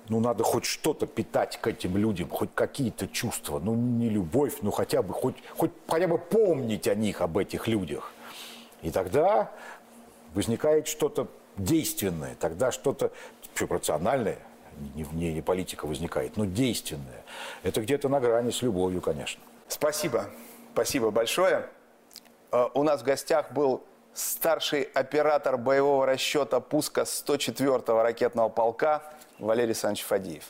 ну, 0.10 0.20
надо 0.20 0.44
хоть 0.44 0.66
что-то 0.66 1.06
питать 1.06 1.58
к 1.62 1.68
этим 1.68 1.96
людям, 1.96 2.30
хоть 2.30 2.50
какие-то 2.54 3.08
чувства. 3.08 3.60
Ну, 3.60 3.76
не 3.76 4.10
любовь, 4.10 4.58
ну, 4.62 4.72
хотя 4.72 5.02
бы, 5.02 5.14
хоть, 5.14 5.36
хоть, 5.56 5.72
хотя 5.88 6.08
бы 6.08 6.18
помнить 6.18 6.88
о 6.88 6.96
них, 6.96 7.22
об 7.22 7.38
этих 7.38 7.68
людях. 7.68 8.12
И 8.82 8.92
тогда 8.92 9.52
возникает 10.34 10.88
что-то 10.88 11.28
действенное, 11.58 12.36
тогда 12.36 12.72
что-то 12.72 13.12
пропорциональное, 13.54 14.40
не, 14.96 15.06
не, 15.12 15.34
не 15.34 15.42
политика 15.42 15.86
возникает, 15.86 16.38
но 16.38 16.46
действенное. 16.46 17.24
Это 17.64 17.82
где-то 17.82 18.10
на 18.10 18.20
грани 18.20 18.52
с 18.52 18.62
любовью, 18.62 19.02
конечно. 19.02 19.42
Спасибо. 19.68 20.26
Спасибо 20.74 21.12
большое. 21.12 21.68
Э, 22.52 22.68
у 22.74 22.84
нас 22.84 23.02
в 23.02 23.04
гостях 23.04 23.52
был 23.52 23.84
старший 24.14 24.84
оператор 24.84 25.58
боевого 25.58 26.06
расчета 26.06 26.60
пуска 26.60 27.02
104-го 27.02 28.02
ракетного 28.02 28.50
полка 28.50 29.04
Валерий 29.40 29.68
Александрович 29.68 30.04
Фадеев. 30.06 30.44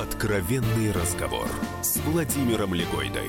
Откровенный 0.00 0.92
разговор 0.92 1.48
с 1.82 1.96
Владимиром 1.98 2.72
Легойдой. 2.74 3.28